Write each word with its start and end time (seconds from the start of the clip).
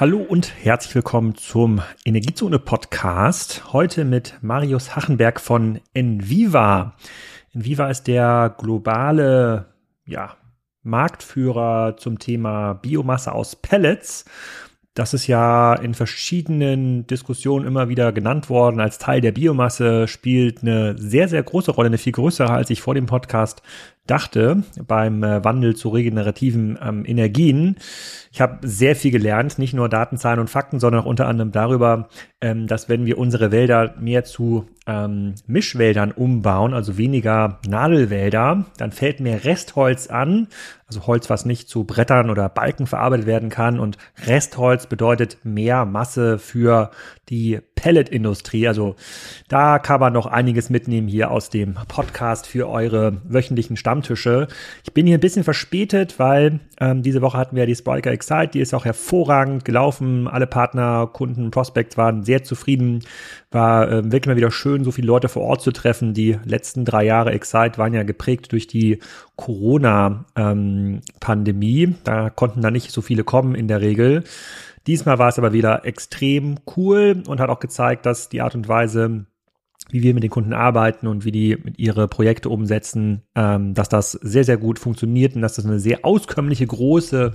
Hallo 0.00 0.16
und 0.16 0.64
herzlich 0.64 0.94
willkommen 0.94 1.34
zum 1.34 1.82
Energiezone 2.06 2.58
Podcast. 2.58 3.74
Heute 3.74 4.06
mit 4.06 4.38
Marius 4.40 4.96
Hachenberg 4.96 5.38
von 5.38 5.78
Enviva. 5.92 6.96
Enviva 7.52 7.90
ist 7.90 8.06
der 8.06 8.54
globale 8.56 9.66
ja, 10.06 10.38
Marktführer 10.82 11.98
zum 11.98 12.18
Thema 12.18 12.72
Biomasse 12.72 13.32
aus 13.32 13.56
Pellets. 13.56 14.24
Das 14.94 15.12
ist 15.12 15.26
ja 15.26 15.74
in 15.74 15.92
verschiedenen 15.92 17.06
Diskussionen 17.06 17.66
immer 17.66 17.90
wieder 17.90 18.10
genannt 18.12 18.48
worden 18.48 18.80
als 18.80 18.96
Teil 18.96 19.20
der 19.20 19.32
Biomasse, 19.32 20.08
spielt 20.08 20.62
eine 20.62 20.96
sehr, 20.96 21.28
sehr 21.28 21.42
große 21.42 21.72
Rolle, 21.72 21.88
eine 21.88 21.98
viel 21.98 22.14
größere, 22.14 22.50
als 22.50 22.70
ich 22.70 22.80
vor 22.80 22.94
dem 22.94 23.04
Podcast 23.04 23.60
dachte 24.10 24.62
beim 24.86 25.22
äh, 25.22 25.44
Wandel 25.44 25.76
zu 25.76 25.88
regenerativen 25.88 26.78
ähm, 26.82 27.04
Energien. 27.06 27.76
Ich 28.32 28.40
habe 28.40 28.66
sehr 28.66 28.96
viel 28.96 29.10
gelernt, 29.10 29.58
nicht 29.58 29.74
nur 29.74 29.88
Daten, 29.88 30.16
Zahlen 30.16 30.40
und 30.40 30.50
Fakten, 30.50 30.80
sondern 30.80 31.02
auch 31.02 31.06
unter 31.06 31.26
anderem 31.26 31.52
darüber, 31.52 32.08
ähm, 32.40 32.66
dass 32.66 32.88
wenn 32.88 33.06
wir 33.06 33.18
unsere 33.18 33.52
Wälder 33.52 33.94
mehr 33.98 34.24
zu 34.24 34.66
ähm, 34.86 35.34
Mischwäldern 35.46 36.12
umbauen, 36.12 36.74
also 36.74 36.96
weniger 36.96 37.60
Nadelwälder, 37.68 38.66
dann 38.76 38.92
fällt 38.92 39.20
mehr 39.20 39.44
Restholz 39.44 40.08
an, 40.08 40.48
also 40.86 41.06
Holz, 41.06 41.30
was 41.30 41.44
nicht 41.44 41.68
zu 41.68 41.84
Brettern 41.84 42.30
oder 42.30 42.48
Balken 42.48 42.86
verarbeitet 42.86 43.26
werden 43.26 43.48
kann. 43.48 43.78
Und 43.78 43.96
Restholz 44.26 44.86
bedeutet 44.86 45.38
mehr 45.44 45.84
Masse 45.84 46.38
für 46.38 46.90
die 47.28 47.60
Pelletindustrie. 47.80 48.68
Also 48.68 48.94
da 49.48 49.78
kann 49.78 50.00
man 50.00 50.12
noch 50.12 50.26
einiges 50.26 50.68
mitnehmen 50.68 51.08
hier 51.08 51.30
aus 51.30 51.48
dem 51.48 51.76
Podcast 51.88 52.46
für 52.46 52.68
eure 52.68 53.22
wöchentlichen 53.24 53.78
Stammtische. 53.78 54.48
Ich 54.84 54.92
bin 54.92 55.06
hier 55.06 55.16
ein 55.16 55.20
bisschen 55.20 55.44
verspätet, 55.44 56.18
weil 56.18 56.60
ähm, 56.78 57.02
diese 57.02 57.22
Woche 57.22 57.38
hatten 57.38 57.56
wir 57.56 57.64
die 57.64 57.74
Spriker 57.74 58.10
Excite, 58.10 58.50
die 58.52 58.60
ist 58.60 58.74
auch 58.74 58.84
hervorragend 58.84 59.64
gelaufen. 59.64 60.28
Alle 60.28 60.46
Partner, 60.46 61.08
Kunden, 61.10 61.50
Prospects 61.50 61.96
waren 61.96 62.22
sehr 62.22 62.44
zufrieden. 62.44 63.02
War 63.50 63.90
äh, 63.90 64.04
wirklich 64.04 64.26
mal 64.26 64.36
wieder 64.36 64.50
schön, 64.50 64.84
so 64.84 64.92
viele 64.92 65.06
Leute 65.06 65.30
vor 65.30 65.42
Ort 65.42 65.62
zu 65.62 65.72
treffen. 65.72 66.12
Die 66.12 66.36
letzten 66.44 66.84
drei 66.84 67.04
Jahre 67.04 67.32
Excite 67.32 67.78
waren 67.78 67.94
ja 67.94 68.02
geprägt 68.02 68.52
durch 68.52 68.66
die 68.66 68.98
Corona-Pandemie. 69.36 71.82
Ähm, 71.82 71.94
da 72.04 72.28
konnten 72.28 72.60
da 72.60 72.70
nicht 72.70 72.90
so 72.90 73.00
viele 73.00 73.24
kommen 73.24 73.54
in 73.54 73.68
der 73.68 73.80
Regel. 73.80 74.24
Diesmal 74.90 75.20
war 75.20 75.28
es 75.28 75.38
aber 75.38 75.52
wieder 75.52 75.84
extrem 75.84 76.56
cool 76.76 77.22
und 77.28 77.38
hat 77.38 77.48
auch 77.48 77.60
gezeigt, 77.60 78.06
dass 78.06 78.28
die 78.28 78.40
Art 78.40 78.56
und 78.56 78.66
Weise, 78.66 79.26
wie 79.90 80.02
wir 80.02 80.14
mit 80.14 80.24
den 80.24 80.32
Kunden 80.32 80.52
arbeiten 80.52 81.06
und 81.06 81.24
wie 81.24 81.30
die 81.30 81.56
ihre 81.76 82.08
Projekte 82.08 82.48
umsetzen, 82.48 83.22
ähm, 83.36 83.72
dass 83.72 83.88
das 83.88 84.10
sehr, 84.10 84.42
sehr 84.42 84.56
gut 84.56 84.80
funktioniert 84.80 85.36
und 85.36 85.42
dass 85.42 85.54
das 85.54 85.64
eine 85.64 85.78
sehr 85.78 86.04
auskömmliche, 86.04 86.66
große 86.66 87.32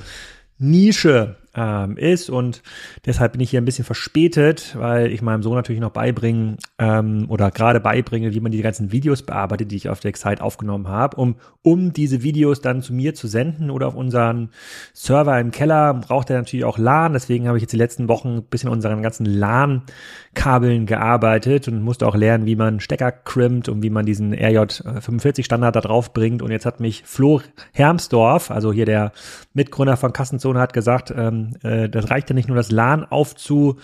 Nische 0.58 1.38
ähm, 1.56 1.98
ist. 1.98 2.30
Und 2.30 2.61
deshalb 3.06 3.34
bin 3.34 3.42
ich 3.42 3.50
hier 3.50 3.61
ein 3.61 3.66
bisschen 3.66 3.86
verspätet, 3.86 4.75
weil 4.78 5.11
ich 5.11 5.22
meinem 5.22 5.44
Sohn 5.44 5.56
natürlich 5.56 5.81
noch 5.81 5.92
beibringen 5.92 6.58
ähm, 6.78 7.25
oder 7.30 7.52
gerade 7.52 7.80
beibringe, 7.80 8.34
wie 8.34 8.39
man 8.39 8.52
die 8.52 8.61
ganzen 8.61 8.92
Videos 8.92 9.23
bearbeitet, 9.23 9.72
die 9.72 9.78
ich 9.78 9.89
auf 9.89 10.00
der 10.00 10.09
Excite 10.09 10.44
aufgenommen 10.44 10.88
habe, 10.88 11.17
um, 11.17 11.36
um 11.61 11.94
diese 11.94 12.23
Videos 12.23 12.61
dann 12.61 12.81
zu 12.81 12.94
mir 12.94 13.16
zu 13.16 13.28
senden 13.28 13.72
oder 13.72 13.88
auf 13.88 13.95
unseren 13.95 14.50
Server 14.94 15.39
im 15.39 15.52
Keller. 15.52 15.94
Braucht 15.94 16.30
er 16.30 16.38
natürlich 16.38 16.66
auch 16.66 16.78
LAN, 16.78 17.14
deswegen 17.14 17.48
habe 17.48 17.58
ich 17.58 17.61
jetzt 17.61 17.73
die 17.73 17.78
letzten 17.78 18.08
Wochen 18.08 18.38
ein 18.38 18.44
bisschen 18.44 18.70
unseren 18.70 19.02
ganzen 19.02 19.26
LAN-Kabeln 19.26 20.86
gearbeitet 20.86 21.67
und 21.67 21.81
musste 21.81 22.08
auch 22.08 22.16
lernen, 22.16 22.45
wie 22.45 22.56
man 22.56 22.80
Stecker 22.80 23.11
crimpt 23.11 23.70
und 23.70 23.81
wie 23.81 23.89
man 23.89 24.06
diesen 24.06 24.36
RJ45 24.36 25.45
Standard 25.45 25.76
da 25.76 25.81
drauf 25.81 26.14
bringt. 26.14 26.42
Und 26.42 26.52
jetzt 26.52 26.66
hat 26.66 26.80
mich 26.80 27.03
Flo 27.06 27.42
Hermsdorf, 27.72 28.52
also 28.52 28.73
hier 28.73 28.86
der 28.86 29.11
Mitgründer 29.53 29.98
von 29.98 30.14
Kassenzone, 30.14 30.59
hat 30.59 30.73
gesagt, 30.73 31.14
ähm, 31.16 31.45
äh, 31.64 31.90
das 31.90 32.10
reicht 32.10 32.30
ja 32.30 32.36
nicht 32.36 32.48
nur 32.48 32.58
das 32.58 32.72
LAN 32.72 33.06
aufzu, 33.06 33.78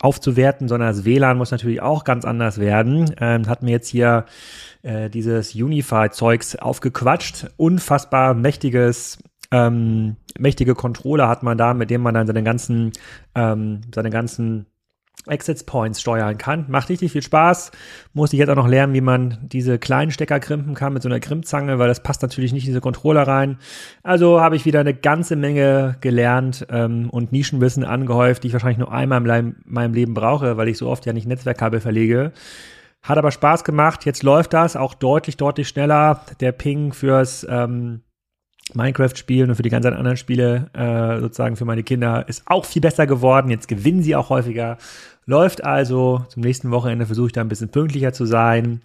aufzuwerten, 0.00 0.68
sondern 0.68 0.88
das 0.88 1.04
WLAN 1.04 1.38
muss 1.38 1.50
natürlich 1.50 1.80
auch 1.80 2.04
ganz 2.04 2.24
anders 2.24 2.58
werden. 2.58 3.14
Ähm, 3.18 3.48
hat 3.48 3.62
mir 3.62 3.70
jetzt 3.70 3.88
hier 3.88 4.26
äh, 4.82 5.08
dieses 5.08 5.54
Unify-Zeugs 5.54 6.56
aufgequatscht. 6.56 7.46
Unfassbar 7.56 8.34
mächtiges 8.34 9.18
ähm, 9.52 10.16
mächtige 10.38 10.74
Controller 10.74 11.28
hat 11.28 11.42
man 11.42 11.56
da, 11.58 11.74
mit 11.74 11.90
dem 11.90 12.02
man 12.02 12.14
dann 12.14 12.26
seine 12.26 12.42
ganzen, 12.42 12.92
ähm, 13.34 13.80
seine 13.94 14.10
ganzen 14.10 14.66
Exit 15.26 15.66
Points 15.66 16.00
steuern 16.00 16.38
kann. 16.38 16.66
Macht 16.68 16.88
richtig 16.88 17.12
viel 17.12 17.22
Spaß. 17.22 17.72
Muss 18.12 18.32
ich 18.32 18.38
jetzt 18.38 18.48
auch 18.48 18.56
noch 18.56 18.68
lernen, 18.68 18.94
wie 18.94 19.00
man 19.00 19.38
diese 19.42 19.78
kleinen 19.78 20.10
Stecker 20.10 20.40
krimpen 20.40 20.74
kann 20.74 20.92
mit 20.92 21.02
so 21.02 21.08
einer 21.08 21.20
Krimpzange, 21.20 21.78
weil 21.78 21.88
das 21.88 22.02
passt 22.02 22.22
natürlich 22.22 22.52
nicht 22.52 22.64
in 22.64 22.70
diese 22.70 22.80
Controller 22.80 23.26
rein. 23.26 23.58
Also 24.02 24.40
habe 24.40 24.56
ich 24.56 24.64
wieder 24.64 24.80
eine 24.80 24.94
ganze 24.94 25.36
Menge 25.36 25.96
gelernt 26.00 26.66
ähm, 26.70 27.10
und 27.10 27.32
Nischenwissen 27.32 27.84
angehäuft, 27.84 28.42
die 28.42 28.48
ich 28.48 28.52
wahrscheinlich 28.52 28.78
nur 28.78 28.92
einmal 28.92 29.24
in 29.38 29.56
meinem 29.64 29.94
Leben 29.94 30.14
brauche, 30.14 30.56
weil 30.56 30.68
ich 30.68 30.78
so 30.78 30.88
oft 30.88 31.06
ja 31.06 31.12
nicht 31.12 31.26
Netzwerkkabel 31.26 31.80
verlege. 31.80 32.32
Hat 33.02 33.18
aber 33.18 33.30
Spaß 33.30 33.62
gemacht. 33.62 34.04
Jetzt 34.04 34.22
läuft 34.22 34.52
das 34.52 34.74
auch 34.74 34.94
deutlich, 34.94 35.36
deutlich 35.36 35.68
schneller. 35.68 36.22
Der 36.40 36.52
Ping 36.52 36.92
fürs 36.92 37.46
ähm, 37.48 38.02
Minecraft-Spielen 38.74 39.50
und 39.50 39.56
für 39.56 39.62
die 39.62 39.70
ganzen 39.70 39.94
anderen 39.94 40.16
Spiele 40.16 40.70
äh, 40.72 41.20
sozusagen 41.20 41.56
für 41.56 41.64
meine 41.64 41.82
Kinder 41.82 42.28
ist 42.28 42.42
auch 42.46 42.64
viel 42.64 42.82
besser 42.82 43.06
geworden. 43.06 43.50
Jetzt 43.50 43.68
gewinnen 43.68 44.02
sie 44.02 44.16
auch 44.16 44.30
häufiger. 44.30 44.78
Läuft 45.24 45.64
also. 45.64 46.24
Zum 46.28 46.42
nächsten 46.42 46.70
Wochenende 46.70 47.06
versuche 47.06 47.28
ich 47.28 47.32
da 47.32 47.40
ein 47.40 47.48
bisschen 47.48 47.68
pünktlicher 47.68 48.12
zu 48.12 48.26
sein 48.26 48.80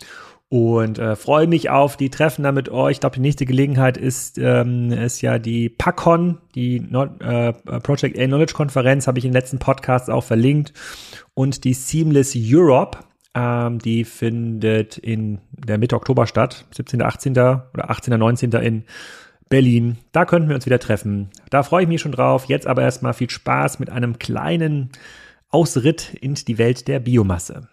und 0.52 1.00
äh, 1.00 1.16
freue 1.16 1.48
mich 1.48 1.70
auf 1.70 1.96
die 1.96 2.10
Treffen 2.10 2.44
da 2.44 2.52
mit 2.52 2.68
euch. 2.68 2.92
Ich 2.92 3.00
glaube, 3.00 3.16
die 3.16 3.22
nächste 3.22 3.46
Gelegenheit 3.46 3.96
ist, 3.96 4.38
ähm, 4.38 4.92
ist 4.92 5.22
ja 5.22 5.40
die 5.40 5.70
PACON, 5.70 6.40
die 6.56 6.82
Not, 6.82 7.22
äh, 7.22 7.54
Project 7.54 8.20
A 8.20 8.26
Knowledge 8.26 8.54
Konferenz, 8.54 9.08
habe 9.08 9.18
ich 9.18 9.24
in 9.24 9.32
den 9.32 9.38
letzten 9.38 9.60
Podcasts 9.60 10.10
auch 10.10 10.26
verlinkt. 10.26 10.74
Und 11.34 11.64
die 11.64 11.74
Seamless 11.74 12.34
Europe, 12.36 12.98
ähm, 13.34 13.80
die 13.80 14.04
findet 14.04 14.98
in 14.98 15.40
der 15.54 15.78
Mitte 15.78 15.96
Oktober 15.96 16.28
statt, 16.28 16.66
17., 16.76 17.02
18. 17.02 17.32
oder 17.32 17.90
18., 17.90 18.20
19. 18.20 18.52
in 18.52 18.84
Berlin. 19.52 19.98
Da 20.14 20.26
könnten 20.26 20.48
wir 20.48 20.56
uns 20.56 20.66
wieder 20.66 20.80
treffen. 20.80 21.30
Da 21.52 21.62
freue 21.62 21.84
ich 21.84 21.88
mich 21.90 22.02
schon 22.02 22.14
drauf. 22.14 22.46
Jetzt 22.46 22.66
aber 22.66 22.82
erstmal 22.82 23.14
viel 23.14 23.30
Spaß 23.30 23.78
mit 23.78 23.92
einem 23.92 24.18
kleinen 24.18 24.90
Ausritt 25.50 26.16
in 26.20 26.34
die 26.34 26.58
Welt 26.58 26.88
der 26.88 27.00
Biomasse. 27.02 27.68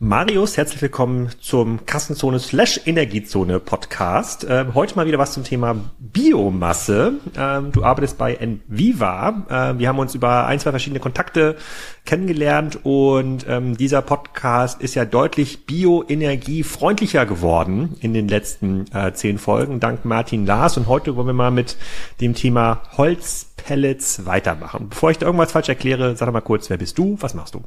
Marius, 0.00 0.56
herzlich 0.56 0.82
willkommen 0.82 1.30
zum 1.40 1.86
Kassenzone 1.86 2.40
slash 2.40 2.80
Energiezone 2.84 3.60
Podcast. 3.60 4.44
Ähm, 4.48 4.74
heute 4.74 4.96
mal 4.96 5.06
wieder 5.06 5.18
was 5.18 5.32
zum 5.32 5.44
Thema 5.44 5.76
Biomasse. 6.00 7.12
Ähm, 7.38 7.70
du 7.70 7.84
arbeitest 7.84 8.18
bei 8.18 8.34
Enviva. 8.34 9.46
Ähm, 9.48 9.78
wir 9.78 9.88
haben 9.88 10.00
uns 10.00 10.16
über 10.16 10.46
ein, 10.46 10.58
zwei 10.58 10.72
verschiedene 10.72 10.98
Kontakte 10.98 11.56
kennengelernt 12.04 12.80
und 12.82 13.46
ähm, 13.48 13.76
dieser 13.76 14.02
Podcast 14.02 14.82
ist 14.82 14.96
ja 14.96 15.04
deutlich 15.04 15.64
bioenergiefreundlicher 15.64 17.24
geworden 17.24 17.96
in 18.00 18.14
den 18.14 18.26
letzten 18.26 18.92
äh, 18.92 19.12
zehn 19.14 19.38
Folgen, 19.38 19.78
dank 19.78 20.04
Martin 20.04 20.44
Lars. 20.44 20.76
Und 20.76 20.88
heute 20.88 21.14
wollen 21.14 21.28
wir 21.28 21.34
mal 21.34 21.52
mit 21.52 21.76
dem 22.20 22.34
Thema 22.34 22.82
Holzpellets 22.96 24.26
weitermachen. 24.26 24.88
Bevor 24.88 25.12
ich 25.12 25.18
da 25.18 25.26
irgendwas 25.26 25.52
falsch 25.52 25.68
erkläre, 25.68 26.16
sag 26.16 26.26
doch 26.26 26.32
mal 26.32 26.40
kurz, 26.40 26.68
wer 26.68 26.78
bist 26.78 26.98
du, 26.98 27.16
was 27.20 27.34
machst 27.34 27.54
du? 27.54 27.62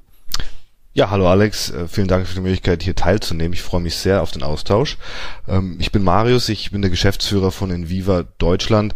Ja, 0.97 1.11
hallo 1.11 1.29
Alex, 1.29 1.69
äh, 1.69 1.87
vielen 1.87 2.07
Dank 2.07 2.25
für 2.25 2.33
die 2.33 2.41
Möglichkeit, 2.41 2.81
hier 2.81 2.95
teilzunehmen. 2.95 3.53
Ich 3.53 3.61
freue 3.61 3.81
mich 3.81 3.95
sehr 3.97 4.23
auf 4.23 4.31
den 4.31 4.41
Austausch. 4.41 4.97
Ähm, 5.47 5.77
ich 5.79 5.91
bin 5.91 6.03
Marius, 6.03 6.49
ich 6.49 6.71
bin 6.71 6.81
der 6.81 6.89
Geschäftsführer 6.89 7.51
von 7.51 7.69
Enviva 7.69 8.23
Deutschland. 8.39 8.95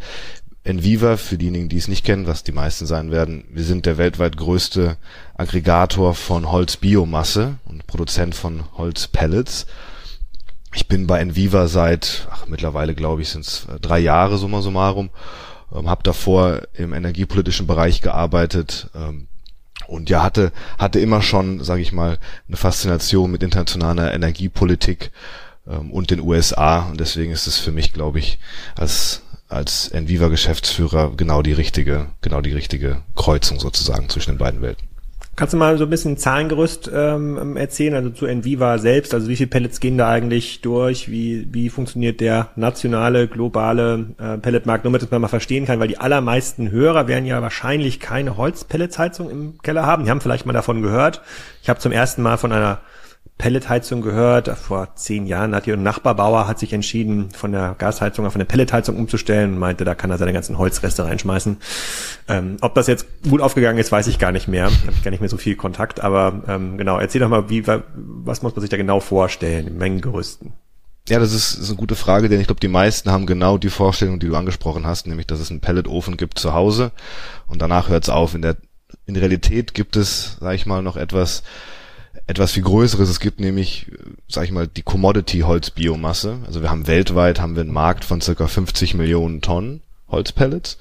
Enviva, 0.63 1.15
für 1.17 1.37
diejenigen, 1.37 1.69
die 1.69 1.77
es 1.77 1.87
nicht 1.87 2.03
kennen, 2.03 2.25
was 2.25 2.43
die 2.43 2.53
meisten 2.53 2.87
sein 2.87 3.11
werden, 3.11 3.43
wir 3.51 3.63
sind 3.63 3.85
der 3.85 3.99
weltweit 3.99 4.35
größte 4.35 4.97
Aggregator 5.37 6.15
von 6.15 6.51
Holzbiomasse 6.51 7.59
und 7.65 7.85
Produzent 7.85 8.33
von 8.33 8.63
Holzpellets. 8.77 9.67
Ich 10.73 10.87
bin 10.87 11.05
bei 11.05 11.19
Enviva 11.19 11.67
seit, 11.67 12.27
ach, 12.31 12.47
mittlerweile 12.47 12.95
glaube 12.95 13.21
ich, 13.21 13.29
sind 13.29 13.45
es 13.45 13.67
äh, 13.71 13.79
drei 13.79 13.99
Jahre 13.99 14.39
summa 14.39 14.61
summarum, 14.61 15.11
ähm, 15.71 15.87
habe 15.87 16.01
davor 16.01 16.63
im 16.73 16.93
energiepolitischen 16.93 17.67
Bereich 17.67 18.01
gearbeitet, 18.01 18.89
ähm, 18.95 19.27
und 19.91 20.09
ja 20.09 20.23
hatte 20.23 20.51
hatte 20.77 20.99
immer 20.99 21.21
schon, 21.21 21.63
sage 21.63 21.81
ich 21.81 21.91
mal, 21.91 22.17
eine 22.47 22.57
Faszination 22.57 23.29
mit 23.29 23.43
internationaler 23.43 24.13
Energiepolitik 24.13 25.11
ähm, 25.67 25.91
und 25.91 26.09
den 26.09 26.21
USA 26.21 26.87
und 26.89 26.99
deswegen 26.99 27.31
ist 27.31 27.47
es 27.47 27.57
für 27.57 27.71
mich, 27.71 27.93
glaube 27.93 28.19
ich, 28.19 28.39
als 28.75 29.23
als 29.49 29.89
Enviva 29.89 30.29
Geschäftsführer 30.29 31.11
genau 31.15 31.41
die 31.41 31.53
richtige 31.53 32.07
genau 32.21 32.41
die 32.41 32.53
richtige 32.53 33.01
Kreuzung 33.15 33.59
sozusagen 33.59 34.09
zwischen 34.09 34.31
den 34.31 34.37
beiden 34.37 34.61
Welten. 34.61 34.90
Kannst 35.37 35.53
du 35.53 35.57
mal 35.57 35.77
so 35.77 35.85
ein 35.85 35.89
bisschen 35.89 36.17
Zahlengerüst 36.17 36.91
ähm, 36.93 37.55
erzählen, 37.55 37.95
also 37.95 38.09
zu 38.09 38.25
Enviva 38.25 38.77
selbst, 38.77 39.13
also 39.13 39.29
wie 39.29 39.37
viele 39.37 39.49
Pellets 39.49 39.79
gehen 39.79 39.97
da 39.97 40.09
eigentlich 40.09 40.59
durch, 40.59 41.09
wie, 41.09 41.47
wie 41.53 41.69
funktioniert 41.69 42.19
der 42.19 42.49
nationale, 42.57 43.29
globale 43.29 44.07
äh, 44.19 44.37
Pelletmarkt, 44.37 44.83
nur 44.83 44.91
damit 44.91 45.09
man 45.09 45.21
mal 45.21 45.29
verstehen 45.29 45.65
kann, 45.65 45.79
weil 45.79 45.87
die 45.87 45.99
allermeisten 45.99 46.69
Hörer 46.69 47.07
werden 47.07 47.25
ja 47.25 47.41
wahrscheinlich 47.41 48.01
keine 48.01 48.35
Holzpelletsheizung 48.35 49.29
im 49.29 49.61
Keller 49.61 49.85
haben, 49.85 50.03
die 50.03 50.09
haben 50.09 50.19
vielleicht 50.19 50.45
mal 50.45 50.53
davon 50.53 50.81
gehört. 50.81 51.21
Ich 51.63 51.69
habe 51.69 51.79
zum 51.79 51.93
ersten 51.93 52.21
Mal 52.21 52.37
von 52.37 52.51
einer 52.51 52.79
Pelletheizung 53.41 54.03
gehört. 54.03 54.49
Vor 54.49 54.95
zehn 54.95 55.25
Jahren 55.25 55.55
hat 55.55 55.65
hier 55.65 55.73
ein 55.73 55.81
Nachbarbauer 55.81 56.47
hat 56.47 56.59
sich 56.59 56.73
entschieden, 56.73 57.31
von 57.31 57.51
der 57.51 57.75
Gasheizung 57.75 58.27
auf 58.27 58.35
eine 58.35 58.45
Pelletheizung 58.45 58.95
umzustellen 58.95 59.53
und 59.53 59.59
meinte, 59.59 59.83
da 59.83 59.95
kann 59.95 60.11
er 60.11 60.19
seine 60.19 60.31
ganzen 60.31 60.59
Holzreste 60.59 61.05
reinschmeißen. 61.05 61.57
Ähm, 62.27 62.57
ob 62.61 62.75
das 62.75 62.85
jetzt 62.85 63.07
gut 63.27 63.41
aufgegangen 63.41 63.79
ist, 63.79 63.91
weiß 63.91 64.05
ich 64.05 64.19
gar 64.19 64.31
nicht 64.31 64.47
mehr. 64.47 64.65
Habe 64.65 64.91
ich 64.91 65.03
gar 65.03 65.09
nicht 65.09 65.21
mehr 65.21 65.29
so 65.29 65.37
viel 65.37 65.55
Kontakt. 65.55 66.01
Aber 66.01 66.43
ähm, 66.47 66.77
genau, 66.77 66.99
erzähl 66.99 67.19
doch 67.19 67.29
mal, 67.29 67.49
wie, 67.49 67.65
was 67.65 68.43
muss 68.43 68.53
man 68.53 68.61
sich 68.61 68.69
da 68.69 68.77
genau 68.77 68.99
vorstellen, 68.99 69.65
in 69.65 69.77
Mengengerüsten? 69.79 70.53
Ja, 71.09 71.17
das 71.17 71.33
ist, 71.33 71.55
ist 71.55 71.69
eine 71.69 71.77
gute 71.77 71.95
Frage, 71.95 72.29
denn 72.29 72.39
ich 72.39 72.45
glaube, 72.45 72.61
die 72.61 72.67
meisten 72.67 73.09
haben 73.09 73.25
genau 73.25 73.57
die 73.57 73.71
Vorstellung, 73.71 74.19
die 74.19 74.27
du 74.27 74.35
angesprochen 74.35 74.85
hast, 74.85 75.07
nämlich, 75.07 75.25
dass 75.25 75.39
es 75.39 75.49
einen 75.49 75.61
Pelletofen 75.61 76.15
gibt 76.15 76.37
zu 76.37 76.53
Hause 76.53 76.91
und 77.47 77.59
danach 77.59 77.89
hört 77.89 78.03
es 78.03 78.09
auf. 78.09 78.35
In 78.35 78.43
der 78.43 78.57
in 79.07 79.15
Realität 79.15 79.73
gibt 79.73 79.95
es, 79.95 80.37
sag 80.39 80.53
ich 80.53 80.67
mal, 80.67 80.83
noch 80.83 80.95
etwas 80.95 81.41
etwas 82.31 82.53
viel 82.53 82.63
Größeres. 82.63 83.09
Es 83.09 83.19
gibt 83.19 83.39
nämlich, 83.39 83.87
sag 84.27 84.45
ich 84.45 84.51
mal, 84.51 84.67
die 84.67 84.81
Commodity-Holzbiomasse. 84.81 86.39
Also 86.45 86.61
wir 86.61 86.69
haben 86.69 86.87
weltweit 86.87 87.39
haben 87.39 87.55
wir 87.55 87.61
einen 87.61 87.73
Markt 87.73 88.05
von 88.05 88.21
circa 88.21 88.47
50 88.47 88.95
Millionen 88.95 89.41
Tonnen 89.41 89.81
Holzpellets. 90.09 90.77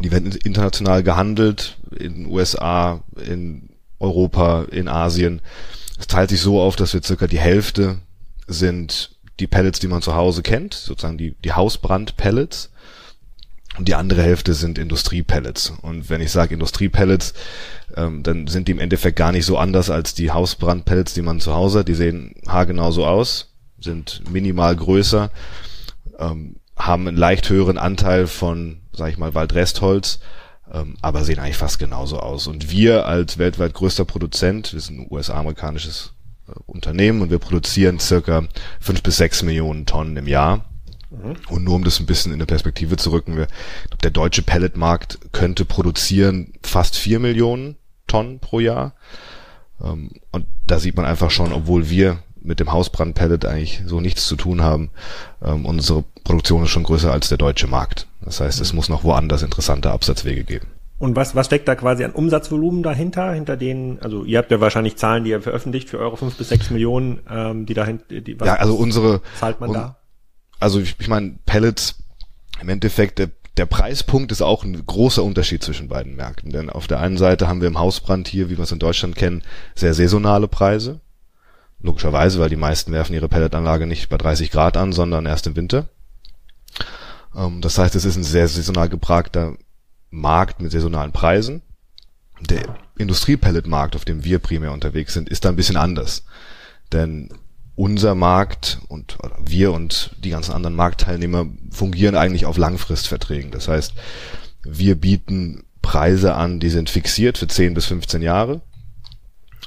Die 0.00 0.10
werden 0.10 0.32
international 0.32 1.02
gehandelt 1.02 1.78
in 1.96 2.14
den 2.14 2.26
USA, 2.26 3.02
in 3.24 3.70
Europa, 4.00 4.64
in 4.70 4.88
Asien. 4.88 5.40
Es 5.98 6.08
teilt 6.08 6.30
sich 6.30 6.40
so 6.40 6.60
auf, 6.60 6.74
dass 6.74 6.92
wir 6.94 7.02
circa 7.02 7.28
die 7.28 7.38
Hälfte 7.38 7.98
sind 8.48 9.12
die 9.40 9.46
Pellets, 9.46 9.78
die 9.78 9.88
man 9.88 10.02
zu 10.02 10.14
Hause 10.14 10.42
kennt, 10.42 10.74
sozusagen 10.74 11.18
die, 11.18 11.36
die 11.44 11.52
Hausbrand-Pellets. 11.52 12.70
Und 13.76 13.88
die 13.88 13.94
andere 13.94 14.22
Hälfte 14.22 14.54
sind 14.54 14.78
Industriepellets. 14.78 15.72
Und 15.82 16.08
wenn 16.08 16.20
ich 16.20 16.30
sage 16.30 16.54
Industriepellets, 16.54 17.34
ähm, 17.96 18.22
dann 18.22 18.46
sind 18.46 18.68
die 18.68 18.72
im 18.72 18.78
Endeffekt 18.78 19.16
gar 19.16 19.32
nicht 19.32 19.46
so 19.46 19.58
anders 19.58 19.90
als 19.90 20.14
die 20.14 20.30
Hausbrandpellets, 20.30 21.14
die 21.14 21.22
man 21.22 21.40
zu 21.40 21.54
Hause 21.54 21.80
hat. 21.80 21.88
Die 21.88 21.94
sehen 21.94 22.34
haargenau 22.46 22.92
so 22.92 23.04
aus, 23.04 23.52
sind 23.80 24.22
minimal 24.30 24.76
größer, 24.76 25.30
ähm, 26.18 26.56
haben 26.76 27.08
einen 27.08 27.16
leicht 27.16 27.50
höheren 27.50 27.78
Anteil 27.78 28.26
von, 28.26 28.78
sag 28.92 29.10
ich 29.10 29.18
mal, 29.18 29.34
Waldrestholz, 29.34 30.20
ähm, 30.72 30.96
aber 31.02 31.24
sehen 31.24 31.40
eigentlich 31.40 31.56
fast 31.56 31.78
genauso 31.80 32.20
aus. 32.20 32.46
Und 32.46 32.70
wir 32.70 33.06
als 33.06 33.38
weltweit 33.38 33.74
größter 33.74 34.04
Produzent, 34.04 34.72
wir 34.72 34.80
sind 34.80 35.00
ein 35.00 35.06
US-amerikanisches 35.10 36.12
äh, 36.48 36.52
Unternehmen 36.66 37.22
und 37.22 37.30
wir 37.30 37.40
produzieren 37.40 37.98
circa 37.98 38.44
fünf 38.80 39.02
bis 39.02 39.16
sechs 39.16 39.42
Millionen 39.42 39.84
Tonnen 39.84 40.16
im 40.16 40.28
Jahr. 40.28 40.64
Und 41.48 41.64
nur 41.64 41.74
um 41.74 41.84
das 41.84 42.00
ein 42.00 42.06
bisschen 42.06 42.32
in 42.32 42.38
eine 42.38 42.46
Perspektive 42.46 42.96
zu 42.96 43.10
rücken, 43.10 43.36
wir, 43.36 43.46
der 44.02 44.10
deutsche 44.10 44.42
Pelletmarkt 44.42 45.18
könnte 45.32 45.64
produzieren 45.64 46.52
fast 46.62 46.96
vier 46.96 47.20
Millionen 47.20 47.76
Tonnen 48.06 48.38
pro 48.38 48.60
Jahr. 48.60 48.94
Ähm, 49.82 50.10
und 50.32 50.46
da 50.66 50.78
sieht 50.78 50.96
man 50.96 51.04
einfach 51.04 51.30
schon, 51.30 51.52
obwohl 51.52 51.90
wir 51.90 52.18
mit 52.42 52.60
dem 52.60 52.72
Hausbrandpellet 52.72 53.46
eigentlich 53.46 53.82
so 53.86 54.00
nichts 54.00 54.26
zu 54.26 54.36
tun 54.36 54.62
haben, 54.62 54.90
ähm, 55.42 55.64
unsere 55.64 56.04
Produktion 56.24 56.62
ist 56.62 56.70
schon 56.70 56.82
größer 56.82 57.10
als 57.10 57.28
der 57.28 57.38
deutsche 57.38 57.66
Markt. 57.66 58.06
Das 58.22 58.40
heißt, 58.40 58.60
es 58.60 58.72
mhm. 58.72 58.76
muss 58.76 58.88
noch 58.88 59.02
woanders 59.02 59.42
interessante 59.42 59.90
Absatzwege 59.90 60.44
geben. 60.44 60.68
Und 60.98 61.16
was, 61.16 61.34
was 61.34 61.46
steckt 61.46 61.66
da 61.66 61.74
quasi 61.74 62.04
an 62.04 62.12
Umsatzvolumen 62.12 62.82
dahinter, 62.82 63.32
hinter 63.32 63.56
denen, 63.56 63.98
also 64.00 64.24
ihr 64.24 64.38
habt 64.38 64.50
ja 64.50 64.60
wahrscheinlich 64.60 64.96
Zahlen, 64.96 65.24
die 65.24 65.30
ihr 65.30 65.42
veröffentlicht 65.42 65.88
für 65.88 65.98
eure 65.98 66.16
fünf 66.16 66.36
bis 66.36 66.50
sechs 66.50 66.70
Millionen, 66.70 67.20
ähm, 67.28 67.66
die 67.66 67.74
dahinter, 67.74 68.20
die, 68.20 68.38
was, 68.38 68.46
ja, 68.46 68.54
also 68.54 68.76
unsere, 68.76 69.20
zahlt 69.38 69.60
man 69.60 69.70
um, 69.70 69.74
da? 69.74 69.96
Also 70.60 70.80
ich, 70.80 70.96
ich 70.98 71.08
meine, 71.08 71.38
Pellets 71.46 71.96
im 72.60 72.68
Endeffekt, 72.68 73.18
der, 73.18 73.30
der 73.56 73.66
Preispunkt 73.66 74.32
ist 74.32 74.42
auch 74.42 74.64
ein 74.64 74.84
großer 74.86 75.22
Unterschied 75.22 75.62
zwischen 75.62 75.88
beiden 75.88 76.16
Märkten. 76.16 76.50
Denn 76.50 76.70
auf 76.70 76.86
der 76.86 77.00
einen 77.00 77.18
Seite 77.18 77.48
haben 77.48 77.60
wir 77.60 77.68
im 77.68 77.78
Hausbrand 77.78 78.28
hier, 78.28 78.50
wie 78.50 78.56
wir 78.56 78.64
es 78.64 78.72
in 78.72 78.78
Deutschland 78.78 79.16
kennen, 79.16 79.42
sehr 79.74 79.94
saisonale 79.94 80.48
Preise. 80.48 81.00
Logischerweise, 81.80 82.38
weil 82.38 82.48
die 82.48 82.56
meisten 82.56 82.92
werfen 82.92 83.14
ihre 83.14 83.28
Pelletanlage 83.28 83.86
nicht 83.86 84.08
bei 84.08 84.16
30 84.16 84.50
Grad 84.50 84.76
an, 84.76 84.92
sondern 84.92 85.26
erst 85.26 85.46
im 85.46 85.56
Winter. 85.56 85.88
Ähm, 87.36 87.60
das 87.60 87.78
heißt, 87.78 87.94
es 87.94 88.04
ist 88.04 88.16
ein 88.16 88.24
sehr 88.24 88.48
saisonal 88.48 88.88
gepragter 88.88 89.56
Markt 90.10 90.62
mit 90.62 90.72
saisonalen 90.72 91.12
Preisen. 91.12 91.62
Der 92.40 92.76
Industriepelletmarkt, 92.96 93.96
auf 93.96 94.04
dem 94.04 94.24
wir 94.24 94.38
primär 94.38 94.72
unterwegs 94.72 95.14
sind, 95.14 95.28
ist 95.28 95.44
da 95.44 95.50
ein 95.50 95.56
bisschen 95.56 95.76
anders. 95.76 96.24
Denn 96.92 97.28
unser 97.76 98.14
Markt 98.14 98.78
und 98.88 99.18
wir 99.44 99.72
und 99.72 100.10
die 100.22 100.30
ganzen 100.30 100.52
anderen 100.52 100.76
Marktteilnehmer 100.76 101.46
fungieren 101.70 102.14
eigentlich 102.14 102.46
auf 102.46 102.56
Langfristverträgen. 102.56 103.50
Das 103.50 103.68
heißt, 103.68 103.94
wir 104.62 104.94
bieten 104.94 105.64
Preise 105.82 106.34
an, 106.34 106.60
die 106.60 106.70
sind 106.70 106.88
fixiert 106.88 107.36
für 107.36 107.48
10 107.48 107.74
bis 107.74 107.86
15 107.86 108.22
Jahre 108.22 108.62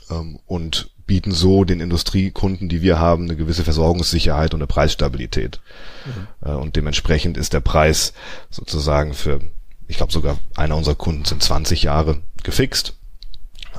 ähm, 0.10 0.40
und 0.46 0.90
bieten 1.06 1.32
so 1.32 1.64
den 1.64 1.80
Industriekunden, 1.80 2.70
die 2.70 2.82
wir 2.82 3.00
haben, 3.00 3.26
eine 3.26 3.36
gewisse 3.36 3.64
Versorgungssicherheit 3.64 4.54
und 4.54 4.60
eine 4.60 4.68
Preisstabilität. 4.68 5.60
Mhm. 6.06 6.50
Äh, 6.50 6.54
und 6.54 6.76
dementsprechend 6.76 7.38
ist 7.38 7.54
der 7.54 7.62
Preis 7.62 8.14
sozusagen 8.50 9.14
für, 9.14 9.40
ich 9.88 9.98
glaube 9.98 10.12
sogar 10.12 10.38
einer 10.56 10.76
unserer 10.76 10.96
Kunden 10.96 11.26
sind 11.26 11.44
20 11.44 11.84
Jahre 11.84 12.22
gefixt 12.44 12.97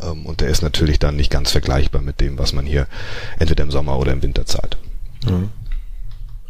ähm, 0.02 0.26
und 0.26 0.40
der 0.40 0.48
ist 0.48 0.62
natürlich 0.62 0.98
dann 0.98 1.16
nicht 1.16 1.30
ganz 1.30 1.50
vergleichbar 1.50 2.02
mit 2.02 2.20
dem, 2.20 2.38
was 2.38 2.52
man 2.52 2.66
hier 2.66 2.86
entweder 3.38 3.64
im 3.64 3.70
Sommer 3.70 3.98
oder 3.98 4.12
im 4.12 4.22
Winter 4.22 4.46
zahlt. 4.46 4.76
Mhm. 5.24 5.50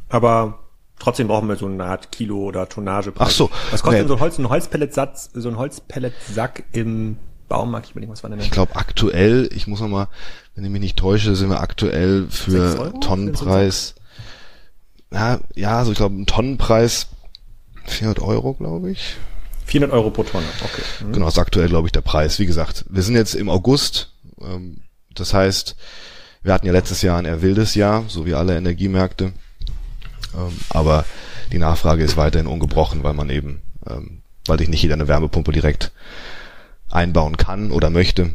Aber 0.08 0.60
trotzdem 0.98 1.28
brauchen 1.28 1.48
wir 1.48 1.56
so 1.56 1.66
eine 1.66 1.84
Art 1.84 2.12
Kilo 2.12 2.38
oder 2.38 2.68
Tonnage. 2.68 3.12
Ach 3.18 3.30
so. 3.30 3.50
Was 3.70 3.82
kostet 3.82 4.02
nee. 4.02 4.08
so 4.08 4.14
ein 4.14 4.20
Holz, 4.20 4.38
ein 4.38 4.48
Holzpelletsatz, 4.48 5.30
so 5.34 5.48
ein 5.48 5.56
Holzpelletsack 5.56 6.64
im 6.72 7.18
Baumarkt? 7.48 7.86
Ich 7.86 7.90
überlege, 7.92 8.12
was 8.12 8.22
war 8.22 8.30
denn 8.30 8.40
Ich 8.40 8.50
glaube 8.50 8.76
aktuell, 8.76 9.48
ich 9.52 9.66
muss 9.66 9.80
noch 9.80 9.88
mal, 9.88 10.08
wenn 10.54 10.64
ich 10.64 10.70
mich 10.70 10.80
nicht 10.80 10.98
täusche, 10.98 11.34
sind 11.36 11.50
wir 11.50 11.60
aktuell 11.60 12.26
für 12.30 12.92
Tonnenpreis. 13.00 13.94
Ja, 15.12 15.40
ja, 15.54 15.84
so 15.84 15.92
ich 15.92 15.96
glaube, 15.96 16.20
ein 16.20 16.26
Tonnenpreis 16.26 17.08
400 17.86 18.22
Euro, 18.22 18.54
glaube 18.54 18.90
ich. 18.90 19.16
400 19.68 19.92
Euro 19.92 20.10
pro 20.10 20.22
Tonne, 20.22 20.46
okay. 20.64 20.82
Mhm. 21.04 21.12
Genau, 21.12 21.28
ist 21.28 21.38
aktuell, 21.38 21.68
glaube 21.68 21.88
ich, 21.88 21.92
der 21.92 22.00
Preis. 22.00 22.38
Wie 22.38 22.46
gesagt, 22.46 22.84
wir 22.88 23.02
sind 23.02 23.14
jetzt 23.14 23.34
im 23.34 23.50
August. 23.50 24.12
Ähm, 24.40 24.78
das 25.14 25.34
heißt, 25.34 25.76
wir 26.42 26.52
hatten 26.52 26.66
ja 26.66 26.72
letztes 26.72 27.02
Jahr 27.02 27.18
ein 27.18 27.24
eher 27.24 27.42
wildes 27.42 27.74
Jahr, 27.74 28.04
so 28.08 28.24
wie 28.24 28.34
alle 28.34 28.56
Energiemärkte. 28.56 29.32
Ähm, 30.34 30.56
aber 30.70 31.04
die 31.52 31.58
Nachfrage 31.58 32.02
ist 32.02 32.16
weiterhin 32.16 32.46
ungebrochen, 32.46 33.02
weil 33.02 33.14
man 33.14 33.30
eben, 33.30 33.60
ähm, 33.88 34.22
weil 34.46 34.58
sich 34.58 34.68
nicht 34.68 34.82
jeder 34.82 34.94
eine 34.94 35.08
Wärmepumpe 35.08 35.52
direkt 35.52 35.92
einbauen 36.90 37.36
kann 37.36 37.70
oder 37.70 37.90
möchte. 37.90 38.34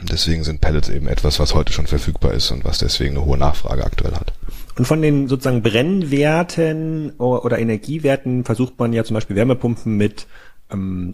deswegen 0.00 0.42
sind 0.42 0.60
Pellets 0.60 0.88
eben 0.88 1.06
etwas, 1.06 1.38
was 1.38 1.54
heute 1.54 1.72
schon 1.72 1.86
verfügbar 1.86 2.32
ist 2.32 2.50
und 2.50 2.64
was 2.64 2.78
deswegen 2.78 3.16
eine 3.16 3.24
hohe 3.24 3.38
Nachfrage 3.38 3.84
aktuell 3.84 4.14
hat. 4.14 4.32
Und 4.76 4.84
von 4.84 5.02
den 5.02 5.28
sozusagen 5.28 5.62
Brennwerten 5.62 7.10
oder 7.18 7.58
Energiewerten 7.58 8.44
versucht 8.44 8.78
man 8.78 8.92
ja 8.92 9.04
zum 9.04 9.14
Beispiel 9.14 9.36
Wärmepumpen 9.36 9.96
mit 9.96 10.26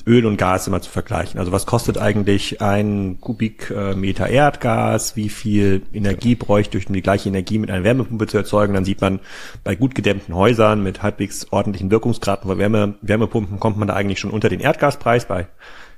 Öl 0.07 0.27
und 0.27 0.37
Gas 0.37 0.67
immer 0.67 0.81
zu 0.81 0.91
vergleichen. 0.91 1.39
Also 1.39 1.53
was 1.53 1.67
kostet 1.67 1.99
eigentlich 1.99 2.61
ein 2.61 3.19
Kubikmeter 3.21 4.29
Erdgas? 4.29 5.17
Wie 5.17 5.29
viel 5.29 5.83
Energie 5.93 6.35
bräuchte 6.35 6.79
ich, 6.79 6.87
um 6.87 6.95
die 6.95 7.03
gleiche 7.03 7.29
Energie 7.29 7.59
mit 7.59 7.71
einer 7.71 7.85
Wärmepumpe 7.85 8.27
zu 8.27 8.37
erzeugen? 8.37 8.75
Dann 8.75 8.85
sieht 8.85 9.01
man 9.01 9.21
bei 9.65 9.75
gut 9.75 9.95
gedämmten 9.95 10.35
Häusern 10.35 10.83
mit 10.83 11.03
halbwegs 11.03 11.53
ordentlichen 11.53 11.91
Wirkungsgraden 11.91 12.49
von 12.49 12.59
Wärme, 12.59 12.95
Wärmepumpen 13.03 13.61
kommt 13.61 13.79
man 13.79 13.89
da 13.89 13.95
eigentlich 13.95 14.21
schon 14.21 14.31
unter 14.31 14.49
den 14.49 14.61
Erdgaspreis. 14.61 15.27
Bei 15.27 15.49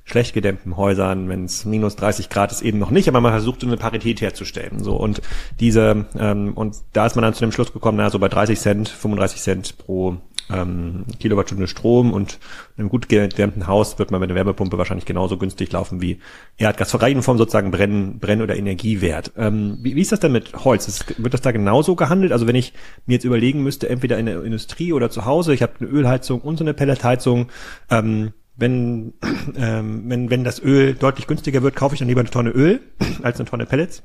schlecht 0.04 0.34
gedämmten 0.34 0.76
Häusern, 0.76 1.28
wenn 1.28 1.44
es 1.44 1.64
minus 1.64 1.96
30 1.96 2.28
Grad 2.28 2.52
ist, 2.52 2.62
eben 2.62 2.78
noch 2.78 2.90
nicht, 2.90 3.08
aber 3.08 3.20
man 3.20 3.32
versucht 3.32 3.60
so 3.60 3.66
eine 3.66 3.76
Parität 3.76 4.20
herzustellen. 4.20 4.82
So 4.82 4.96
und 4.96 5.22
diese 5.60 6.06
ähm, 6.18 6.52
und 6.54 6.76
da 6.92 7.06
ist 7.06 7.14
man 7.14 7.22
dann 7.22 7.34
zu 7.34 7.40
dem 7.40 7.52
Schluss 7.52 7.72
gekommen, 7.72 7.98
na 7.98 8.10
so 8.10 8.18
bei 8.18 8.28
30 8.28 8.58
Cent, 8.58 8.88
35 8.88 9.40
Cent 9.40 9.78
pro 9.78 10.16
ähm, 10.52 11.04
Kilowattstunde 11.18 11.66
Strom 11.66 12.12
und 12.12 12.38
in 12.76 12.82
einem 12.82 12.88
gut 12.88 13.08
gedämmten 13.08 13.66
Haus 13.66 13.98
wird 13.98 14.10
man 14.10 14.20
mit 14.20 14.30
einer 14.30 14.36
Wärmepumpe 14.36 14.78
wahrscheinlich 14.78 15.06
genauso 15.06 15.36
günstig 15.36 15.72
laufen 15.72 16.00
wie 16.00 16.18
Erdgas. 16.56 16.90
Verreichen 16.90 17.22
vom 17.22 17.38
sozusagen 17.38 17.70
Brenn, 17.70 18.18
Brenn- 18.18 18.42
oder 18.42 18.56
Energiewert. 18.56 19.32
Ähm, 19.36 19.78
wie, 19.80 19.96
wie 19.96 20.00
ist 20.00 20.12
das 20.12 20.20
denn 20.20 20.32
mit 20.32 20.52
Holz? 20.64 20.88
Ist, 20.88 21.22
wird 21.22 21.34
das 21.34 21.40
da 21.40 21.52
genauso 21.52 21.96
gehandelt? 21.96 22.32
Also 22.32 22.46
wenn 22.46 22.56
ich 22.56 22.72
mir 23.06 23.14
jetzt 23.14 23.24
überlegen 23.24 23.62
müsste, 23.62 23.88
entweder 23.88 24.18
in 24.18 24.26
der 24.26 24.42
Industrie 24.42 24.92
oder 24.92 25.10
zu 25.10 25.24
Hause, 25.24 25.54
ich 25.54 25.62
habe 25.62 25.74
eine 25.80 25.88
Ölheizung 25.88 26.40
und 26.40 26.56
so 26.56 26.64
eine 26.64 26.74
Pelletheizung, 26.74 27.48
ähm, 27.90 28.32
wenn, 28.56 29.14
ähm, 29.56 30.04
wenn, 30.06 30.30
wenn 30.30 30.44
das 30.44 30.62
Öl 30.62 30.94
deutlich 30.94 31.26
günstiger 31.26 31.62
wird, 31.62 31.76
kaufe 31.76 31.94
ich 31.94 31.98
dann 31.98 32.08
lieber 32.08 32.20
eine 32.20 32.30
Tonne 32.30 32.50
Öl 32.50 32.80
als 33.22 33.40
eine 33.40 33.48
Tonne 33.48 33.66
Pellets. 33.66 34.02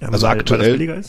Ähm, 0.00 0.12
also 0.12 0.26
weil, 0.26 0.38
aktuell, 0.38 0.78
weil 0.78 1.04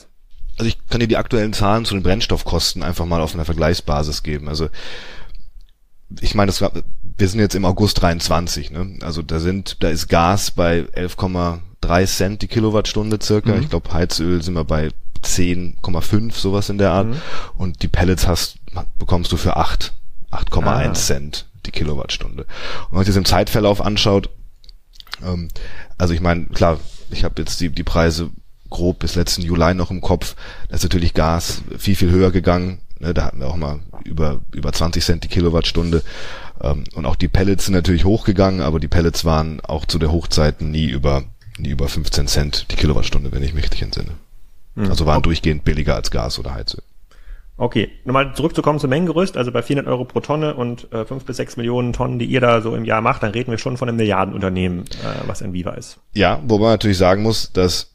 also 0.57 0.67
ich 0.67 0.77
kann 0.87 0.99
dir 0.99 1.07
die 1.07 1.17
aktuellen 1.17 1.53
Zahlen 1.53 1.85
zu 1.85 1.93
den 1.93 2.03
Brennstoffkosten 2.03 2.83
einfach 2.83 3.05
mal 3.05 3.21
auf 3.21 3.33
einer 3.33 3.45
Vergleichsbasis 3.45 4.23
geben. 4.23 4.49
Also 4.49 4.69
ich 6.21 6.35
meine, 6.35 6.51
das, 6.51 6.61
wir 6.61 7.27
sind 7.27 7.39
jetzt 7.39 7.55
im 7.55 7.65
August 7.65 8.01
23, 8.01 8.71
ne? 8.71 8.97
Also 9.01 9.21
da 9.21 9.39
sind, 9.39 9.77
da 9.81 9.89
ist 9.89 10.07
Gas 10.07 10.51
bei 10.51 10.81
11,3 10.95 12.05
Cent 12.05 12.41
die 12.41 12.47
Kilowattstunde 12.47 13.19
circa. 13.21 13.53
Mhm. 13.53 13.61
Ich 13.61 13.69
glaube, 13.69 13.91
Heizöl 13.91 14.41
sind 14.41 14.53
wir 14.53 14.63
bei 14.63 14.89
10,5, 15.23 16.33
sowas 16.33 16.69
in 16.69 16.77
der 16.77 16.91
Art. 16.91 17.07
Mhm. 17.07 17.21
Und 17.57 17.83
die 17.83 17.87
Pellets 17.87 18.27
hast, 18.27 18.57
bekommst 18.97 19.31
du 19.31 19.37
für 19.37 19.57
8, 19.57 19.93
8,1 20.31 20.65
ah. 20.65 20.93
Cent 20.93 21.45
die 21.65 21.71
Kilowattstunde. 21.71 22.43
Und 22.43 22.91
wenn 22.91 22.95
man 22.97 23.05
sich 23.05 23.13
das 23.13 23.17
im 23.17 23.25
Zeitverlauf 23.25 23.81
anschaut, 23.81 24.29
ähm, 25.23 25.49
also 25.97 26.13
ich 26.13 26.21
meine, 26.21 26.45
klar, 26.45 26.79
ich 27.09 27.23
habe 27.23 27.41
jetzt 27.41 27.59
die, 27.59 27.69
die 27.69 27.83
Preise 27.83 28.29
grob 28.69 28.99
bis 28.99 29.15
letzten 29.15 29.41
Juli 29.41 29.73
noch 29.73 29.91
im 29.91 30.01
Kopf. 30.01 30.35
Da 30.69 30.75
ist 30.75 30.83
natürlich 30.83 31.13
Gas 31.13 31.61
viel, 31.77 31.95
viel 31.95 32.11
höher 32.11 32.31
gegangen. 32.31 32.79
Ne, 32.99 33.13
da 33.13 33.25
hatten 33.25 33.39
wir 33.39 33.47
auch 33.47 33.55
mal 33.55 33.79
über, 34.03 34.41
über 34.51 34.73
20 34.73 35.03
Cent 35.03 35.23
die 35.23 35.27
Kilowattstunde. 35.27 36.03
Ähm, 36.61 36.83
und 36.95 37.05
auch 37.05 37.15
die 37.15 37.27
Pellets 37.27 37.65
sind 37.65 37.75
natürlich 37.75 38.05
hochgegangen, 38.05 38.61
aber 38.61 38.79
die 38.79 38.87
Pellets 38.87 39.25
waren 39.25 39.61
auch 39.61 39.85
zu 39.85 39.99
der 39.99 40.11
Hochzeiten 40.11 40.71
nie 40.71 40.85
über, 40.85 41.23
nie 41.57 41.69
über 41.69 41.87
15 41.87 42.27
Cent 42.27 42.71
die 42.71 42.75
Kilowattstunde, 42.75 43.31
wenn 43.31 43.43
ich 43.43 43.53
mich 43.53 43.63
richtig 43.63 43.83
entsinne. 43.83 44.13
Mhm. 44.75 44.89
Also 44.89 45.05
waren 45.05 45.21
durchgehend 45.21 45.63
billiger 45.63 45.95
als 45.95 46.11
Gas 46.11 46.39
oder 46.39 46.53
Heizöl. 46.53 46.81
Okay, 47.59 47.89
nochmal 48.05 48.35
zurückzukommen 48.35 48.77
zum 48.77 48.91
Mengengerüst, 48.91 49.35
also 49.35 49.51
bei 49.51 49.63
400 49.63 49.91
Euro 49.91 50.05
pro 50.05 50.19
Tonne 50.19 50.53
und 50.53 50.91
äh, 50.93 51.05
5 51.05 51.25
bis 51.25 51.37
6 51.37 51.57
Millionen 51.57 51.91
Tonnen, 51.91 52.19
die 52.19 52.25
ihr 52.25 52.39
da 52.39 52.61
so 52.61 52.75
im 52.75 52.85
Jahr 52.85 53.01
macht, 53.01 53.23
dann 53.23 53.31
reden 53.31 53.49
wir 53.49 53.57
schon 53.57 53.77
von 53.77 53.89
einem 53.89 53.97
Milliardenunternehmen, 53.97 54.81
äh, 54.81 55.27
was 55.27 55.41
Enviva 55.41 55.71
ist. 55.71 55.97
Ja, 56.13 56.39
wo 56.45 56.59
man 56.59 56.69
natürlich 56.69 56.99
sagen 56.99 57.23
muss, 57.23 57.51
dass, 57.51 57.89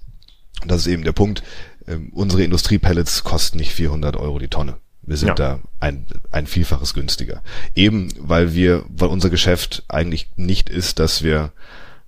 das 0.67 0.83
ist 0.83 0.87
eben 0.93 1.05
der 1.05 1.13
Punkt, 1.13 1.43
äh, 1.87 1.97
unsere 2.13 2.45
Industriepellets 2.45 3.25
kosten 3.25 3.59
nicht 3.59 3.73
400 3.73 4.17
Euro 4.17 4.39
die 4.39 4.49
Tonne. 4.49 4.77
Wir 5.05 5.17
sind 5.17 5.29
ja. 5.31 5.35
da 5.35 5.61
ein, 5.81 6.07
ein 6.31 6.47
Vielfaches 6.47 6.95
günstiger. 6.95 7.43
Eben, 7.75 8.09
weil 8.19 8.55
wir, 8.55 8.85
weil 8.89 9.09
unser 9.09 9.31
Geschäft 9.31 9.83
eigentlich 9.89 10.29
nicht 10.37 10.71
ist, 10.71 11.01
dass 11.01 11.25
wir 11.25 11.53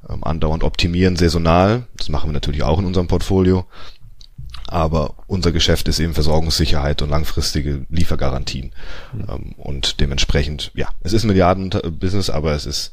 ähm, 0.08 0.22
andauernd 0.22 0.62
optimieren 0.62 1.16
saisonal. 1.16 1.86
Das 1.96 2.08
machen 2.08 2.28
wir 2.28 2.34
natürlich 2.34 2.62
auch 2.62 2.78
in 2.78 2.84
unserem 2.84 3.08
Portfolio 3.08 3.66
aber 4.66 5.14
unser 5.26 5.52
Geschäft 5.52 5.88
ist 5.88 6.00
eben 6.00 6.14
Versorgungssicherheit 6.14 7.02
und 7.02 7.10
langfristige 7.10 7.86
Liefergarantien. 7.90 8.72
Mhm. 9.12 9.52
und 9.56 10.00
dementsprechend, 10.00 10.72
ja, 10.74 10.88
es 11.02 11.12
ist 11.12 11.24
ein 11.24 11.28
Milliarden-Business, 11.28 12.30
aber 12.30 12.52
es 12.52 12.66
ist, 12.66 12.92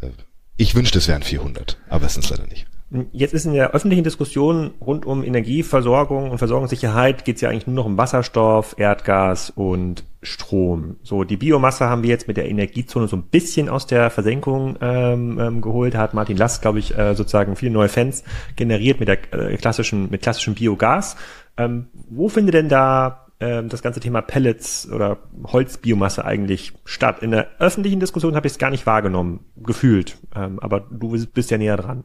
äh, 0.00 0.08
ich 0.56 0.74
wünschte, 0.74 0.98
es 0.98 1.08
wären 1.08 1.22
400, 1.22 1.78
aber 1.88 2.06
es 2.06 2.14
sind 2.14 2.24
es 2.24 2.30
leider 2.30 2.46
nicht. 2.46 2.66
Jetzt 3.12 3.34
ist 3.34 3.44
in 3.44 3.52
der 3.52 3.72
öffentlichen 3.72 4.04
Diskussion 4.04 4.70
rund 4.80 5.04
um 5.04 5.22
Energieversorgung 5.22 6.30
und 6.30 6.38
Versorgungssicherheit 6.38 7.26
geht 7.26 7.36
es 7.36 7.42
ja 7.42 7.50
eigentlich 7.50 7.66
nur 7.66 7.76
noch 7.76 7.84
um 7.84 7.98
Wasserstoff, 7.98 8.76
Erdgas 8.78 9.50
und 9.50 10.04
Strom. 10.22 10.96
So, 11.02 11.22
die 11.24 11.36
Biomasse 11.36 11.84
haben 11.84 12.02
wir 12.02 12.08
jetzt 12.08 12.28
mit 12.28 12.38
der 12.38 12.48
Energiezone 12.48 13.06
so 13.06 13.16
ein 13.16 13.24
bisschen 13.24 13.68
aus 13.68 13.86
der 13.86 14.08
Versenkung 14.08 14.78
ähm, 14.80 15.38
ähm, 15.38 15.60
geholt. 15.60 15.96
Hat 15.96 16.14
Martin 16.14 16.38
Last, 16.38 16.62
glaube 16.62 16.78
ich, 16.78 16.96
äh, 16.96 17.14
sozusagen 17.14 17.56
viele 17.56 17.72
neue 17.72 17.90
Fans 17.90 18.24
generiert 18.56 19.00
mit 19.00 19.08
der 19.08 19.18
äh, 19.34 19.58
klassischen, 19.58 20.08
mit 20.10 20.22
klassischem 20.22 20.54
Biogas. 20.54 21.16
Ähm, 21.58 21.88
wo 22.08 22.30
findet 22.30 22.54
denn 22.54 22.70
da 22.70 23.26
ähm, 23.38 23.68
das 23.68 23.82
ganze 23.82 24.00
Thema 24.00 24.22
Pellets 24.22 24.90
oder 24.90 25.18
Holzbiomasse 25.44 26.24
eigentlich 26.24 26.72
statt? 26.86 27.22
In 27.22 27.32
der 27.32 27.48
öffentlichen 27.58 28.00
Diskussion 28.00 28.34
habe 28.34 28.46
ich 28.46 28.54
es 28.54 28.58
gar 28.58 28.70
nicht 28.70 28.86
wahrgenommen, 28.86 29.40
gefühlt. 29.56 30.16
Ähm, 30.34 30.58
aber 30.58 30.80
du 30.80 31.10
bist 31.26 31.50
ja 31.50 31.58
näher 31.58 31.76
dran. 31.76 32.04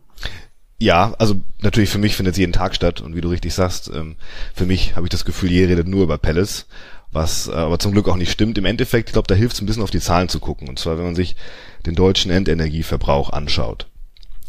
Ja, 0.83 1.13
also 1.17 1.35
natürlich 1.61 1.89
für 1.89 1.97
mich 1.97 2.17
findet 2.17 2.33
es 2.33 2.37
jeden 2.37 2.51
Tag 2.51 2.75
statt 2.75 2.99
und 2.99 3.15
wie 3.15 3.21
du 3.21 3.29
richtig 3.29 3.53
sagst, 3.53 3.89
ähm, 3.93 4.17
für 4.53 4.65
mich 4.65 4.97
habe 4.97 5.05
ich 5.05 5.11
das 5.11 5.23
Gefühl, 5.23 5.49
ihr 5.49 5.69
redet 5.69 5.87
nur 5.87 6.03
über 6.03 6.17
Pellets, 6.17 6.65
was 7.09 7.47
äh, 7.47 7.53
aber 7.53 7.79
zum 7.79 7.93
Glück 7.93 8.09
auch 8.09 8.17
nicht 8.17 8.31
stimmt. 8.31 8.57
Im 8.57 8.65
Endeffekt, 8.65 9.07
ich 9.07 9.13
glaube, 9.13 9.29
da 9.29 9.33
hilft 9.33 9.55
es 9.55 9.61
ein 9.61 9.65
bisschen 9.65 9.81
auf 9.81 9.91
die 9.91 10.01
Zahlen 10.01 10.27
zu 10.27 10.41
gucken. 10.41 10.67
Und 10.67 10.77
zwar, 10.77 10.97
wenn 10.97 11.05
man 11.05 11.15
sich 11.15 11.37
den 11.85 11.95
deutschen 11.95 12.31
Endenergieverbrauch 12.31 13.29
anschaut. 13.29 13.87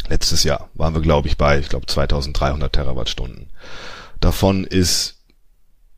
Letztes 0.08 0.42
Jahr 0.42 0.70
waren 0.74 0.92
wir, 0.94 1.02
glaube 1.02 1.28
ich, 1.28 1.36
bei, 1.36 1.60
ich 1.60 1.68
glaube, 1.68 1.86
2300 1.86 2.72
Terawattstunden. 2.72 3.46
Davon 4.18 4.64
ist 4.64 5.20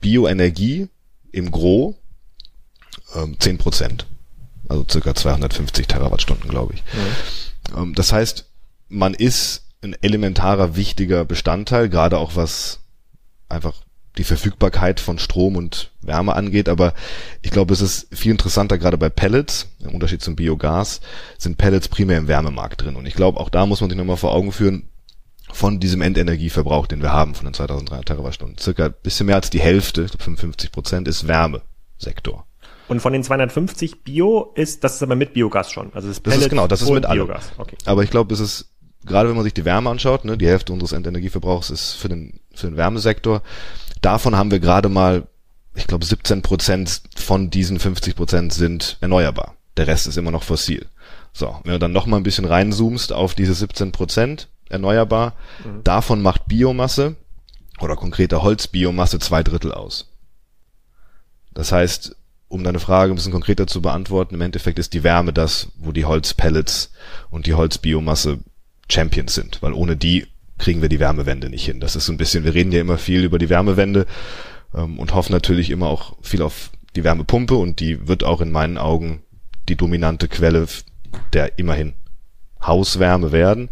Bioenergie 0.02 0.88
im 1.32 1.50
Gro 1.50 1.96
ähm, 3.14 3.40
10 3.40 3.56
Prozent. 3.56 4.06
Also 4.68 4.84
circa 4.90 5.14
250 5.14 5.86
Terawattstunden, 5.86 6.50
glaube 6.50 6.74
ich. 6.74 6.82
Mhm. 6.92 7.78
Ähm, 7.78 7.94
das 7.94 8.12
heißt, 8.12 8.44
man 8.90 9.14
ist 9.14 9.65
ein 9.82 9.94
elementarer, 10.00 10.76
wichtiger 10.76 11.24
Bestandteil, 11.24 11.88
gerade 11.88 12.18
auch 12.18 12.36
was 12.36 12.80
einfach 13.48 13.74
die 14.18 14.24
Verfügbarkeit 14.24 14.98
von 14.98 15.18
Strom 15.18 15.56
und 15.56 15.92
Wärme 16.00 16.34
angeht. 16.34 16.68
Aber 16.68 16.94
ich 17.42 17.50
glaube, 17.50 17.74
es 17.74 17.80
ist 17.80 18.08
viel 18.14 18.32
interessanter, 18.32 18.78
gerade 18.78 18.98
bei 18.98 19.08
Pellets, 19.08 19.68
im 19.80 19.94
Unterschied 19.94 20.22
zum 20.22 20.36
Biogas, 20.36 21.00
sind 21.38 21.58
Pellets 21.58 21.88
primär 21.88 22.18
im 22.18 22.28
Wärmemarkt 22.28 22.82
drin. 22.82 22.96
Und 22.96 23.06
ich 23.06 23.14
glaube, 23.14 23.38
auch 23.38 23.50
da 23.50 23.66
muss 23.66 23.80
man 23.80 23.90
sich 23.90 23.98
nochmal 23.98 24.16
vor 24.16 24.32
Augen 24.32 24.52
führen, 24.52 24.88
von 25.52 25.78
diesem 25.78 26.02
Endenergieverbrauch, 26.02 26.86
den 26.86 27.02
wir 27.02 27.12
haben, 27.12 27.34
von 27.34 27.44
den 27.46 27.54
2300 27.54 28.04
Terawattstunden, 28.04 28.58
circa 28.58 28.88
bisschen 28.88 29.26
mehr 29.26 29.36
als 29.36 29.48
die 29.48 29.60
Hälfte, 29.60 30.08
55 30.08 30.72
Prozent, 30.72 31.08
ist 31.08 31.28
Wärmesektor. 31.28 32.46
Und 32.88 33.00
von 33.00 33.12
den 33.12 33.22
250 33.22 34.02
Bio 34.02 34.52
ist, 34.54 34.84
das 34.84 34.96
ist 34.96 35.02
aber 35.02 35.16
mit 35.16 35.32
Biogas 35.34 35.72
schon. 35.72 35.92
Also 35.92 36.08
das, 36.08 36.22
das 36.22 36.36
ist 36.38 36.50
genau, 36.50 36.66
das 36.66 36.82
ist 36.82 36.90
mit 36.90 37.08
Biogas. 37.08 37.52
Okay. 37.58 37.76
Aber 37.84 38.02
ich 38.02 38.10
glaube, 38.10 38.34
es 38.34 38.40
ist 38.40 38.70
gerade 39.06 39.28
wenn 39.28 39.36
man 39.36 39.44
sich 39.44 39.54
die 39.54 39.64
Wärme 39.64 39.90
anschaut, 39.90 40.24
ne, 40.24 40.36
die 40.36 40.48
Hälfte 40.48 40.72
unseres 40.72 40.92
Endenergieverbrauchs 40.92 41.70
ist 41.70 41.94
für 41.94 42.08
den, 42.08 42.40
für 42.54 42.66
den 42.66 42.76
Wärmesektor. 42.76 43.42
Davon 44.02 44.36
haben 44.36 44.50
wir 44.50 44.60
gerade 44.60 44.88
mal, 44.88 45.26
ich 45.74 45.86
glaube, 45.86 46.04
17 46.04 46.42
Prozent 46.42 47.02
von 47.16 47.50
diesen 47.50 47.78
50 47.78 48.16
Prozent 48.16 48.52
sind 48.52 48.98
erneuerbar. 49.00 49.54
Der 49.76 49.86
Rest 49.86 50.06
ist 50.06 50.16
immer 50.16 50.30
noch 50.30 50.42
fossil. 50.42 50.86
So, 51.32 51.56
wenn 51.64 51.72
du 51.72 51.78
dann 51.78 51.92
noch 51.92 52.06
mal 52.06 52.16
ein 52.16 52.22
bisschen 52.22 52.46
reinzoomst 52.46 53.12
auf 53.12 53.34
diese 53.34 53.54
17 53.54 53.92
Prozent 53.92 54.48
erneuerbar, 54.68 55.34
mhm. 55.64 55.84
davon 55.84 56.22
macht 56.22 56.46
Biomasse 56.46 57.16
oder 57.80 57.96
konkreter 57.96 58.42
Holzbiomasse 58.42 59.18
zwei 59.18 59.42
Drittel 59.42 59.72
aus. 59.72 60.10
Das 61.52 61.72
heißt, 61.72 62.16
um 62.48 62.64
deine 62.64 62.78
Frage 62.78 63.12
ein 63.12 63.16
bisschen 63.16 63.32
konkreter 63.32 63.66
zu 63.66 63.82
beantworten, 63.82 64.34
im 64.34 64.40
Endeffekt 64.40 64.78
ist 64.78 64.94
die 64.94 65.02
Wärme 65.02 65.32
das, 65.32 65.68
wo 65.78 65.92
die 65.92 66.04
Holzpellets 66.04 66.92
und 67.30 67.46
die 67.46 67.54
Holzbiomasse 67.54 68.38
Champions 68.90 69.34
sind, 69.34 69.62
weil 69.62 69.72
ohne 69.72 69.96
die 69.96 70.26
kriegen 70.58 70.82
wir 70.82 70.88
die 70.88 71.00
Wärmewende 71.00 71.50
nicht 71.50 71.64
hin. 71.64 71.80
Das 71.80 71.96
ist 71.96 72.06
so 72.06 72.12
ein 72.12 72.16
bisschen, 72.16 72.44
wir 72.44 72.54
reden 72.54 72.72
ja 72.72 72.80
immer 72.80 72.98
viel 72.98 73.24
über 73.24 73.38
die 73.38 73.50
Wärmewende 73.50 74.06
ähm, 74.74 74.98
und 74.98 75.14
hoffen 75.14 75.32
natürlich 75.32 75.70
immer 75.70 75.88
auch 75.88 76.16
viel 76.22 76.42
auf 76.42 76.70
die 76.94 77.04
Wärmepumpe 77.04 77.54
und 77.54 77.80
die 77.80 78.08
wird 78.08 78.24
auch 78.24 78.40
in 78.40 78.50
meinen 78.50 78.78
Augen 78.78 79.22
die 79.68 79.76
dominante 79.76 80.28
Quelle 80.28 80.66
der 81.32 81.58
immerhin 81.58 81.94
Hauswärme 82.62 83.32
werden. 83.32 83.68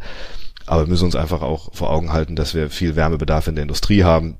Aber 0.67 0.83
wir 0.83 0.89
müssen 0.89 1.05
uns 1.05 1.17
einfach 1.17 1.43
auch 1.43 1.75
vor 1.75 1.91
Augen 1.91 2.13
halten, 2.13 2.37
dass 2.37 2.55
wir 2.55 2.71
viel 2.71 2.97
Wärmebedarf 2.97 3.49
in 3.49 3.55
der 3.55 3.63
Industrie 3.63 4.05
haben 4.05 4.39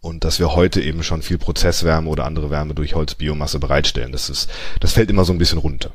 und 0.00 0.24
dass 0.24 0.38
wir 0.38 0.54
heute 0.54 0.80
eben 0.80 1.02
schon 1.02 1.22
viel 1.22 1.38
Prozesswärme 1.38 2.08
oder 2.08 2.24
andere 2.24 2.50
Wärme 2.50 2.74
durch 2.74 2.94
Holzbiomasse 2.94 3.58
bereitstellen. 3.58 4.12
Das 4.12 4.30
ist, 4.30 4.50
das 4.80 4.92
fällt 4.92 5.10
immer 5.10 5.24
so 5.24 5.32
ein 5.32 5.38
bisschen 5.38 5.58
runter. 5.58 5.92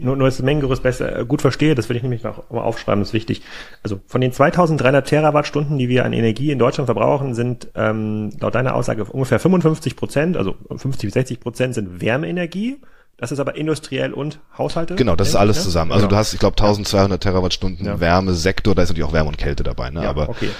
Nur, 0.00 0.16
nur 0.16 0.26
das 0.26 0.42
Mengengerüst 0.42 0.82
besser 0.82 1.20
äh, 1.20 1.24
gut 1.24 1.40
verstehe, 1.40 1.74
das 1.74 1.88
will 1.88 1.96
ich 1.96 2.02
nämlich 2.02 2.24
noch 2.24 2.50
mal 2.50 2.62
aufschreiben, 2.62 3.00
das 3.00 3.10
ist 3.10 3.14
wichtig. 3.14 3.42
Also 3.82 4.00
von 4.06 4.20
den 4.20 4.32
2300 4.32 5.06
Terawattstunden, 5.06 5.78
die 5.78 5.88
wir 5.88 6.04
an 6.04 6.12
Energie 6.12 6.50
in 6.50 6.58
Deutschland 6.58 6.86
verbrauchen, 6.86 7.34
sind 7.34 7.68
ähm, 7.76 8.30
laut 8.40 8.56
deiner 8.56 8.74
Aussage 8.74 9.04
ungefähr 9.04 9.38
55 9.38 9.94
Prozent, 9.94 10.36
also 10.36 10.56
50 10.68 11.06
bis 11.06 11.14
60 11.14 11.40
Prozent 11.40 11.74
sind 11.74 12.00
Wärmeenergie. 12.00 12.78
Das 13.18 13.32
ist 13.32 13.40
aber 13.40 13.56
industriell 13.56 14.12
und 14.12 14.40
Haushalte? 14.56 14.94
Genau, 14.94 15.16
das 15.16 15.28
ist 15.28 15.36
alles 15.36 15.56
ja? 15.58 15.62
zusammen. 15.64 15.90
Also 15.90 16.06
genau. 16.06 16.10
du 16.10 16.16
hast, 16.16 16.34
ich 16.34 16.40
glaube, 16.40 16.56
1200 16.56 17.20
Terawattstunden 17.20 17.84
ja. 17.84 18.00
Wärmesektor, 18.00 18.74
da 18.74 18.82
ist 18.82 18.90
natürlich 18.90 19.08
auch 19.08 19.12
Wärme 19.12 19.30
und 19.30 19.38
Kälte 19.38 19.64
dabei, 19.64 19.90
ne? 19.90 20.04
Ja, 20.04 20.10
aber 20.10 20.28
okay. 20.28 20.50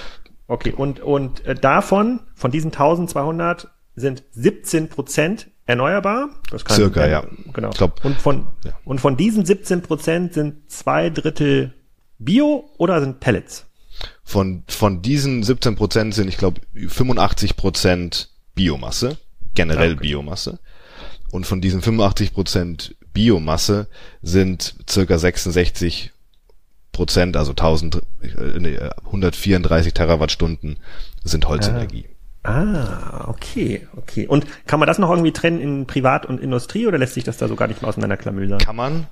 Okay, 0.47 0.73
und, 0.75 0.99
und 0.99 1.45
äh, 1.45 1.55
davon, 1.55 2.21
von 2.33 2.51
diesen 2.51 2.71
1200 2.71 3.69
sind 3.95 4.23
17 4.31 4.89
Prozent 4.89 5.47
erneuerbar. 5.69 6.29
Das 6.49 6.65
kann, 6.65 6.75
Circa, 6.75 7.07
ja. 7.07 7.23
Genau. 7.53 7.69
Glaub, 7.69 8.03
und 8.03 8.19
von, 8.19 8.47
ja. 8.65 8.71
und 8.85 8.99
von 8.99 9.15
diesen 9.15 9.45
17 9.45 9.83
Prozent 9.83 10.33
sind 10.33 10.69
zwei 10.69 11.11
Drittel 11.11 11.73
Bio 12.17 12.69
oder 12.77 12.99
sind 12.99 13.19
Pellets? 13.19 13.67
Von, 14.23 14.63
von 14.67 15.01
diesen 15.03 15.43
17 15.43 15.75
Prozent 15.75 16.15
sind, 16.15 16.27
ich 16.27 16.37
glaube, 16.37 16.61
85 16.73 17.55
Prozent 17.55 18.29
Biomasse, 18.55 19.17
generell 19.53 19.93
okay. 19.93 20.07
Biomasse. 20.07 20.59
Und 21.31 21.45
von 21.45 21.61
diesen 21.61 21.81
85 21.81 22.33
Prozent 22.33 22.95
Biomasse 23.13 23.87
sind 24.23 24.75
circa 24.89 25.19
66 25.19 26.11
Prozent, 26.91 27.37
also 27.37 27.51
1000, 27.51 28.01
nee, 28.57 28.79
134 29.05 29.93
Terawattstunden 29.93 30.79
sind 31.23 31.47
Holzenergie. 31.47 32.05
Ah. 32.07 32.18
Ah, 32.49 33.25
okay, 33.27 33.87
okay. 33.95 34.25
Und 34.25 34.45
kann 34.65 34.79
man 34.79 34.87
das 34.87 34.97
noch 34.97 35.11
irgendwie 35.11 35.31
trennen 35.31 35.61
in 35.61 35.85
Privat 35.85 36.25
und 36.25 36.41
Industrie 36.41 36.87
oder 36.87 36.97
lässt 36.97 37.13
sich 37.13 37.23
das 37.23 37.37
da 37.37 37.47
so 37.47 37.55
gar 37.55 37.67
nicht 37.67 37.81
mehr 37.81 37.89
auseinanderklamüsern? 37.89 38.57
Kann 38.57 38.75
man. 38.75 39.07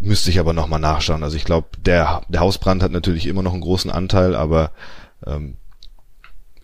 Müsste 0.00 0.30
ich 0.30 0.40
aber 0.40 0.54
nochmal 0.54 0.80
nachschauen. 0.80 1.22
Also 1.22 1.36
ich 1.36 1.44
glaube, 1.44 1.68
der, 1.78 2.22
der 2.28 2.40
Hausbrand 2.40 2.82
hat 2.82 2.90
natürlich 2.90 3.26
immer 3.26 3.42
noch 3.42 3.52
einen 3.52 3.60
großen 3.60 3.90
Anteil, 3.90 4.34
aber 4.34 4.70
ähm, 5.26 5.58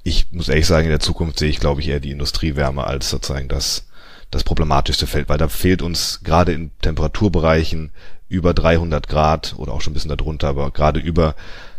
ich 0.03 0.33
muss 0.33 0.49
ehrlich 0.49 0.67
sagen, 0.67 0.85
in 0.85 0.91
der 0.91 1.01
Zukunft 1.01 1.39
sehe 1.39 1.51
ich, 1.51 1.61
glaube 1.61 1.83
ich, 1.83 1.89
eher 1.89 2.01
die 2.01 2.13
Industriewärme 2.13 2.87
als 2.87 3.11
sozusagen 3.11 3.49
das, 3.49 3.87
das 4.31 4.43
problematischste 4.43 5.07
Feld, 5.07 5.29
weil 5.29 5.37
da 5.37 5.49
fehlt 5.49 5.83
uns 5.83 6.21
gerade 6.25 6.55
in 6.55 6.71
Temperaturbereichen 6.81 7.91
über 8.29 8.55
300 8.55 9.07
Grad 9.07 9.55
oder 9.59 9.75
auch 9.75 9.83
schon 9.83 9.91
ein 9.91 9.95
bisschen 9.95 10.17
darunter, 10.17 10.49
aber 10.49 10.71
gerade 10.71 10.99
über 10.99 11.35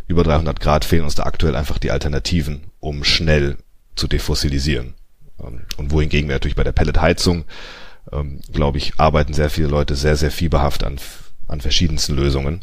über 0.07 0.23
300 0.23 0.59
Grad 0.59 0.85
fehlen 0.85 1.03
uns 1.03 1.15
da 1.15 1.23
aktuell 1.23 1.55
einfach 1.55 1.79
die 1.79 1.89
Alternativen, 1.89 2.65
um 2.79 3.03
schnell 3.03 3.57
zu 3.95 4.07
defossilisieren. 4.07 4.93
Ähm, 5.41 5.61
und 5.77 5.91
wohingegen 5.91 6.29
wir 6.29 6.35
natürlich 6.35 6.55
bei 6.55 6.63
der 6.63 6.71
Pelletheizung, 6.71 7.45
ähm, 8.11 8.39
glaube 8.51 8.77
ich, 8.77 8.99
arbeiten 8.99 9.33
sehr 9.33 9.49
viele 9.49 9.67
Leute 9.67 9.95
sehr, 9.95 10.15
sehr 10.15 10.31
fieberhaft 10.31 10.83
an, 10.83 10.97
an 11.47 11.61
verschiedensten 11.61 12.15
Lösungen. 12.15 12.61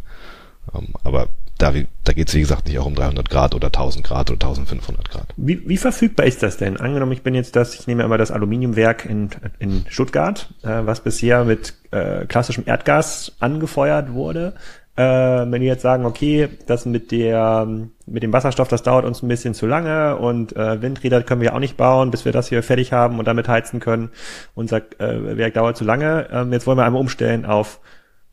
Ähm, 0.75 0.89
aber 1.05 1.29
da, 1.59 1.73
da 2.05 2.13
geht 2.13 2.29
es, 2.29 2.35
wie 2.35 2.41
gesagt, 2.41 2.67
nicht 2.67 2.79
auch 2.79 2.87
um 2.87 2.95
300 2.95 3.31
Grad 3.31 3.55
oder 3.55 3.69
1000 3.69 4.05
Grad 4.05 4.31
oder 4.31 4.49
1500 4.49 5.11
Grad. 5.11 5.27
Wie, 5.37 5.69
wie 5.69 5.77
verfügbar 5.77 6.27
ist 6.27 6.43
das 6.43 6.57
denn? 6.57 6.77
Angenommen, 6.77 7.13
ich 7.13 7.23
bin 7.23 7.35
jetzt 7.35 7.55
das, 7.55 7.75
ich 7.75 7.87
nehme 7.87 8.03
immer 8.03 8.19
das 8.19 8.33
Aluminiumwerk 8.33 9.05
in, 9.05 9.31
in 9.59 9.85
Stuttgart, 9.89 10.53
äh, 10.63 10.81
was 10.85 11.01
bisher 11.01 11.45
mit 11.45 11.75
äh, 11.93 12.27
klassischem 12.27 12.65
Erdgas 12.67 13.33
angefeuert 13.39 14.13
wurde. 14.13 14.55
Äh, 14.95 15.03
wenn 15.03 15.63
die 15.63 15.67
jetzt 15.67 15.83
sagen, 15.83 16.05
okay, 16.05 16.49
das 16.67 16.85
mit 16.85 17.13
der 17.13 17.67
mit 18.07 18.23
dem 18.23 18.33
Wasserstoff, 18.33 18.69
das 18.69 18.83
dauert 18.83 19.07
uns 19.07 19.23
ein 19.23 19.29
bisschen 19.29 19.55
zu 19.55 19.67
lange 19.67 20.17
und 20.17 20.55
äh, 20.55 20.83
Windräder 20.83 21.23
können 21.23 21.41
wir 21.41 21.55
auch 21.55 21.61
nicht 21.61 21.79
bauen, 21.79 22.11
bis 22.11 22.27
wir 22.27 22.33
das 22.33 22.49
hier 22.49 22.63
fertig 22.63 22.93
haben 22.93 23.19
und 23.19 23.27
damit 23.27 23.49
heizen 23.49 23.81
können. 23.81 24.11
Unser 24.55 24.79
äh, 25.01 25.37
Werk 25.39 25.55
dauert 25.55 25.79
zu 25.79 25.85
lange. 25.85 26.29
Ähm, 26.31 26.53
jetzt 26.53 26.67
wollen 26.67 26.77
wir 26.77 26.85
einmal 26.85 27.01
umstellen 27.01 27.47
auf 27.47 27.81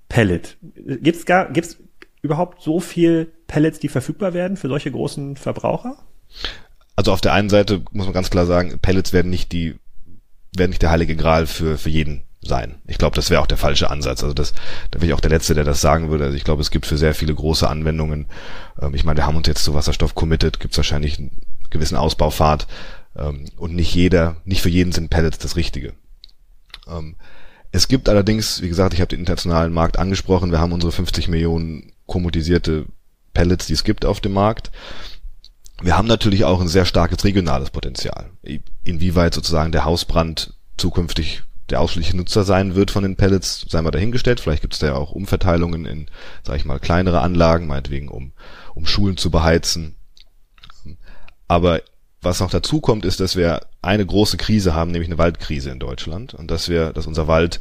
Pellet. 0.09 0.57
Gibt's 0.61 1.25
gar, 1.25 1.49
gibt's 1.49 1.77
überhaupt 2.21 2.61
so 2.61 2.81
viel 2.81 3.31
Pellets, 3.47 3.79
die 3.79 3.87
verfügbar 3.87 4.33
werden 4.33 4.57
für 4.57 4.67
solche 4.67 4.91
großen 4.91 5.37
Verbraucher? 5.37 5.95
Also 6.97 7.13
auf 7.13 7.21
der 7.21 7.33
einen 7.33 7.49
Seite 7.49 7.81
muss 7.91 8.05
man 8.05 8.13
ganz 8.13 8.29
klar 8.29 8.45
sagen, 8.45 8.79
Pellets 8.81 9.13
werden 9.13 9.31
nicht 9.31 9.53
die, 9.53 9.75
werden 10.57 10.71
nicht 10.71 10.81
der 10.81 10.91
heilige 10.91 11.15
Gral 11.15 11.47
für, 11.47 11.77
für 11.77 11.89
jeden 11.89 12.23
sein. 12.41 12.75
Ich 12.87 12.97
glaube, 12.97 13.15
das 13.15 13.29
wäre 13.29 13.41
auch 13.41 13.47
der 13.47 13.57
falsche 13.57 13.89
Ansatz. 13.89 14.23
Also 14.23 14.33
das, 14.33 14.53
da 14.91 14.99
wäre 14.99 15.07
ich 15.07 15.13
auch 15.13 15.19
der 15.19 15.31
Letzte, 15.31 15.55
der 15.55 15.63
das 15.63 15.81
sagen 15.81 16.09
würde. 16.09 16.25
Also 16.25 16.37
ich 16.37 16.43
glaube, 16.43 16.61
es 16.61 16.71
gibt 16.71 16.85
für 16.85 16.97
sehr 16.97 17.13
viele 17.13 17.35
große 17.35 17.67
Anwendungen, 17.67 18.27
ähm, 18.81 18.95
ich 18.95 19.03
meine, 19.03 19.17
wir 19.17 19.25
haben 19.25 19.35
uns 19.35 19.47
jetzt 19.47 19.63
zu 19.63 19.73
Wasserstoff 19.73 20.15
committed, 20.15 20.59
gibt 20.59 20.73
es 20.73 20.77
wahrscheinlich 20.77 21.19
einen 21.19 21.31
gewissen 21.69 21.97
Ausbaufahrt 21.97 22.67
ähm, 23.15 23.45
und 23.57 23.75
nicht 23.75 23.93
jeder, 23.93 24.37
nicht 24.45 24.61
für 24.61 24.69
jeden 24.69 24.91
sind 24.91 25.09
Pellets 25.09 25.37
das 25.37 25.55
Richtige. 25.55 25.93
Ähm, 26.87 27.15
es 27.71 27.87
gibt 27.87 28.09
allerdings, 28.09 28.61
wie 28.61 28.69
gesagt, 28.69 28.93
ich 28.93 29.01
habe 29.01 29.09
den 29.09 29.19
internationalen 29.19 29.73
Markt 29.73 29.99
angesprochen, 29.99 30.51
wir 30.51 30.59
haben 30.59 30.73
unsere 30.73 30.91
50 30.91 31.27
Millionen 31.27 31.91
kommodisierte 32.07 32.85
Pellets, 33.33 33.67
die 33.67 33.73
es 33.73 33.83
gibt 33.83 34.05
auf 34.05 34.21
dem 34.21 34.33
Markt. 34.33 34.71
Wir 35.81 35.97
haben 35.97 36.07
natürlich 36.07 36.45
auch 36.45 36.59
ein 36.59 36.67
sehr 36.67 36.85
starkes 36.85 37.23
regionales 37.23 37.69
Potenzial. 37.69 38.31
Inwieweit 38.83 39.33
sozusagen 39.33 39.71
der 39.71 39.85
Hausbrand 39.85 40.53
zukünftig 40.77 41.43
der 41.71 41.81
ausschließliche 41.81 42.17
Nutzer 42.17 42.43
sein 42.43 42.75
wird 42.75 42.91
von 42.91 43.03
den 43.03 43.15
Pellets, 43.15 43.65
sei 43.69 43.81
mal 43.81 43.91
dahingestellt. 43.91 44.39
Vielleicht 44.39 44.61
gibt 44.61 44.73
es 44.73 44.79
da 44.79 44.87
ja 44.87 44.95
auch 44.95 45.11
Umverteilungen 45.11 45.85
in, 45.85 46.07
sage 46.43 46.57
ich 46.57 46.65
mal, 46.65 46.79
kleinere 46.79 47.21
Anlagen, 47.21 47.67
meinetwegen 47.67 48.07
um, 48.07 48.33
um 48.75 48.85
Schulen 48.85 49.17
zu 49.17 49.31
beheizen. 49.31 49.95
Aber 51.47 51.81
was 52.21 52.39
noch 52.39 52.49
dazu 52.49 52.81
kommt, 52.81 53.05
ist, 53.05 53.19
dass 53.19 53.35
wir 53.35 53.61
eine 53.81 54.05
große 54.05 54.37
Krise 54.37 54.73
haben, 54.73 54.91
nämlich 54.91 55.09
eine 55.09 55.17
Waldkrise 55.17 55.69
in 55.69 55.79
Deutschland 55.79 56.33
und 56.33 56.51
dass 56.51 56.67
wir, 56.69 56.91
dass 56.91 57.07
unser 57.07 57.27
Wald 57.27 57.59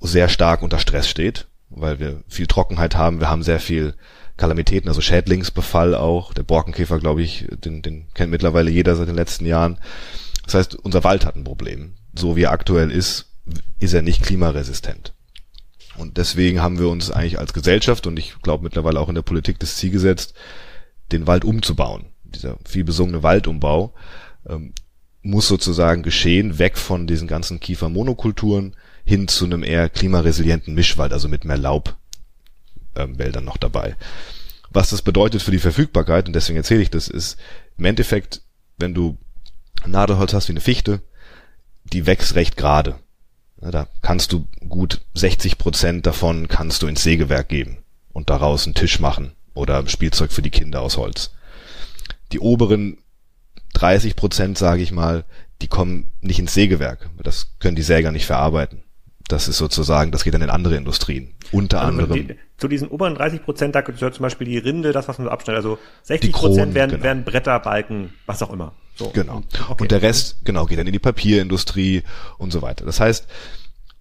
sehr 0.00 0.28
stark 0.28 0.62
unter 0.62 0.78
Stress 0.78 1.08
steht, 1.08 1.48
weil 1.68 1.98
wir 1.98 2.22
viel 2.28 2.46
Trockenheit 2.46 2.96
haben. 2.96 3.20
Wir 3.20 3.28
haben 3.28 3.42
sehr 3.42 3.60
viel 3.60 3.94
Kalamitäten, 4.36 4.88
also 4.88 5.00
Schädlingsbefall 5.00 5.94
auch. 5.94 6.32
Der 6.32 6.44
Borkenkäfer, 6.44 6.98
glaube 6.98 7.22
ich, 7.22 7.46
den, 7.50 7.82
den 7.82 8.06
kennt 8.14 8.30
mittlerweile 8.30 8.70
jeder 8.70 8.96
seit 8.96 9.08
den 9.08 9.16
letzten 9.16 9.44
Jahren. 9.44 9.78
Das 10.44 10.54
heißt, 10.54 10.76
unser 10.76 11.04
Wald 11.04 11.26
hat 11.26 11.36
ein 11.36 11.44
Problem. 11.44 11.94
So 12.18 12.36
wie 12.36 12.42
er 12.42 12.52
aktuell 12.52 12.90
ist, 12.90 13.26
ist 13.78 13.94
er 13.94 14.02
nicht 14.02 14.22
klimaresistent. 14.22 15.14
Und 15.96 16.16
deswegen 16.16 16.60
haben 16.60 16.78
wir 16.78 16.88
uns 16.88 17.10
eigentlich 17.10 17.38
als 17.38 17.52
Gesellschaft 17.52 18.06
und 18.06 18.18
ich 18.18 18.34
glaube 18.42 18.64
mittlerweile 18.64 19.00
auch 19.00 19.08
in 19.08 19.14
der 19.14 19.22
Politik 19.22 19.58
das 19.58 19.76
Ziel 19.76 19.90
gesetzt, 19.90 20.34
den 21.10 21.26
Wald 21.26 21.44
umzubauen 21.44 22.06
dieser 22.34 22.56
viel 22.64 22.84
besungene 22.84 23.22
Waldumbau, 23.22 23.92
ähm, 24.48 24.72
muss 25.22 25.48
sozusagen 25.48 26.02
geschehen, 26.02 26.58
weg 26.58 26.78
von 26.78 27.06
diesen 27.06 27.28
ganzen 27.28 27.60
Kiefermonokulturen 27.60 28.74
hin 29.04 29.28
zu 29.28 29.44
einem 29.44 29.62
eher 29.62 29.88
klimaresilienten 29.88 30.74
Mischwald, 30.74 31.12
also 31.12 31.28
mit 31.28 31.44
mehr 31.44 31.58
Laubwäldern 31.58 33.42
ähm, 33.42 33.44
noch 33.44 33.56
dabei. 33.56 33.96
Was 34.70 34.90
das 34.90 35.02
bedeutet 35.02 35.42
für 35.42 35.50
die 35.50 35.58
Verfügbarkeit, 35.58 36.26
und 36.26 36.34
deswegen 36.34 36.58
erzähle 36.58 36.82
ich 36.82 36.90
das, 36.90 37.08
ist 37.08 37.38
im 37.78 37.86
Endeffekt, 37.86 38.42
wenn 38.76 38.94
du 38.94 39.16
Nadelholz 39.86 40.34
hast 40.34 40.48
wie 40.48 40.52
eine 40.52 40.60
Fichte, 40.60 41.00
die 41.92 42.06
wächst 42.06 42.34
recht 42.34 42.56
gerade. 42.56 42.96
Da 43.60 43.88
kannst 44.02 44.32
du 44.32 44.46
gut 44.68 45.00
60 45.14 45.58
Prozent 45.58 46.06
davon 46.06 46.48
kannst 46.48 46.82
du 46.82 46.86
ins 46.86 47.02
Sägewerk 47.02 47.48
geben 47.48 47.78
und 48.12 48.30
daraus 48.30 48.66
einen 48.66 48.74
Tisch 48.74 49.00
machen 49.00 49.32
oder 49.54 49.86
Spielzeug 49.88 50.32
für 50.32 50.42
die 50.42 50.50
Kinder 50.50 50.80
aus 50.80 50.96
Holz 50.96 51.32
die 52.32 52.40
oberen 52.40 52.98
30 53.74 54.16
Prozent, 54.16 54.58
sage 54.58 54.82
ich 54.82 54.92
mal, 54.92 55.24
die 55.62 55.68
kommen 55.68 56.10
nicht 56.20 56.38
ins 56.38 56.54
Sägewerk. 56.54 57.10
Das 57.22 57.52
können 57.58 57.76
die 57.76 57.82
Säger 57.82 58.12
nicht 58.12 58.26
verarbeiten. 58.26 58.82
Das 59.28 59.46
ist 59.46 59.58
sozusagen, 59.58 60.10
das 60.10 60.24
geht 60.24 60.34
dann 60.34 60.42
in 60.42 60.50
andere 60.50 60.76
Industrien. 60.76 61.34
Unter 61.52 61.80
also 61.80 61.90
anderem. 61.90 62.28
Die, 62.28 62.36
zu 62.56 62.66
diesen 62.66 62.88
oberen 62.88 63.14
30 63.14 63.44
Prozent, 63.44 63.74
da 63.74 63.82
gehört 63.82 64.14
zum 64.14 64.22
Beispiel 64.22 64.46
die 64.46 64.58
Rinde, 64.58 64.92
das, 64.92 65.06
was 65.06 65.18
man 65.18 65.26
so 65.26 65.30
abschneidet. 65.30 65.64
Also 65.64 65.78
60 66.04 66.32
Prozent 66.32 66.74
werden, 66.74 66.92
genau. 66.92 67.04
werden 67.04 67.24
Bretter, 67.24 67.58
Balken, 67.60 68.14
was 68.26 68.42
auch 68.42 68.52
immer. 68.52 68.72
So. 68.96 69.10
Genau. 69.10 69.42
Okay. 69.68 69.82
Und 69.82 69.90
der 69.90 70.02
Rest, 70.02 70.44
genau, 70.44 70.66
geht 70.66 70.78
dann 70.78 70.86
in 70.86 70.92
die 70.92 70.98
Papierindustrie 70.98 72.02
und 72.38 72.52
so 72.52 72.62
weiter. 72.62 72.84
Das 72.84 73.00
heißt, 73.00 73.28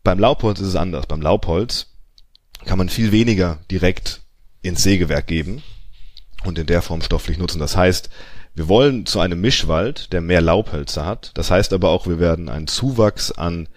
beim 0.03 0.17
Laubholz 0.17 0.59
ist 0.59 0.67
es 0.67 0.75
anders. 0.75 1.05
Beim 1.05 1.21
Laubholz 1.21 1.87
kann 2.65 2.77
man 2.77 2.89
viel 2.89 3.11
weniger 3.11 3.59
direkt 3.69 4.21
ins 4.61 4.81
Sägewerk 4.81 5.27
geben, 5.27 5.61
und 6.43 6.57
in 6.57 6.65
der 6.65 6.81
Form 6.81 7.01
stofflich 7.01 7.37
nutzen. 7.37 7.59
Das 7.59 7.75
heißt, 7.75 8.09
wir 8.55 8.67
wollen 8.67 9.05
zu 9.05 9.19
einem 9.19 9.41
Mischwald, 9.41 10.13
der 10.13 10.21
mehr 10.21 10.41
Laubhölzer 10.41 11.05
hat. 11.05 11.31
Das 11.35 11.51
heißt 11.51 11.73
aber 11.73 11.89
auch, 11.89 12.07
wir 12.07 12.19
werden 12.19 12.49
einen 12.49 12.67
Zuwachs 12.67 13.31
an 13.31 13.67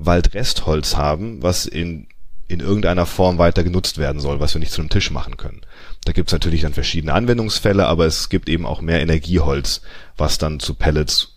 Waldrestholz 0.00 0.96
haben, 0.96 1.42
was 1.42 1.66
in, 1.66 2.08
in 2.48 2.60
irgendeiner 2.60 3.06
Form 3.06 3.38
weiter 3.38 3.62
genutzt 3.62 3.98
werden 3.98 4.20
soll, 4.20 4.40
was 4.40 4.54
wir 4.54 4.58
nicht 4.58 4.72
zu 4.72 4.80
einem 4.80 4.90
Tisch 4.90 5.10
machen 5.10 5.36
können. 5.36 5.60
Da 6.04 6.12
gibt 6.12 6.30
es 6.30 6.32
natürlich 6.32 6.62
dann 6.62 6.72
verschiedene 6.72 7.12
Anwendungsfälle, 7.12 7.86
aber 7.86 8.06
es 8.06 8.28
gibt 8.30 8.48
eben 8.48 8.66
auch 8.66 8.80
mehr 8.80 9.00
Energieholz, 9.00 9.82
was 10.16 10.38
dann 10.38 10.58
zu 10.58 10.74
Pellets 10.74 11.36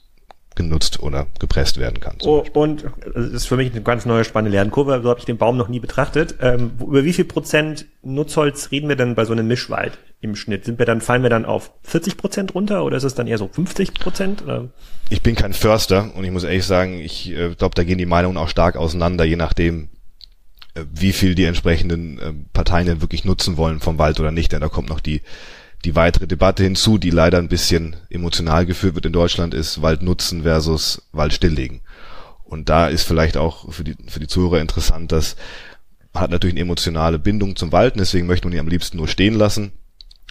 genutzt 0.55 1.01
oder 1.01 1.27
gepresst 1.39 1.79
werden 1.79 1.99
kann. 1.99 2.17
Oh, 2.23 2.43
und 2.53 2.85
das 3.13 3.27
ist 3.31 3.47
für 3.47 3.57
mich 3.57 3.71
eine 3.71 3.81
ganz 3.81 4.05
neue 4.05 4.23
spannende 4.23 4.55
Lernkurve. 4.55 5.01
So 5.01 5.09
habe 5.09 5.19
ich 5.19 5.25
den 5.25 5.37
Baum 5.37 5.57
noch 5.57 5.67
nie 5.67 5.79
betrachtet. 5.79 6.35
Ähm, 6.41 6.73
über 6.79 7.03
wie 7.03 7.13
viel 7.13 7.25
Prozent 7.25 7.85
Nutzholz 8.03 8.71
reden 8.71 8.87
wir 8.87 8.95
denn 8.95 9.15
bei 9.15 9.25
so 9.25 9.33
einem 9.33 9.47
Mischwald 9.47 9.97
im 10.23 10.35
Schnitt? 10.35 10.65
Sind 10.65 10.79
wir 10.79 10.85
dann, 10.85 11.01
fallen 11.01 11.23
wir 11.23 11.29
dann 11.29 11.45
auf 11.45 11.71
40 11.83 12.17
Prozent 12.17 12.55
runter 12.55 12.83
oder 12.83 12.97
ist 12.97 13.03
es 13.03 13.15
dann 13.15 13.27
eher 13.27 13.37
so 13.37 13.47
50 13.47 13.93
Prozent? 13.93 14.43
Ich 15.09 15.21
bin 15.21 15.35
kein 15.35 15.53
Förster 15.53 16.15
und 16.15 16.23
ich 16.23 16.31
muss 16.31 16.43
ehrlich 16.43 16.65
sagen, 16.65 16.99
ich 16.99 17.31
äh, 17.31 17.55
glaube, 17.55 17.75
da 17.75 17.83
gehen 17.83 17.97
die 17.97 18.05
Meinungen 18.05 18.37
auch 18.37 18.49
stark 18.49 18.75
auseinander, 18.75 19.25
je 19.25 19.35
nachdem, 19.35 19.89
äh, 20.75 20.83
wie 20.91 21.13
viel 21.13 21.35
die 21.35 21.45
entsprechenden 21.45 22.19
äh, 22.19 22.33
Parteien 22.53 22.87
denn 22.87 23.01
wirklich 23.01 23.25
nutzen 23.25 23.57
wollen 23.57 23.79
vom 23.79 23.97
Wald 23.97 24.19
oder 24.19 24.31
nicht. 24.31 24.51
Denn 24.51 24.61
da 24.61 24.69
kommt 24.69 24.89
noch 24.89 24.99
die 24.99 25.21
die 25.85 25.95
weitere 25.95 26.27
Debatte 26.27 26.63
hinzu, 26.63 26.97
die 26.97 27.09
leider 27.09 27.37
ein 27.37 27.49
bisschen 27.49 27.97
emotional 28.09 28.65
geführt 28.65 28.95
wird 28.95 29.05
in 29.05 29.13
Deutschland, 29.13 29.53
ist 29.53 29.81
Wald 29.81 30.01
nutzen 30.01 30.43
versus 30.43 31.09
Wald 31.11 31.33
stilllegen. 31.33 31.81
Und 32.43 32.69
da 32.69 32.87
ist 32.87 33.03
vielleicht 33.03 33.35
auch 33.35 33.71
für 33.73 33.83
die, 33.83 33.95
für 34.07 34.19
die 34.19 34.27
Zuhörer 34.27 34.61
interessant, 34.61 35.11
dass 35.11 35.35
man 36.13 36.23
hat 36.23 36.31
natürlich 36.31 36.53
eine 36.53 36.61
emotionale 36.61 37.17
Bindung 37.19 37.55
zum 37.55 37.71
Wald, 37.71 37.95
deswegen 37.97 38.27
möchte 38.27 38.47
man 38.47 38.53
ihn 38.53 38.59
am 38.59 38.67
liebsten 38.67 38.97
nur 38.97 39.07
stehen 39.07 39.33
lassen. 39.33 39.71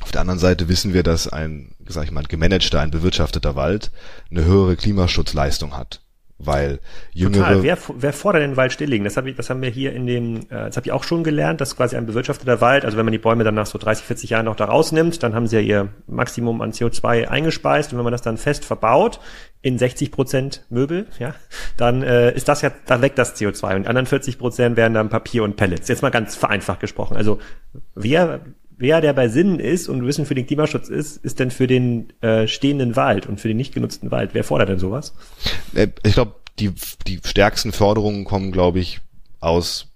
Auf 0.03 0.11
der 0.11 0.21
anderen 0.21 0.41
Seite 0.41 0.69
wissen 0.69 0.93
wir, 0.93 1.03
dass 1.03 1.29
ein, 1.29 1.75
sag 1.87 2.05
ich 2.05 2.11
mal, 2.11 2.25
gemanagter, 2.25 2.81
ein 2.81 2.91
bewirtschafteter 2.91 3.57
Wald 3.57 3.91
eine 4.31 4.45
höhere 4.45 4.77
Klimaschutzleistung 4.77 5.77
hat 5.77 6.03
weil 6.45 6.81
jüngere. 7.13 7.49
Total. 7.49 7.63
Wer, 7.63 7.79
wer 7.97 8.13
fordert 8.13 8.43
den 8.43 8.57
Wald 8.57 8.73
stilllegen? 8.73 9.05
Das, 9.05 9.17
hab 9.17 9.27
ich, 9.27 9.37
das 9.37 9.51
haben 9.51 9.63
wir 9.63 9.71
hier 9.71 9.93
in 9.93 10.07
dem, 10.07 10.37
äh, 10.37 10.67
das 10.67 10.77
habe 10.77 10.87
ich 10.87 10.93
auch 10.93 11.05
schon 11.05 11.25
gelernt, 11.25 11.61
dass 11.61 11.77
quasi 11.77 11.97
ein 11.97 12.07
bewirtschafteter 12.07 12.61
Wald, 12.61 12.85
also 12.85 12.97
wenn 12.97 13.05
man 13.05 13.13
die 13.13 13.19
Bäume 13.19 13.45
dann 13.45 13.55
nach 13.55 13.67
so 13.67 13.79
30, 13.79 14.05
40 14.05 14.31
Jahren 14.31 14.47
noch 14.47 14.57
da 14.57 14.67
rausnimmt, 14.67 15.23
dann 15.23 15.35
haben 15.35 15.47
sie 15.47 15.57
ja 15.57 15.63
ihr 15.63 15.89
Maximum 16.07 16.61
an 16.61 16.73
CO2 16.73 17.29
eingespeist 17.29 17.93
und 17.93 17.99
wenn 17.99 18.05
man 18.05 18.13
das 18.13 18.23
dann 18.23 18.39
fest 18.39 18.65
verbaut 18.65 19.21
in 19.61 19.79
60 19.79 20.11
Prozent 20.11 20.65
Möbel, 20.71 21.07
ja, 21.19 21.35
dann 21.77 22.03
äh, 22.03 22.33
ist 22.35 22.49
das 22.49 22.63
ja, 22.63 22.73
da 22.87 23.01
weg 23.01 23.15
das 23.15 23.37
CO2 23.37 23.77
und 23.77 23.83
die 23.85 23.89
anderen 23.89 24.07
40 24.07 24.39
Prozent 24.39 24.77
werden 24.77 24.95
dann 24.95 25.09
Papier 25.09 25.45
und 25.45 25.57
Pellets. 25.57 25.89
Jetzt 25.89 26.03
mal 26.03 26.11
ganz 26.11 26.35
vereinfacht 26.35 26.81
gesprochen. 26.81 27.17
Also 27.17 27.39
wer 27.95 28.41
wer 28.83 29.01
der 29.01 29.13
bei 29.15 29.29
Sinnen 29.29 29.61
ist 29.61 29.89
und 29.89 30.05
Wissen 30.05 30.27
für 30.27 30.35
den 30.35 30.47
Klimaschutz 30.47 30.89
ist, 30.89 31.17
ist 31.25 31.39
denn 31.39 31.51
für 31.51 31.69
den 31.69 32.13
äh, 32.21 32.49
stehenden 32.49 32.97
Wald 32.97 33.27
und 33.27 33.41
für 33.41 33.49
den 33.49 33.57
nicht 33.57 33.73
genutzten 33.73 34.11
Wald? 34.11 34.31
Wer 34.33 34.45
fordert 34.45 34.69
denn 34.69 34.81
sowas? 34.81 35.15
Äh, 35.75 35.89
ich 36.03 36.15
glaube, 36.15 36.35
die, 36.59 36.73
die 37.07 37.21
stärksten 37.25 37.73
Förderungen 37.73 38.25
kommen, 38.25 38.53
glaube 38.53 38.81
ich, 38.81 39.01
aus 39.41 39.87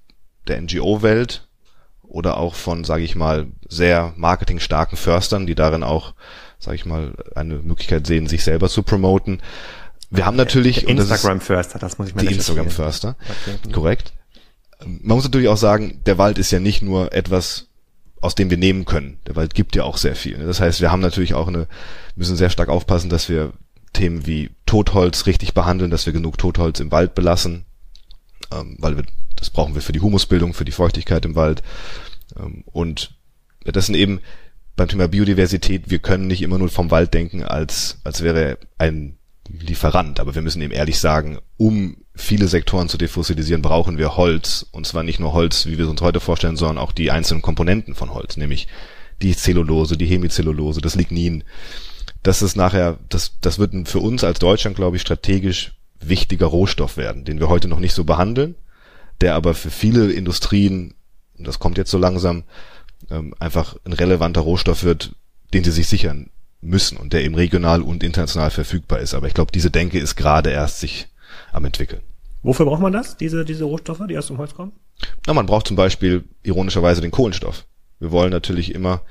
der 0.46 0.61
NGO-Welt 0.61 1.49
oder 2.03 2.37
auch 2.37 2.55
von, 2.55 2.85
sage 2.85 3.03
ich 3.03 3.16
mal, 3.16 3.49
sehr 3.68 4.14
marketingstarken 4.16 4.96
Förstern, 4.96 5.46
die 5.46 5.57
darin 5.57 5.83
auch, 5.83 6.14
sage 6.61 6.77
ich 6.77 6.87
mal, 6.87 7.14
eine 7.35 7.57
Möglichkeit 7.57 8.07
sehen, 8.07 8.29
sich 8.29 8.44
selber 8.44 8.68
zu 8.68 8.85
promoten. 8.85 9.42
Wir 10.11 10.25
haben 10.25 10.37
natürlich 10.37 10.87
Instagram 10.88 11.40
Förster, 11.40 11.81
das 11.81 11.99
muss 11.99 12.09
ich 12.09 12.14
mal 12.14 12.25
Die 12.25 12.33
Instagram 12.33 12.70
Förster, 12.70 13.16
okay. 13.29 13.72
korrekt. 13.72 14.12
Man 14.85 15.16
muss 15.16 15.25
natürlich 15.25 15.49
auch 15.49 15.57
sagen, 15.57 16.01
der 16.07 16.18
Wald 16.18 16.38
ist 16.38 16.53
ja 16.53 16.61
nicht 16.61 16.83
nur 16.83 17.12
etwas, 17.12 17.66
aus 18.20 18.35
dem 18.35 18.50
wir 18.50 18.57
nehmen 18.57 18.85
können. 18.85 19.18
Der 19.26 19.37
Wald 19.37 19.55
gibt 19.55 19.76
ja 19.76 19.85
auch 19.85 19.96
sehr 19.96 20.16
viel. 20.16 20.38
Das 20.38 20.61
heißt, 20.61 20.81
wir 20.81 20.90
haben 20.90 21.00
natürlich 21.00 21.35
auch 21.35 21.48
eine, 21.48 21.66
müssen 22.14 22.37
sehr 22.37 22.50
stark 22.50 22.68
aufpassen, 22.68 23.11
dass 23.11 23.29
wir 23.29 23.52
Themen 23.92 24.26
wie 24.26 24.50
Totholz 24.66 25.26
richtig 25.26 25.55
behandeln, 25.55 25.90
dass 25.90 26.07
wir 26.07 26.12
genug 26.12 26.38
Totholz 26.38 26.81
im 26.81 26.92
Wald 26.92 27.14
belassen, 27.14 27.64
ähm, 28.52 28.76
weil 28.79 28.96
wir, 28.96 29.05
das 29.37 29.50
brauchen 29.50 29.74
wir 29.74 29.83
für 29.83 29.92
die 29.92 30.00
Humusbildung, 30.00 30.55
für 30.55 30.64
die 30.64 30.72
Feuchtigkeit 30.72 31.24
im 31.24 31.35
Wald. 31.35 31.62
Ähm, 32.38 32.62
und 32.66 33.14
das 33.64 33.87
sind 33.87 33.94
eben 33.94 34.20
beim 34.76 34.88
Thema 34.88 35.09
Biodiversität, 35.09 35.90
wir 35.90 35.98
können 35.98 36.26
nicht 36.26 36.42
immer 36.42 36.59
nur 36.59 36.68
vom 36.68 36.90
Wald 36.90 37.14
denken, 37.14 37.42
als, 37.42 37.98
als 38.05 38.22
wäre 38.22 38.59
ein 38.76 39.16
Lieferant. 39.48 40.20
Aber 40.20 40.35
wir 40.35 40.42
müssen 40.42 40.61
eben 40.61 40.72
ehrlich 40.72 40.98
sagen, 40.98 41.38
um 41.57 41.96
viele 42.16 42.48
Sektoren 42.48 42.88
zu 42.88 42.96
defossilisieren, 42.96 43.62
brauchen 43.62 43.98
wir 43.98 44.16
Holz. 44.16 44.66
Und 44.72 44.87
zwar 44.87 45.02
nicht 45.02 45.20
nur 45.20 45.33
Holz, 45.33 45.66
wie 45.66 45.79
wir 45.79 45.85
es 45.85 45.90
uns 45.90 46.00
heute 46.00 46.20
vorstellen, 46.20 46.57
sondern 46.57 46.79
auch 46.79 46.92
die 46.92 47.11
einzelnen 47.11 47.42
Komponenten 47.42 47.94
von 47.94 48.12
Holz, 48.12 48.37
nämlich 48.37 48.66
die 49.22 49.37
Zellulose, 49.37 49.96
die 49.96 50.07
Hemicellulose, 50.07 50.81
das 50.81 50.94
Lignin. 50.94 51.44
Das 52.22 52.42
ist 52.42 52.57
nachher, 52.57 52.98
das, 53.09 53.33
das 53.40 53.59
wird 53.59 53.88
für 53.88 54.00
uns 54.00 54.24
als 54.24 54.38
Deutschland, 54.38 54.76
glaube 54.76 54.96
ich, 54.96 55.02
strategisch 55.02 55.72
wichtiger 56.00 56.46
Rohstoff 56.46 56.96
werden, 56.96 57.24
den 57.24 57.38
wir 57.38 57.48
heute 57.48 57.68
noch 57.68 57.79
nicht 57.79 57.94
so 57.94 58.05
behandeln, 58.05 58.55
der 59.20 59.35
aber 59.35 59.55
für 59.55 59.70
viele 59.70 60.11
Industrien, 60.12 60.94
das 61.38 61.59
kommt 61.59 61.79
jetzt 61.79 61.90
so 61.90 61.98
langsam, 61.98 62.44
ähm, 63.11 63.35
einfach 63.38 63.76
ein 63.85 63.92
relevanter 63.92 64.40
Rohstoff 64.40 64.85
wird, 64.85 65.14
den 65.55 65.64
sie 65.64 65.70
sich 65.70 65.88
sichern 65.88 66.31
müssen 66.61 66.96
und 66.96 67.12
der 67.12 67.24
eben 67.24 67.35
regional 67.35 67.83
und 67.83 68.02
international 68.02 68.50
verfügbar 68.50 69.00
ist. 69.00 69.14
Aber 69.14 69.26
ich 69.26 69.35
glaube, 69.35 69.52
diese 69.52 69.70
Denke 69.70 69.98
ist 69.98 70.16
gerade 70.16 70.50
erst 70.50 70.81
sich 70.81 71.09
am 71.52 71.64
entwickeln. 71.64 72.02
Wofür 72.42 72.66
braucht 72.66 72.80
man 72.80 72.92
das, 72.92 73.16
diese, 73.16 73.44
diese 73.44 73.64
Rohstoffe, 73.64 74.02
die 74.09 74.16
aus 74.16 74.28
dem 74.28 74.38
Holz 74.38 74.54
kommen? 74.54 74.72
Na, 75.26 75.35
man 75.35 75.46
braucht 75.46 75.66
zum 75.66 75.76
Beispiel 75.76 76.24
ironischerweise 76.42 77.00
den 77.00 77.11
Kohlenstoff. 77.11 77.66
Wir 77.98 78.12
wollen 78.12 78.30
natürlich 78.30 78.74
immer, 78.74 79.02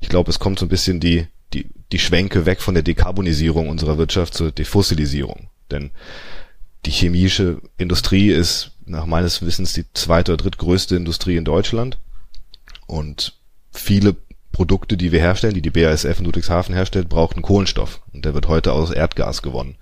ich 0.00 0.08
glaube, 0.08 0.30
es 0.30 0.38
kommt 0.38 0.58
so 0.58 0.66
ein 0.66 0.70
bisschen 0.70 1.00
die, 1.00 1.26
die, 1.52 1.70
die 1.92 1.98
Schwenke 1.98 2.46
weg 2.46 2.60
von 2.60 2.74
der 2.74 2.82
Dekarbonisierung 2.82 3.68
unserer 3.68 3.98
Wirtschaft 3.98 4.34
zur 4.34 4.50
Defossilisierung. 4.50 5.48
Denn 5.70 5.90
die 6.86 6.90
chemische 6.90 7.60
Industrie 7.76 8.30
ist 8.30 8.72
nach 8.86 9.06
meines 9.06 9.42
Wissens 9.42 9.72
die 9.72 9.84
zweite 9.92 10.32
oder 10.32 10.42
drittgrößte 10.42 10.96
Industrie 10.96 11.36
in 11.36 11.44
Deutschland. 11.44 11.98
Und 12.86 13.38
viele 13.70 14.16
Produkte, 14.52 14.96
die 14.96 15.12
wir 15.12 15.20
herstellen, 15.20 15.54
die 15.54 15.62
die 15.62 15.70
BASF 15.70 16.18
in 16.18 16.24
Ludwigshafen 16.24 16.74
herstellt, 16.74 17.08
brauchen 17.08 17.42
Kohlenstoff. 17.42 18.00
Und 18.12 18.24
der 18.24 18.34
wird 18.34 18.48
heute 18.48 18.72
aus 18.72 18.90
Erdgas 18.90 19.42
gewonnen. 19.42 19.76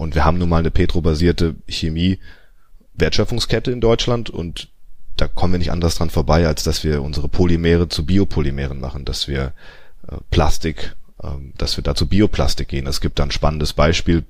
Und 0.00 0.14
wir 0.14 0.24
haben 0.24 0.38
nun 0.38 0.48
mal 0.48 0.60
eine 0.60 0.70
petrobasierte 0.70 1.56
Chemie-Wertschöpfungskette 1.68 3.70
in 3.70 3.82
Deutschland 3.82 4.30
und 4.30 4.68
da 5.18 5.28
kommen 5.28 5.52
wir 5.52 5.58
nicht 5.58 5.72
anders 5.72 5.96
dran 5.96 6.08
vorbei, 6.08 6.46
als 6.46 6.62
dass 6.62 6.84
wir 6.84 7.02
unsere 7.02 7.28
Polymere 7.28 7.90
zu 7.90 8.06
Biopolymeren 8.06 8.80
machen, 8.80 9.04
dass 9.04 9.28
wir 9.28 9.52
äh, 10.08 10.16
Plastik, 10.30 10.96
äh, 11.22 11.28
dass 11.58 11.76
wir 11.76 11.84
da 11.84 11.94
zu 11.94 12.08
Bioplastik 12.08 12.68
gehen. 12.68 12.86
Es 12.86 13.02
gibt 13.02 13.18
da 13.18 13.24
ein 13.24 13.30
spannendes 13.30 13.74
Beispiel, 13.74 14.24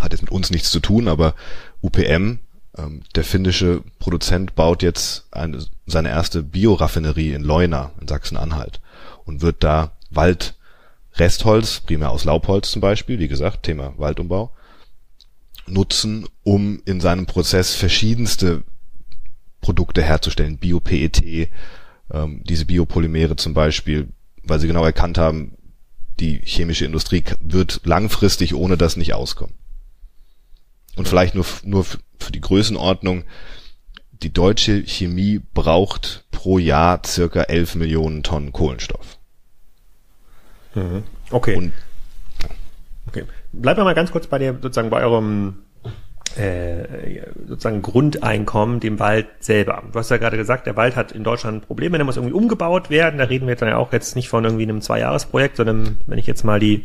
hat 0.00 0.10
jetzt 0.10 0.22
mit 0.22 0.32
uns 0.32 0.50
nichts 0.50 0.72
zu 0.72 0.80
tun, 0.80 1.06
aber 1.06 1.36
UPM, 1.82 2.40
ähm, 2.76 3.02
der 3.14 3.22
finnische 3.22 3.84
Produzent 4.00 4.56
baut 4.56 4.82
jetzt 4.82 5.28
eine, 5.30 5.64
seine 5.86 6.08
erste 6.08 6.42
Bioraffinerie 6.42 7.32
in 7.32 7.44
Leuna 7.44 7.92
in 8.00 8.08
Sachsen-Anhalt 8.08 8.80
und 9.24 9.40
wird 9.40 9.62
da 9.62 9.92
Waldrestholz, 10.10 11.82
primär 11.86 12.10
aus 12.10 12.24
Laubholz 12.24 12.72
zum 12.72 12.80
Beispiel, 12.80 13.20
wie 13.20 13.28
gesagt, 13.28 13.62
Thema 13.62 13.94
Waldumbau, 13.98 14.50
nutzen, 15.66 16.26
um 16.42 16.80
in 16.84 17.00
seinem 17.00 17.26
Prozess 17.26 17.74
verschiedenste 17.74 18.62
Produkte 19.60 20.02
herzustellen, 20.02 20.58
Bio-PET, 20.58 21.50
ähm, 22.12 22.42
diese 22.44 22.66
Biopolymere 22.66 23.36
zum 23.36 23.54
Beispiel, 23.54 24.08
weil 24.44 24.60
sie 24.60 24.68
genau 24.68 24.84
erkannt 24.84 25.18
haben, 25.18 25.56
die 26.20 26.40
chemische 26.44 26.84
Industrie 26.84 27.24
wird 27.40 27.80
langfristig 27.84 28.54
ohne 28.54 28.76
das 28.76 28.96
nicht 28.96 29.14
auskommen. 29.14 29.54
Und 30.96 31.08
vielleicht 31.08 31.34
nur, 31.34 31.44
nur 31.62 31.84
für 31.84 32.32
die 32.32 32.40
Größenordnung, 32.40 33.24
die 34.22 34.32
deutsche 34.32 34.82
Chemie 34.86 35.40
braucht 35.52 36.24
pro 36.30 36.58
Jahr 36.58 37.02
circa 37.04 37.42
11 37.42 37.74
Millionen 37.74 38.22
Tonnen 38.22 38.52
Kohlenstoff. 38.52 39.18
Mhm. 40.74 41.02
Okay. 41.30 41.56
Und, 41.56 41.72
okay. 43.06 43.24
Bleiben 43.60 43.80
wir 43.80 43.84
mal 43.84 43.94
ganz 43.94 44.12
kurz 44.12 44.26
bei 44.26 44.38
dir, 44.38 44.52
sozusagen 44.60 44.90
bei 44.90 45.02
eurem 45.02 45.66
äh, 46.36 47.22
sozusagen 47.46 47.80
Grundeinkommen 47.80 48.80
dem 48.80 48.98
Wald 48.98 49.26
selber. 49.40 49.82
Du 49.90 49.98
hast 49.98 50.10
ja 50.10 50.18
gerade 50.18 50.36
gesagt, 50.36 50.66
der 50.66 50.76
Wald 50.76 50.94
hat 50.94 51.12
in 51.12 51.24
Deutschland 51.24 51.66
Probleme, 51.66 51.96
der 51.96 52.04
muss 52.04 52.16
irgendwie 52.16 52.34
umgebaut 52.34 52.90
werden. 52.90 53.18
Da 53.18 53.24
reden 53.24 53.46
wir 53.46 53.52
jetzt 53.52 53.62
dann 53.62 53.70
ja 53.70 53.78
auch 53.78 53.92
jetzt 53.92 54.16
nicht 54.16 54.28
von 54.28 54.44
irgendwie 54.44 54.64
einem 54.64 54.82
Zweijahresprojekt, 54.82 55.56
sondern 55.56 55.98
wenn 56.06 56.18
ich 56.18 56.26
jetzt 56.26 56.44
mal 56.44 56.60
die 56.60 56.84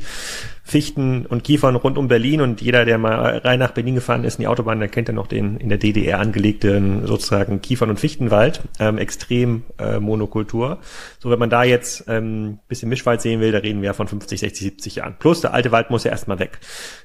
Fichten 0.63 1.25
und 1.25 1.43
Kiefern 1.43 1.75
rund 1.75 1.97
um 1.97 2.07
Berlin 2.07 2.41
und 2.41 2.61
jeder, 2.61 2.85
der 2.85 2.97
mal 2.97 3.39
rein 3.39 3.59
nach 3.59 3.71
Berlin 3.71 3.95
gefahren 3.95 4.23
ist 4.23 4.35
in 4.35 4.43
die 4.43 4.47
Autobahn, 4.47 4.79
der 4.79 4.89
kennt 4.89 5.07
ja 5.07 5.13
noch 5.13 5.27
den 5.27 5.57
in 5.57 5.69
der 5.69 5.77
DDR 5.77 6.19
angelegten 6.19 7.07
sozusagen 7.07 7.61
Kiefern- 7.61 7.89
und 7.89 7.99
Fichtenwald, 7.99 8.61
ähm, 8.79 8.97
extrem 8.97 9.63
äh, 9.79 9.99
Monokultur. 9.99 10.79
So, 11.19 11.29
wenn 11.29 11.39
man 11.39 11.49
da 11.49 11.63
jetzt 11.63 12.05
ähm, 12.07 12.59
bisschen 12.67 12.89
Mischwald 12.89 13.21
sehen 13.21 13.41
will, 13.41 13.51
da 13.51 13.59
reden 13.59 13.81
wir 13.81 13.87
ja 13.87 13.93
von 13.93 14.07
50, 14.07 14.39
60, 14.39 14.63
70 14.63 14.95
Jahren. 14.97 15.15
Plus 15.17 15.41
der 15.41 15.53
alte 15.53 15.71
Wald 15.71 15.89
muss 15.89 16.03
ja 16.03 16.11
erstmal 16.11 16.39
weg. 16.39 16.59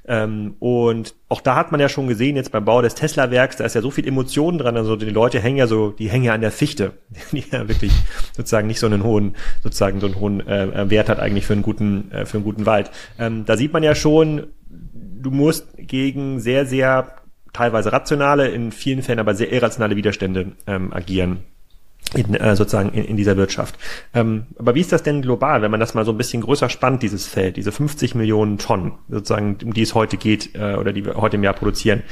Ähm, 0.06 0.56
und 0.58 1.14
auch 1.28 1.40
da 1.40 1.56
hat 1.56 1.72
man 1.72 1.80
ja 1.80 1.88
schon 1.88 2.06
gesehen, 2.06 2.36
jetzt 2.36 2.52
beim 2.52 2.64
Bau 2.64 2.82
des 2.82 2.94
Tesla-Werks, 2.94 3.56
da 3.56 3.64
ist 3.64 3.74
ja 3.74 3.80
so 3.80 3.90
viel 3.90 4.06
Emotionen 4.06 4.58
dran, 4.58 4.76
also 4.76 4.96
die 4.96 5.06
Leute 5.06 5.40
hängen 5.40 5.56
ja 5.56 5.66
so, 5.66 5.90
die 5.90 6.08
hängen 6.08 6.24
ja 6.24 6.34
an 6.34 6.40
der 6.40 6.52
Fichte, 6.52 6.92
die 7.32 7.44
ja 7.50 7.68
wirklich 7.68 7.92
sozusagen 8.36 8.66
nicht 8.66 8.78
so 8.78 8.86
einen 8.86 9.02
hohen, 9.02 9.34
sozusagen 9.62 10.00
so 10.00 10.06
einen 10.06 10.20
hohen 10.20 10.46
äh, 10.46 10.88
Wert 10.90 11.08
hat 11.08 11.18
eigentlich 11.18 11.46
für 11.46 11.54
einen 11.54 11.62
guten, 11.62 12.12
äh, 12.12 12.26
für 12.26 12.36
einen 12.36 12.44
guten 12.44 12.66
Wald. 12.66 12.90
Ähm, 13.18 13.44
da 13.48 13.56
sieht 13.56 13.72
man 13.72 13.82
ja 13.82 13.94
schon, 13.94 14.48
du 14.68 15.30
musst 15.30 15.68
gegen 15.76 16.40
sehr, 16.40 16.66
sehr 16.66 17.12
teilweise 17.52 17.92
rationale, 17.92 18.48
in 18.48 18.70
vielen 18.70 19.02
Fällen 19.02 19.18
aber 19.18 19.34
sehr 19.34 19.52
irrationale 19.52 19.96
Widerstände 19.96 20.52
ähm, 20.66 20.92
agieren. 20.92 21.44
In, 22.14 22.34
äh, 22.34 22.54
sozusagen 22.54 22.90
in, 22.90 23.04
in 23.04 23.16
dieser 23.16 23.36
Wirtschaft. 23.36 23.76
Ähm, 24.14 24.46
aber 24.58 24.76
wie 24.76 24.80
ist 24.80 24.92
das 24.92 25.02
denn 25.02 25.22
global, 25.22 25.60
wenn 25.62 25.72
man 25.72 25.80
das 25.80 25.94
mal 25.94 26.04
so 26.04 26.12
ein 26.12 26.16
bisschen 26.16 26.40
größer 26.40 26.68
spannt, 26.68 27.02
dieses 27.02 27.26
Feld, 27.26 27.56
diese 27.56 27.72
50 27.72 28.14
Millionen 28.14 28.58
Tonnen, 28.58 28.92
sozusagen, 29.08 29.58
um 29.64 29.74
die 29.74 29.82
es 29.82 29.94
heute 29.94 30.16
geht 30.16 30.54
äh, 30.54 30.76
oder 30.76 30.92
die 30.92 31.04
wir 31.04 31.16
heute 31.16 31.36
im 31.36 31.42
Jahr 31.42 31.54
produzieren? 31.54 32.04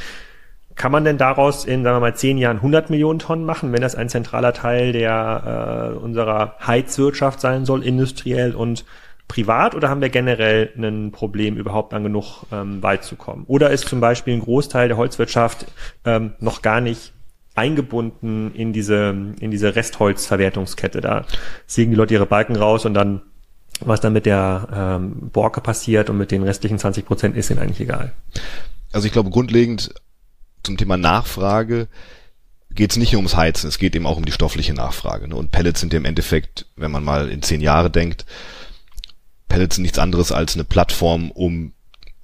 Kann 0.75 0.91
man 0.91 1.05
denn 1.05 1.17
daraus 1.17 1.65
in, 1.65 1.85
sagen 1.85 1.97
wir 1.97 2.01
mal, 2.01 2.17
zehn 2.17 2.39
Jahren 2.39 2.57
100 2.57 2.91
Millionen 2.91 3.21
Tonnen 3.21 3.45
machen, 3.45 3.73
wenn 3.73 3.83
das 3.83 3.95
ein 3.95 4.09
zentraler 4.09 4.53
Teil 4.53 4.91
der 4.91 5.93
äh, 5.95 5.97
unserer 5.97 6.57
Heizwirtschaft 6.67 7.41
sein 7.41 7.65
soll, 7.65 7.85
industriell 7.85 8.57
und 8.57 8.85
privat 9.29 9.75
oder 9.75 9.89
haben 9.89 10.01
wir 10.01 10.11
generell 10.11 10.73
ein 10.77 11.11
Problem, 11.11 11.57
überhaupt 11.57 11.95
an 11.95 12.03
genug 12.03 12.45
ähm, 12.53 12.83
Wald 12.83 13.05
zu 13.05 13.17
kommen? 13.17 13.45
Oder 13.47 13.71
ist 13.71 13.89
zum 13.89 14.01
Beispiel 14.01 14.35
ein 14.35 14.41
Großteil 14.41 14.89
der 14.89 14.97
Holzwirtschaft 14.97 15.67
ähm, 16.05 16.33
noch 16.41 16.63
gar 16.63 16.81
nicht 16.81 17.13
eingebunden 17.55 18.53
in 18.55 18.73
diese, 18.73 19.15
in 19.41 19.51
diese 19.51 19.77
Restholzverwertungskette? 19.77 21.01
Da 21.01 21.25
sägen 21.67 21.91
die 21.91 21.97
Leute 21.97 22.15
ihre 22.15 22.27
Balken 22.27 22.57
raus 22.57 22.85
und 22.85 22.95
dann, 22.95 23.23
was 23.81 24.01
dann 24.01 24.13
mit 24.13 24.27
der 24.27 24.69
ähm, 24.73 25.31
Borke 25.33 25.61
passiert 25.61 26.11
und 26.11 26.19
mit 26.19 26.31
den 26.31 26.43
restlichen 26.43 26.79
20 26.79 27.07
Prozent 27.07 27.37
ist 27.37 27.51
ihnen 27.51 27.61
eigentlich 27.61 27.81
egal. 27.81 28.13
Also 28.93 29.07
ich 29.07 29.13
glaube, 29.13 29.31
grundlegend 29.31 29.95
zum 30.63 30.77
Thema 30.77 30.97
Nachfrage 30.97 31.89
geht 32.71 32.91
es 32.91 32.97
nicht 32.97 33.13
nur 33.13 33.21
ums 33.21 33.37
Heizen, 33.37 33.69
es 33.69 33.79
geht 33.79 33.95
eben 33.95 34.07
auch 34.07 34.17
um 34.17 34.25
die 34.25 34.33
stoffliche 34.33 34.75
Nachfrage. 34.75 35.29
Ne? 35.29 35.37
Und 35.37 35.51
Pellets 35.51 35.81
sind 35.81 35.93
ja 35.93 35.99
im 35.99 36.05
Endeffekt, 36.05 36.67
wenn 36.77 36.91
man 36.91 37.05
mal 37.05 37.29
in 37.31 37.43
zehn 37.43 37.61
Jahre 37.61 37.91
denkt, 37.91 38.27
Pellets 39.55 39.77
sind 39.77 39.83
nichts 39.83 40.01
anderes 40.01 40.33
als 40.33 40.55
eine 40.55 40.65
Plattform, 40.65 41.31
um 41.31 41.75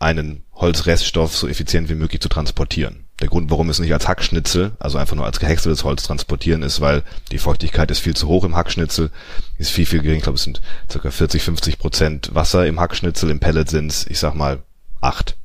einen 0.01 0.43
Holzreststoff 0.53 1.37
so 1.37 1.47
effizient 1.47 1.89
wie 1.89 1.95
möglich 1.95 2.21
zu 2.21 2.29
transportieren. 2.29 3.05
Der 3.21 3.29
Grund, 3.29 3.53
warum 3.53 3.71
es 3.71 3.79
nicht 3.79 3.93
als 3.93 4.09
Hackschnitzel, 4.09 4.73
also 4.81 4.99
einfach 4.99 5.15
nur 5.15 5.27
als 5.27 5.39
gehäckseltes 5.39 5.85
Holz 5.85 6.03
transportieren 6.03 6.65
ist, 6.65 6.81
weil 6.81 7.05
die 7.31 7.39
Feuchtigkeit 7.39 7.89
ist 7.93 8.01
viel 8.01 8.17
zu 8.17 8.27
hoch 8.27 8.43
im 8.43 8.57
Hackschnitzel, 8.57 9.13
ist 9.59 9.71
viel, 9.71 9.87
viel 9.87 10.01
gering. 10.01 10.17
Ich 10.17 10.25
glaube, 10.25 10.39
es 10.39 10.43
sind 10.43 10.61
ca. 10.89 11.09
40, 11.09 11.41
50 11.45 11.79
Prozent 11.79 12.35
Wasser 12.35 12.67
im 12.67 12.81
Hackschnitzel, 12.81 13.31
im 13.31 13.39
Pellet 13.39 13.71
sind 13.71 13.93
es, 13.93 14.09
ich 14.09 14.19
sag 14.19 14.35
mal, 14.35 14.65
acht. 15.01 15.37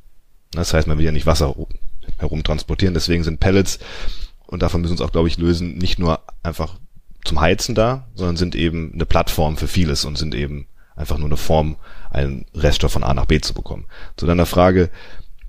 Das 0.50 0.74
heißt, 0.74 0.88
man 0.88 0.98
will 0.98 1.04
ja 1.04 1.12
nicht 1.12 1.26
Wasser 1.26 1.54
herumtransportieren, 2.18 2.94
deswegen 2.94 3.22
sind 3.22 3.38
Pellets, 3.38 3.78
und 4.48 4.60
davon 4.60 4.80
müssen 4.80 4.98
wir 4.98 5.02
uns 5.02 5.08
auch, 5.08 5.12
glaube 5.12 5.28
ich, 5.28 5.38
lösen, 5.38 5.78
nicht 5.78 6.00
nur 6.00 6.18
einfach 6.42 6.80
zum 7.24 7.40
Heizen 7.40 7.76
da, 7.76 8.08
sondern 8.16 8.36
sind 8.36 8.56
eben 8.56 8.90
eine 8.92 9.06
Plattform 9.06 9.56
für 9.56 9.68
vieles 9.68 10.04
und 10.04 10.18
sind 10.18 10.34
eben 10.34 10.66
einfach 10.96 11.18
nur 11.18 11.28
eine 11.28 11.36
Form, 11.36 11.76
einen 12.10 12.46
Reststoff 12.54 12.92
von 12.92 13.04
A 13.04 13.14
nach 13.14 13.26
B 13.26 13.40
zu 13.40 13.54
bekommen. 13.54 13.86
Zu 14.16 14.26
deiner 14.26 14.46
Frage, 14.46 14.90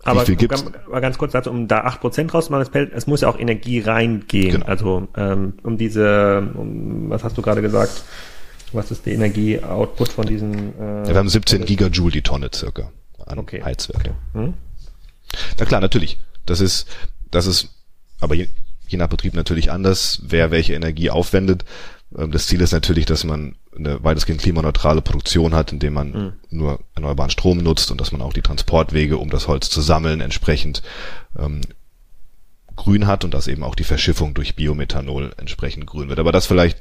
aber, 0.04 0.22
wie 0.22 0.26
viel 0.26 0.36
gibt's? 0.36 0.64
Aber 0.86 1.02
ganz 1.02 1.18
kurz 1.18 1.34
dazu, 1.34 1.50
um 1.50 1.68
da 1.68 1.82
acht 1.82 2.00
Prozent 2.00 2.34
rauszumachen, 2.34 2.62
das 2.62 2.72
Pellet, 2.72 2.94
es 2.94 3.08
muss 3.08 3.22
ja 3.22 3.30
auch 3.30 3.38
Energie 3.38 3.80
reingehen. 3.82 4.54
Genau. 4.54 4.66
Also 4.66 5.08
ähm, 5.18 5.54
um 5.64 5.78
diese, 5.78 6.50
um, 6.54 7.10
was 7.10 7.24
hast 7.24 7.38
du 7.38 7.42
gerade 7.42 7.62
gesagt? 7.62 8.04
Was 8.72 8.92
ist 8.92 9.06
die 9.06 9.12
Energieoutput 9.12 10.10
von 10.10 10.26
diesen? 10.26 10.80
Äh, 10.80 11.08
ja, 11.08 11.08
wir 11.10 11.16
haben 11.16 11.30
17 11.30 11.66
Gigajoule 11.66 12.12
die 12.12 12.22
Tonne 12.22 12.50
circa 12.54 12.92
an 13.26 13.40
okay. 13.40 13.62
Heizwerk. 13.64 14.00
Okay. 14.00 14.14
Hm? 14.34 14.54
Na 15.60 15.66
klar, 15.66 15.82
natürlich. 15.82 16.20
Das 16.46 16.62
ist, 16.62 16.88
das 17.32 17.46
ist, 17.46 17.70
aber 18.22 18.36
je, 18.36 18.48
je 18.88 18.98
nach 18.98 19.10
Betrieb 19.10 19.34
natürlich 19.34 19.72
anders, 19.72 20.22
wer 20.24 20.52
welche 20.52 20.74
Energie 20.74 21.10
aufwendet. 21.10 21.66
Ähm, 22.16 22.32
das 22.32 22.48
Ziel 22.48 22.62
ist 22.62 22.72
natürlich, 22.72 23.06
dass 23.06 23.24
man 23.24 23.56
eine 23.76 24.04
weitestgehend 24.04 24.42
klimaneutrale 24.42 25.02
Produktion 25.02 25.54
hat, 25.54 25.72
indem 25.72 25.94
man 25.94 26.12
mhm. 26.12 26.34
nur 26.50 26.80
erneuerbaren 26.96 27.32
Strom 27.32 27.60
nutzt 27.60 27.92
und 27.92 28.02
dass 28.02 28.12
man 28.12 28.22
auch 28.22 28.34
die 28.34 28.42
Transportwege, 28.42 29.18
um 29.18 29.30
das 29.30 29.48
Holz 29.48 29.70
zu 29.70 29.82
sammeln, 29.82 30.22
entsprechend 30.22 30.82
ähm, 31.38 31.62
grün 32.76 33.08
hat 33.08 33.24
und 33.24 33.34
dass 33.34 33.48
eben 33.48 33.64
auch 33.64 33.76
die 33.76 33.84
Verschiffung 33.84 34.34
durch 34.34 34.56
Biomethanol 34.56 35.34
entsprechend 35.38 35.86
grün 35.86 36.10
wird. 36.10 36.20
Aber 36.20 36.32
das 36.32 36.46
vielleicht 36.46 36.80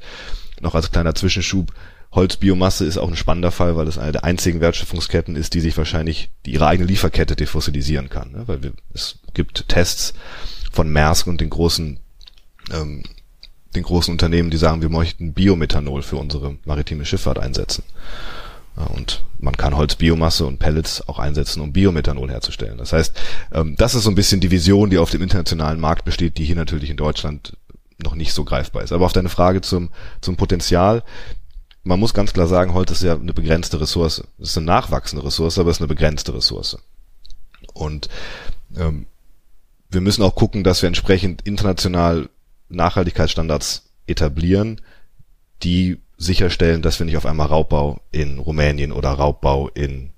noch 0.61 0.75
als 0.75 0.91
kleiner 0.91 1.15
Zwischenschub. 1.15 1.73
Holzbiomasse 2.11 2.85
ist 2.85 2.97
auch 2.97 3.09
ein 3.09 3.17
spannender 3.17 3.51
Fall, 3.51 3.75
weil 3.75 3.87
es 3.87 3.97
eine 3.97 4.13
der 4.13 4.23
einzigen 4.23 4.61
Wertschöpfungsketten 4.61 5.35
ist, 5.35 5.53
die 5.53 5.59
sich 5.59 5.77
wahrscheinlich 5.77 6.29
die 6.45 6.53
ihre 6.53 6.67
eigene 6.67 6.87
Lieferkette 6.87 7.35
defossilisieren 7.35 8.09
kann. 8.09 8.31
Ne? 8.31 8.47
Weil 8.47 8.63
wir, 8.63 8.73
es 8.93 9.19
gibt 9.33 9.67
Tests 9.67 10.13
von 10.71 10.89
Maersk 10.89 11.27
und 11.27 11.41
den 11.41 11.49
großen 11.49 11.99
ähm, 12.73 13.03
den 13.77 13.83
großen 13.83 14.11
Unternehmen, 14.11 14.49
die 14.49 14.57
sagen, 14.57 14.81
wir 14.81 14.89
möchten 14.89 15.33
Biomethanol 15.33 16.01
für 16.01 16.17
unsere 16.17 16.57
maritime 16.65 17.05
Schifffahrt 17.05 17.39
einsetzen. 17.39 17.83
Und 18.75 19.23
man 19.39 19.57
kann 19.57 19.75
Holzbiomasse 19.75 20.45
und 20.45 20.59
Pellets 20.59 21.07
auch 21.07 21.17
einsetzen, 21.17 21.61
um 21.61 21.73
Biomethanol 21.73 22.29
herzustellen. 22.29 22.77
Das 22.77 22.93
heißt, 22.93 23.19
ähm, 23.51 23.75
das 23.75 23.95
ist 23.95 24.03
so 24.03 24.11
ein 24.11 24.15
bisschen 24.15 24.39
die 24.39 24.51
Vision, 24.51 24.91
die 24.91 24.99
auf 24.99 25.09
dem 25.09 25.23
internationalen 25.23 25.79
Markt 25.79 26.05
besteht, 26.05 26.37
die 26.37 26.45
hier 26.45 26.55
natürlich 26.55 26.91
in 26.91 26.97
Deutschland 26.97 27.57
noch 28.03 28.13
nicht 28.13 28.33
so 28.33 28.43
greifbar 28.43 28.83
ist. 28.83 28.91
Aber 28.91 29.05
auf 29.05 29.13
deine 29.13 29.29
Frage 29.29 29.61
zum, 29.61 29.89
zum 30.21 30.35
Potenzial, 30.35 31.03
man 31.83 31.99
muss 31.99 32.13
ganz 32.13 32.33
klar 32.33 32.47
sagen, 32.47 32.75
Holz 32.75 32.91
ist 32.91 33.01
ja 33.01 33.15
eine 33.15 33.33
begrenzte 33.33 33.81
Ressource. 33.81 34.23
Es 34.39 34.49
ist 34.49 34.57
eine 34.57 34.67
nachwachsende 34.67 35.25
Ressource, 35.25 35.57
aber 35.57 35.71
es 35.71 35.77
ist 35.77 35.81
eine 35.81 35.87
begrenzte 35.87 36.35
Ressource. 36.35 36.77
Und 37.73 38.09
ähm, 38.77 39.07
wir 39.89 40.01
müssen 40.01 40.21
auch 40.21 40.35
gucken, 40.35 40.63
dass 40.63 40.83
wir 40.83 40.87
entsprechend 40.87 41.41
international 41.43 42.29
Nachhaltigkeitsstandards 42.69 43.89
etablieren, 44.07 44.81
die 45.63 45.99
sicherstellen, 46.17 46.81
dass 46.81 46.99
wir 46.99 47.05
nicht 47.05 47.17
auf 47.17 47.25
einmal 47.25 47.47
Raubbau 47.47 48.01
in 48.11 48.39
Rumänien 48.39 48.91
oder 48.91 49.09
Raubbau 49.09 49.69
in 49.69 50.11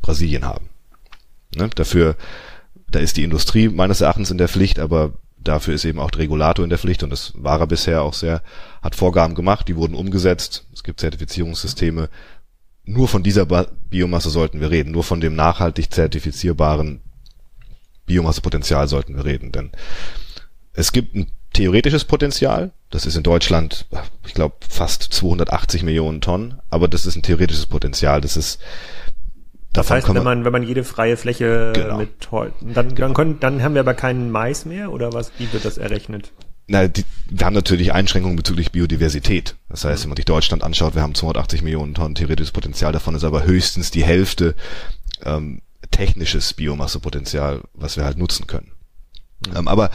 Brasilien 0.00 0.44
haben. 0.44 0.68
Ne? 1.54 1.68
Dafür, 1.74 2.16
da 2.90 3.00
ist 3.00 3.16
die 3.16 3.24
Industrie 3.24 3.68
meines 3.68 4.00
Erachtens 4.00 4.30
in 4.30 4.38
der 4.38 4.48
Pflicht, 4.48 4.78
aber 4.78 5.14
dafür 5.38 5.74
ist 5.74 5.84
eben 5.84 5.98
auch 5.98 6.10
der 6.10 6.20
Regulator 6.20 6.64
in 6.64 6.70
der 6.70 6.78
Pflicht 6.78 7.02
und 7.02 7.10
das 7.10 7.32
war 7.36 7.60
er 7.60 7.66
bisher 7.66 8.02
auch 8.02 8.14
sehr, 8.14 8.42
hat 8.80 8.94
Vorgaben 8.94 9.34
gemacht, 9.34 9.66
die 9.68 9.76
wurden 9.76 9.94
umgesetzt. 9.94 10.66
Es 10.72 10.84
gibt 10.84 11.00
Zertifizierungssysteme. 11.00 12.08
Nur 12.84 13.08
von 13.08 13.22
dieser 13.22 13.46
Biomasse 13.46 14.30
sollten 14.30 14.60
wir 14.60 14.70
reden, 14.70 14.92
nur 14.92 15.04
von 15.04 15.20
dem 15.20 15.36
nachhaltig 15.36 15.92
zertifizierbaren 15.92 17.00
Biomassepotenzial 18.06 18.88
sollten 18.88 19.16
wir 19.16 19.24
reden, 19.24 19.52
denn 19.52 19.70
es 20.72 20.90
gibt 20.90 21.14
ein 21.14 21.30
theoretisches 21.52 22.04
Potenzial. 22.04 22.72
Das 22.90 23.06
ist 23.06 23.16
in 23.16 23.22
Deutschland, 23.22 23.86
ich 24.26 24.34
glaube, 24.34 24.56
fast 24.68 25.02
280 25.02 25.82
Millionen 25.82 26.20
Tonnen, 26.20 26.60
aber 26.70 26.88
das 26.88 27.06
ist 27.06 27.16
ein 27.16 27.22
theoretisches 27.22 27.66
Potenzial. 27.66 28.20
Das 28.20 28.36
ist 28.36 28.60
das 29.72 29.90
heißt, 29.90 30.12
wenn 30.14 30.22
man, 30.22 30.44
wenn 30.44 30.52
man 30.52 30.62
jede 30.62 30.84
freie 30.84 31.16
Fläche 31.16 31.72
genau. 31.74 31.96
mit 31.96 32.28
dann, 32.74 32.94
dann, 32.94 33.14
können, 33.14 33.40
dann 33.40 33.62
haben 33.62 33.74
wir 33.74 33.80
aber 33.80 33.94
keinen 33.94 34.30
Mais 34.30 34.66
mehr 34.66 34.92
oder 34.92 35.14
was, 35.14 35.32
wie 35.38 35.50
wird 35.52 35.64
das 35.64 35.78
errechnet? 35.78 36.32
Na, 36.68 36.86
die, 36.86 37.04
wir 37.30 37.46
haben 37.46 37.54
natürlich 37.54 37.92
Einschränkungen 37.92 38.36
bezüglich 38.36 38.70
Biodiversität. 38.70 39.56
Das 39.70 39.84
heißt, 39.84 40.02
wenn 40.02 40.10
man 40.10 40.16
sich 40.16 40.26
Deutschland 40.26 40.62
anschaut, 40.62 40.94
wir 40.94 41.02
haben 41.02 41.14
280 41.14 41.62
Millionen 41.62 41.94
Tonnen 41.94 42.14
theoretisches 42.14 42.52
Potenzial, 42.52 42.92
davon 42.92 43.14
ist 43.14 43.24
aber 43.24 43.44
höchstens 43.44 43.90
die 43.90 44.04
Hälfte 44.04 44.54
ähm, 45.24 45.62
technisches 45.90 46.52
Biomassepotenzial, 46.52 47.62
was 47.72 47.96
wir 47.96 48.04
halt 48.04 48.18
nutzen 48.18 48.46
können. 48.46 48.72
Mhm. 49.48 49.56
Ähm, 49.56 49.68
aber 49.68 49.90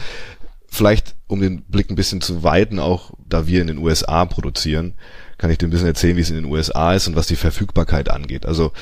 vielleicht, 0.68 1.16
um 1.26 1.40
den 1.40 1.62
Blick 1.62 1.90
ein 1.90 1.96
bisschen 1.96 2.20
zu 2.20 2.42
weiten, 2.42 2.78
auch 2.78 3.12
da 3.26 3.46
wir 3.46 3.60
in 3.60 3.66
den 3.66 3.78
USA 3.78 4.24
produzieren, 4.26 4.94
kann 5.38 5.50
ich 5.50 5.58
dir 5.58 5.66
ein 5.66 5.70
bisschen 5.70 5.86
erzählen, 5.86 6.16
wie 6.16 6.20
es 6.20 6.30
in 6.30 6.36
den 6.36 6.44
USA 6.44 6.94
ist 6.94 7.08
und 7.08 7.16
was 7.16 7.26
die 7.26 7.36
Verfügbarkeit 7.36 8.10
angeht. 8.10 8.46
Also 8.46 8.72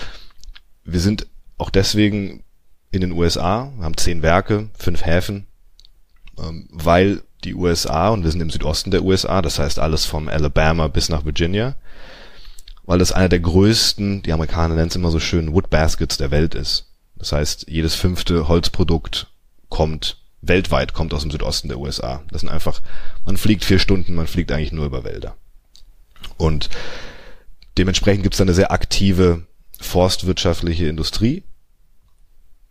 wir 0.85 1.01
sind 1.01 1.27
auch 1.59 1.70
deswegen 1.70 2.44
in 2.90 3.01
den 3.01 3.12
USA, 3.12 3.72
haben 3.81 3.96
zehn 3.96 4.22
Werke, 4.22 4.68
fünf 4.79 5.05
Häfen, 5.05 5.46
ähm, 6.38 6.68
weil 6.70 7.22
die 7.44 7.55
USA, 7.55 8.09
und 8.09 8.25
wir 8.25 8.31
sind 8.31 8.40
im 8.40 8.51
Südosten 8.51 8.90
der 8.90 9.03
USA, 9.03 9.42
das 9.42 9.59
heißt 9.59 9.79
alles 9.79 10.05
vom 10.05 10.29
Alabama 10.29 10.88
bis 10.88 11.09
nach 11.09 11.25
Virginia, 11.25 11.77
weil 12.85 12.99
das 12.99 13.12
einer 13.12 13.29
der 13.29 13.40
größten, 13.40 14.22
die 14.22 14.33
Amerikaner 14.33 14.75
nennen 14.75 14.88
es 14.88 14.96
immer 14.96 15.11
so 15.11 15.20
schön, 15.20 15.53
Wood 15.53 15.70
Baskets 15.70 16.16
der 16.16 16.31
Welt 16.31 16.55
ist. 16.55 16.92
Das 17.16 17.33
heißt, 17.33 17.68
jedes 17.68 17.94
fünfte 17.94 18.49
Holzprodukt 18.49 19.29
kommt 19.68 20.18
weltweit 20.48 20.92
kommt 20.92 21.12
aus 21.14 21.22
dem 21.22 21.30
Südosten 21.30 21.68
der 21.68 21.78
USA. 21.78 22.22
Das 22.30 22.40
sind 22.40 22.50
einfach, 22.50 22.80
man 23.24 23.37
fliegt 23.37 23.64
vier 23.64 23.78
Stunden, 23.78 24.14
man 24.14 24.26
fliegt 24.26 24.52
eigentlich 24.52 24.72
nur 24.72 24.87
über 24.87 25.04
Wälder. 25.04 25.37
Und 26.37 26.68
dementsprechend 27.78 28.22
gibt 28.22 28.35
es 28.35 28.40
eine 28.40 28.54
sehr 28.54 28.72
aktive 28.72 29.46
forstwirtschaftliche 29.80 30.87
Industrie, 30.87 31.42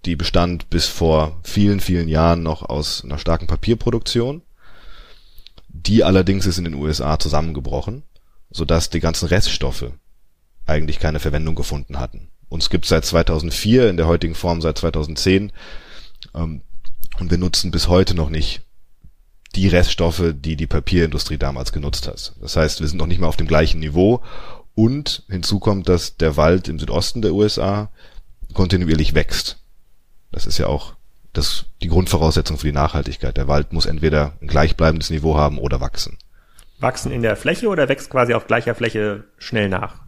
die 0.05 0.15
bestand 0.15 0.69
bis 0.69 0.87
vor 0.87 1.39
vielen, 1.43 1.79
vielen 1.79 2.07
Jahren 2.07 2.43
noch 2.43 2.61
aus 2.61 3.03
einer 3.03 3.17
starken 3.17 3.47
Papierproduktion. 3.47 4.43
Die 5.67 6.03
allerdings 6.03 6.45
ist 6.45 6.57
in 6.57 6.63
den 6.63 6.75
USA 6.75 7.19
zusammengebrochen, 7.19 8.03
sodass 8.49 8.89
die 8.89 8.99
ganzen 8.99 9.27
Reststoffe 9.27 9.91
eigentlich 10.65 10.99
keine 10.99 11.19
Verwendung 11.19 11.55
gefunden 11.55 11.99
hatten. 11.99 12.29
Uns 12.49 12.69
gibt 12.69 12.85
seit 12.85 13.05
2004, 13.05 13.89
in 13.89 13.97
der 13.97 14.07
heutigen 14.07 14.35
Form 14.35 14.61
seit 14.61 14.77
2010, 14.77 15.51
ähm, 16.33 16.61
und 17.19 17.31
wir 17.31 17.37
nutzen 17.37 17.71
bis 17.71 17.87
heute 17.87 18.15
noch 18.15 18.29
nicht 18.29 18.61
die 19.55 19.67
Reststoffe, 19.67 20.33
die 20.33 20.55
die 20.55 20.67
Papierindustrie 20.67 21.37
damals 21.37 21.71
genutzt 21.71 22.07
hat. 22.07 22.33
Das 22.41 22.55
heißt, 22.55 22.81
wir 22.81 22.87
sind 22.87 22.97
noch 22.97 23.07
nicht 23.07 23.19
mal 23.19 23.27
auf 23.27 23.37
dem 23.37 23.47
gleichen 23.47 23.79
Niveau. 23.79 24.21
Und 24.75 25.23
hinzu 25.29 25.59
kommt, 25.59 25.87
dass 25.87 26.17
der 26.17 26.35
Wald 26.35 26.67
im 26.67 26.77
Südosten 26.77 27.21
der 27.21 27.33
USA 27.33 27.89
kontinuierlich 28.53 29.13
wächst. 29.13 29.57
Das 30.31 30.45
ist 30.45 30.57
ja 30.57 30.67
auch 30.67 30.95
das, 31.31 31.65
die 31.81 31.87
Grundvoraussetzung 31.87 32.57
für 32.57 32.67
die 32.67 32.73
Nachhaltigkeit. 32.73 33.37
Der 33.37 33.47
Wald 33.47 33.71
muss 33.71 33.85
entweder 33.85 34.33
ein 34.41 34.47
gleichbleibendes 34.47 35.09
Niveau 35.09 35.37
haben 35.37 35.57
oder 35.57 35.79
wachsen. 35.79 36.17
Wachsen 36.79 37.11
in 37.11 37.21
der 37.21 37.37
Fläche 37.37 37.69
oder 37.69 37.87
wächst 37.87 38.09
quasi 38.09 38.33
auf 38.33 38.47
gleicher 38.47 38.75
Fläche 38.75 39.23
schnell 39.37 39.69
nach? 39.69 40.01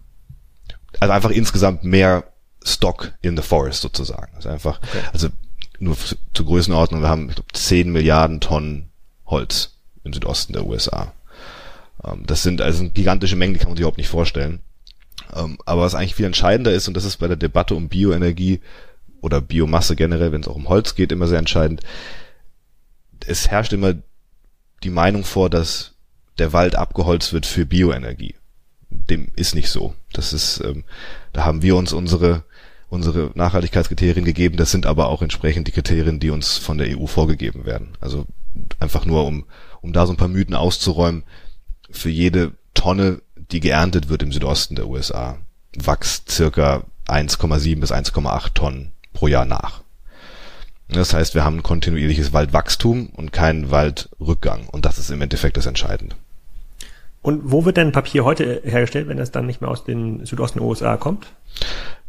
Also 1.00 1.13
einfach 1.13 1.30
insgesamt 1.30 1.86
mehr 1.86 2.26
Stock 2.65 3.13
in 3.22 3.38
the 3.38 3.43
forest 3.43 3.82
sozusagen. 3.82 4.36
Also 4.36 4.50
einfach, 4.50 4.82
okay. 4.84 5.00
also 5.13 5.30
nur 5.80 5.98
zur 6.34 6.46
Größenordnung, 6.46 7.02
wir 7.02 7.10
haben 7.10 7.30
ich 7.30 7.36
glaub, 7.36 7.56
10 7.56 7.92
Milliarden 7.92 8.40
Tonnen 8.40 8.90
Holz 9.26 9.76
im 10.04 10.13
Südosten 10.13 10.54
der 10.54 10.66
USA. 10.66 11.13
Ähm, 12.04 12.24
das 12.26 12.44
sind 12.44 12.62
also 12.62 12.90
gigantische 12.90 13.36
Mengen, 13.36 13.54
die 13.54 13.60
kann 13.60 13.70
man 13.70 13.78
sich 13.78 13.82
überhaupt 13.82 13.98
nicht 13.98 14.10
vorstellen. 14.10 14.60
Ähm, 15.36 15.58
aber 15.66 15.82
was 15.82 15.96
eigentlich 15.96 16.16
viel 16.16 16.26
entscheidender 16.26 16.72
ist, 16.72 16.88
und 16.88 16.96
das 16.96 17.06
ist 17.06 17.18
bei 17.18 17.28
der 17.28 17.38
Debatte 17.38 17.76
um 17.76 17.90
Bioenergie 17.90 18.62
oder 19.22 19.42
Biomasse 19.42 19.96
generell, 19.96 20.32
wenn 20.32 20.42
es 20.42 20.48
auch 20.48 20.56
um 20.56 20.70
Holz 20.70 20.96
geht, 20.96 21.12
immer 21.12 21.28
sehr 21.28 21.40
entscheidend. 21.40 21.82
Es 23.26 23.50
herrscht 23.50 23.74
immer 23.74 23.96
die 24.84 24.90
Meinung 24.90 25.24
vor, 25.24 25.50
dass 25.50 25.94
der 26.38 26.54
Wald 26.54 26.76
abgeholzt 26.76 27.34
wird 27.34 27.46
für 27.46 27.66
Bioenergie. 27.66 28.36
Dem 28.90 29.30
ist 29.36 29.56
nicht 29.56 29.70
so. 29.70 29.96
Das 30.13 30.34
ist, 30.34 30.62
ähm, 30.63 30.84
da 31.34 31.44
haben 31.46 31.62
wir 31.62 31.76
uns 31.76 31.94
unsere 31.94 32.44
unsere 32.89 33.32
Nachhaltigkeitskriterien 33.36 34.26
gegeben. 34.26 34.58
Das 34.58 34.71
sind 34.71 34.86
aber 34.86 35.10
auch 35.10 35.21
entsprechend 35.21 35.67
die 35.67 35.71
Kriterien, 35.71 36.19
die 36.19 36.30
uns 36.30 36.58
von 36.58 36.78
der 36.78 36.97
EU 36.97 37.06
vorgegeben 37.06 37.65
werden. 37.65 37.89
Also 38.00 38.26
einfach 38.80 39.06
nur, 39.06 39.26
um, 39.26 39.45
um 39.82 39.93
da 39.93 40.06
so 40.06 40.13
ein 40.13 40.17
paar 40.17 40.28
Mythen 40.28 40.56
auszuräumen. 40.56 41.23
Für 41.89 42.10
jede 42.10 42.54
Tonne, 42.73 43.21
die 43.52 43.60
geerntet 43.60 44.10
wird 44.10 44.23
im 44.23 44.32
Südosten 44.32 44.76
der 44.76 44.88
USA, 44.88 45.38
wächst 45.76 46.32
circa 46.32 46.84
1,7 47.08 47.80
bis 47.80 47.91
1,8 47.91 48.54
Tonnen 48.54 48.91
pro 49.13 49.28
Jahr 49.28 49.45
nach. 49.45 49.82
Das 50.89 51.13
heißt, 51.13 51.36
wir 51.36 51.43
haben 51.43 51.58
ein 51.58 51.63
kontinuierliches 51.63 52.32
Waldwachstum 52.32 53.10
und 53.10 53.34
keinen 53.34 53.71
Waldrückgang. 53.71 54.67
Und 54.67 54.86
das 54.86 54.97
ist 54.97 55.10
im 55.12 55.21
Endeffekt 55.21 55.58
das 55.58 55.65
Entscheidende. 55.65 56.15
Und 57.21 57.52
wo 57.52 57.65
wird 57.65 57.76
denn 57.76 57.91
Papier 57.91 58.23
heute 58.23 58.62
hergestellt, 58.63 59.10
wenn 59.10 59.19
es 59.19 59.32
dann 59.32 59.45
nicht 59.45 59.60
mehr 59.60 59.69
aus 59.69 59.84
den 59.84 60.26
Südosten 60.26 60.60
der 60.60 60.67
USA 60.67 60.95
kommt? 60.95 61.28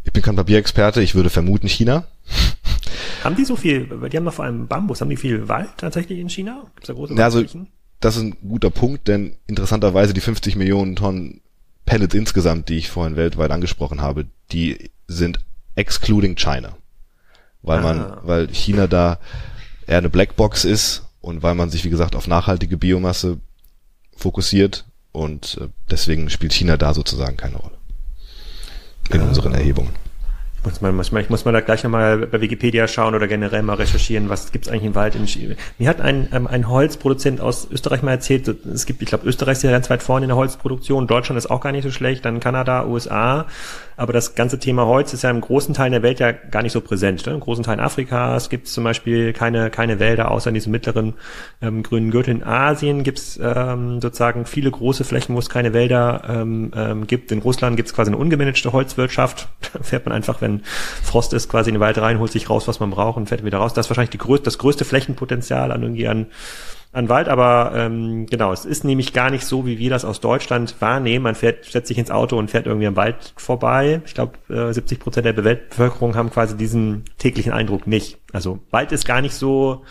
Ich 0.08 0.12
bin 0.14 0.22
kein 0.22 0.36
Papierexperte, 0.36 1.02
ich 1.02 1.14
würde 1.14 1.28
vermuten 1.28 1.68
China. 1.68 2.04
Haben 3.22 3.36
die 3.36 3.44
so 3.44 3.56
viel, 3.56 3.84
die 4.10 4.16
haben 4.16 4.24
doch 4.24 4.32
vor 4.32 4.46
allem 4.46 4.66
Bambus, 4.66 5.02
haben 5.02 5.10
die 5.10 5.18
viel 5.18 5.48
Wald 5.48 5.68
tatsächlich 5.76 6.18
in 6.18 6.30
China? 6.30 6.62
Gibt's 6.76 6.86
da 6.86 6.94
große 6.94 7.14
ja, 7.14 7.24
also, 7.24 7.44
Das 8.00 8.16
ist 8.16 8.22
ein 8.22 8.36
guter 8.40 8.70
Punkt, 8.70 9.06
denn 9.06 9.36
interessanterweise 9.46 10.14
die 10.14 10.22
50 10.22 10.56
Millionen 10.56 10.96
Tonnen 10.96 11.42
Pellets 11.84 12.14
insgesamt, 12.14 12.70
die 12.70 12.78
ich 12.78 12.88
vorhin 12.88 13.16
weltweit 13.16 13.50
angesprochen 13.50 14.00
habe, 14.00 14.24
die 14.50 14.90
sind 15.08 15.40
excluding 15.74 16.36
China. 16.36 16.78
Weil 17.60 17.80
ah. 17.80 17.82
man, 17.82 18.16
weil 18.22 18.48
China 18.48 18.86
da 18.86 19.18
eher 19.86 19.98
eine 19.98 20.08
Blackbox 20.08 20.64
ist 20.64 21.06
und 21.20 21.42
weil 21.42 21.54
man 21.54 21.68
sich, 21.68 21.84
wie 21.84 21.90
gesagt, 21.90 22.16
auf 22.16 22.26
nachhaltige 22.26 22.78
Biomasse 22.78 23.40
fokussiert 24.16 24.86
und 25.12 25.58
äh, 25.60 25.68
deswegen 25.90 26.30
spielt 26.30 26.54
China 26.54 26.78
da 26.78 26.94
sozusagen 26.94 27.36
keine 27.36 27.56
Rolle 27.56 27.77
in 29.10 29.22
unseren 29.22 29.54
Erhebungen. 29.54 29.90
Man, 30.80 30.96
muss 30.96 31.12
man, 31.12 31.22
ich 31.22 31.30
muss 31.30 31.44
mal 31.44 31.52
da 31.52 31.60
gleich 31.60 31.84
nochmal 31.84 32.26
bei 32.26 32.40
Wikipedia 32.40 32.88
schauen 32.88 33.14
oder 33.14 33.28
generell 33.28 33.62
mal 33.62 33.74
recherchieren, 33.74 34.28
was 34.28 34.52
gibt's 34.52 34.68
eigentlich 34.68 34.84
im 34.84 34.94
Wald 34.94 35.14
in 35.14 35.26
Chile. 35.26 35.56
Mir 35.78 35.88
hat 35.88 36.00
ein, 36.00 36.28
ähm, 36.32 36.46
ein 36.46 36.68
Holzproduzent 36.68 37.40
aus 37.40 37.68
Österreich 37.70 38.02
mal 38.02 38.10
erzählt, 38.10 38.48
es 38.48 38.84
gibt, 38.84 39.00
ich 39.00 39.08
glaube, 39.08 39.26
Österreich 39.26 39.58
ist 39.58 39.62
ja 39.62 39.70
ganz 39.70 39.88
weit 39.88 40.02
vorne 40.02 40.24
in 40.24 40.28
der 40.28 40.36
Holzproduktion, 40.36 41.06
Deutschland 41.06 41.38
ist 41.38 41.48
auch 41.48 41.60
gar 41.60 41.72
nicht 41.72 41.84
so 41.84 41.90
schlecht, 41.90 42.24
dann 42.24 42.40
Kanada, 42.40 42.84
USA. 42.86 43.46
Aber 43.98 44.12
das 44.12 44.36
ganze 44.36 44.60
Thema 44.60 44.86
Holz 44.86 45.12
ist 45.12 45.22
ja 45.22 45.30
im 45.30 45.40
großen 45.40 45.74
Teil 45.74 45.90
der 45.90 46.04
Welt 46.04 46.20
ja 46.20 46.30
gar 46.30 46.62
nicht 46.62 46.70
so 46.70 46.80
präsent. 46.80 47.26
Ne? 47.26 47.34
In 47.34 47.40
großen 47.40 47.64
Teilen 47.64 47.80
Afrikas 47.80 48.48
gibt 48.48 48.68
es 48.68 48.72
zum 48.72 48.84
Beispiel 48.84 49.32
keine, 49.32 49.70
keine 49.70 49.98
Wälder, 49.98 50.30
außer 50.30 50.50
in 50.50 50.54
diesem 50.54 50.70
mittleren 50.70 51.14
ähm, 51.60 51.82
grünen 51.82 52.12
Gürtel. 52.12 52.36
In 52.36 52.44
Asien 52.44 53.02
gibt 53.02 53.18
es 53.18 53.40
ähm, 53.42 54.00
sozusagen 54.00 54.46
viele 54.46 54.70
große 54.70 55.02
Flächen, 55.02 55.34
wo 55.34 55.40
es 55.40 55.50
keine 55.50 55.72
Wälder 55.72 56.22
ähm, 56.28 56.70
ähm, 56.76 57.06
gibt. 57.08 57.32
In 57.32 57.40
Russland 57.40 57.76
gibt 57.76 57.88
es 57.88 57.94
quasi 57.94 58.10
eine 58.10 58.18
ungemanagte 58.18 58.72
Holzwirtschaft. 58.72 59.48
Da 59.74 59.82
fährt 59.82 60.06
man 60.06 60.14
einfach, 60.14 60.40
wenn 60.40 60.62
Frost 61.02 61.34
ist, 61.34 61.50
quasi 61.50 61.68
in 61.68 61.74
den 61.74 61.80
Wald 61.80 61.98
rein, 61.98 62.20
holt 62.20 62.32
sich 62.32 62.48
raus, 62.48 62.68
was 62.68 62.80
man 62.80 62.88
braucht 62.88 63.18
und 63.18 63.28
fährt 63.28 63.44
wieder 63.44 63.58
raus. 63.58 63.74
Das 63.74 63.84
ist 63.84 63.90
wahrscheinlich 63.90 64.10
die 64.10 64.18
größte, 64.18 64.44
das 64.44 64.56
größte 64.56 64.86
Flächenpotenzial 64.86 65.72
an 65.72 65.82
irgendwie 65.82 66.08
an 66.08 66.28
an 66.92 67.08
Wald, 67.08 67.28
aber 67.28 67.72
ähm, 67.74 68.26
genau, 68.26 68.52
es 68.52 68.64
ist 68.64 68.82
nämlich 68.82 69.12
gar 69.12 69.30
nicht 69.30 69.44
so, 69.44 69.66
wie 69.66 69.78
wir 69.78 69.90
das 69.90 70.04
aus 70.04 70.20
Deutschland 70.20 70.74
wahrnehmen. 70.80 71.22
Man 71.22 71.34
fährt, 71.34 71.66
setzt 71.66 71.88
sich 71.88 71.98
ins 71.98 72.10
Auto 72.10 72.38
und 72.38 72.50
fährt 72.50 72.66
irgendwie 72.66 72.86
am 72.86 72.96
Wald 72.96 73.34
vorbei. 73.36 74.00
Ich 74.06 74.14
glaube, 74.14 74.38
äh, 74.48 74.72
70 74.72 74.98
Prozent 74.98 75.26
der 75.26 75.34
Bevölkerung 75.34 76.16
haben 76.16 76.30
quasi 76.30 76.56
diesen 76.56 77.04
täglichen 77.18 77.52
Eindruck 77.52 77.86
nicht. 77.86 78.18
Also 78.32 78.60
Wald 78.70 78.92
ist 78.92 79.06
gar 79.06 79.20
nicht 79.20 79.34
so 79.34 79.84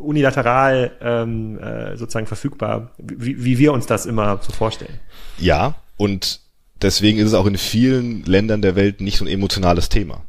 unilateral 0.00 0.92
ähm, 1.02 1.58
äh, 1.58 1.96
sozusagen 1.96 2.26
verfügbar, 2.26 2.92
wie, 2.98 3.44
wie 3.44 3.58
wir 3.58 3.72
uns 3.72 3.86
das 3.86 4.06
immer 4.06 4.38
so 4.40 4.52
vorstellen. 4.52 4.98
Ja, 5.38 5.74
und 5.98 6.40
deswegen 6.80 7.18
ist 7.18 7.26
es 7.26 7.34
auch 7.34 7.46
in 7.46 7.58
vielen 7.58 8.24
Ländern 8.24 8.62
der 8.62 8.74
Welt 8.74 9.02
nicht 9.02 9.18
so 9.18 9.24
ein 9.24 9.30
emotionales 9.30 9.90
Thema. 9.90 10.22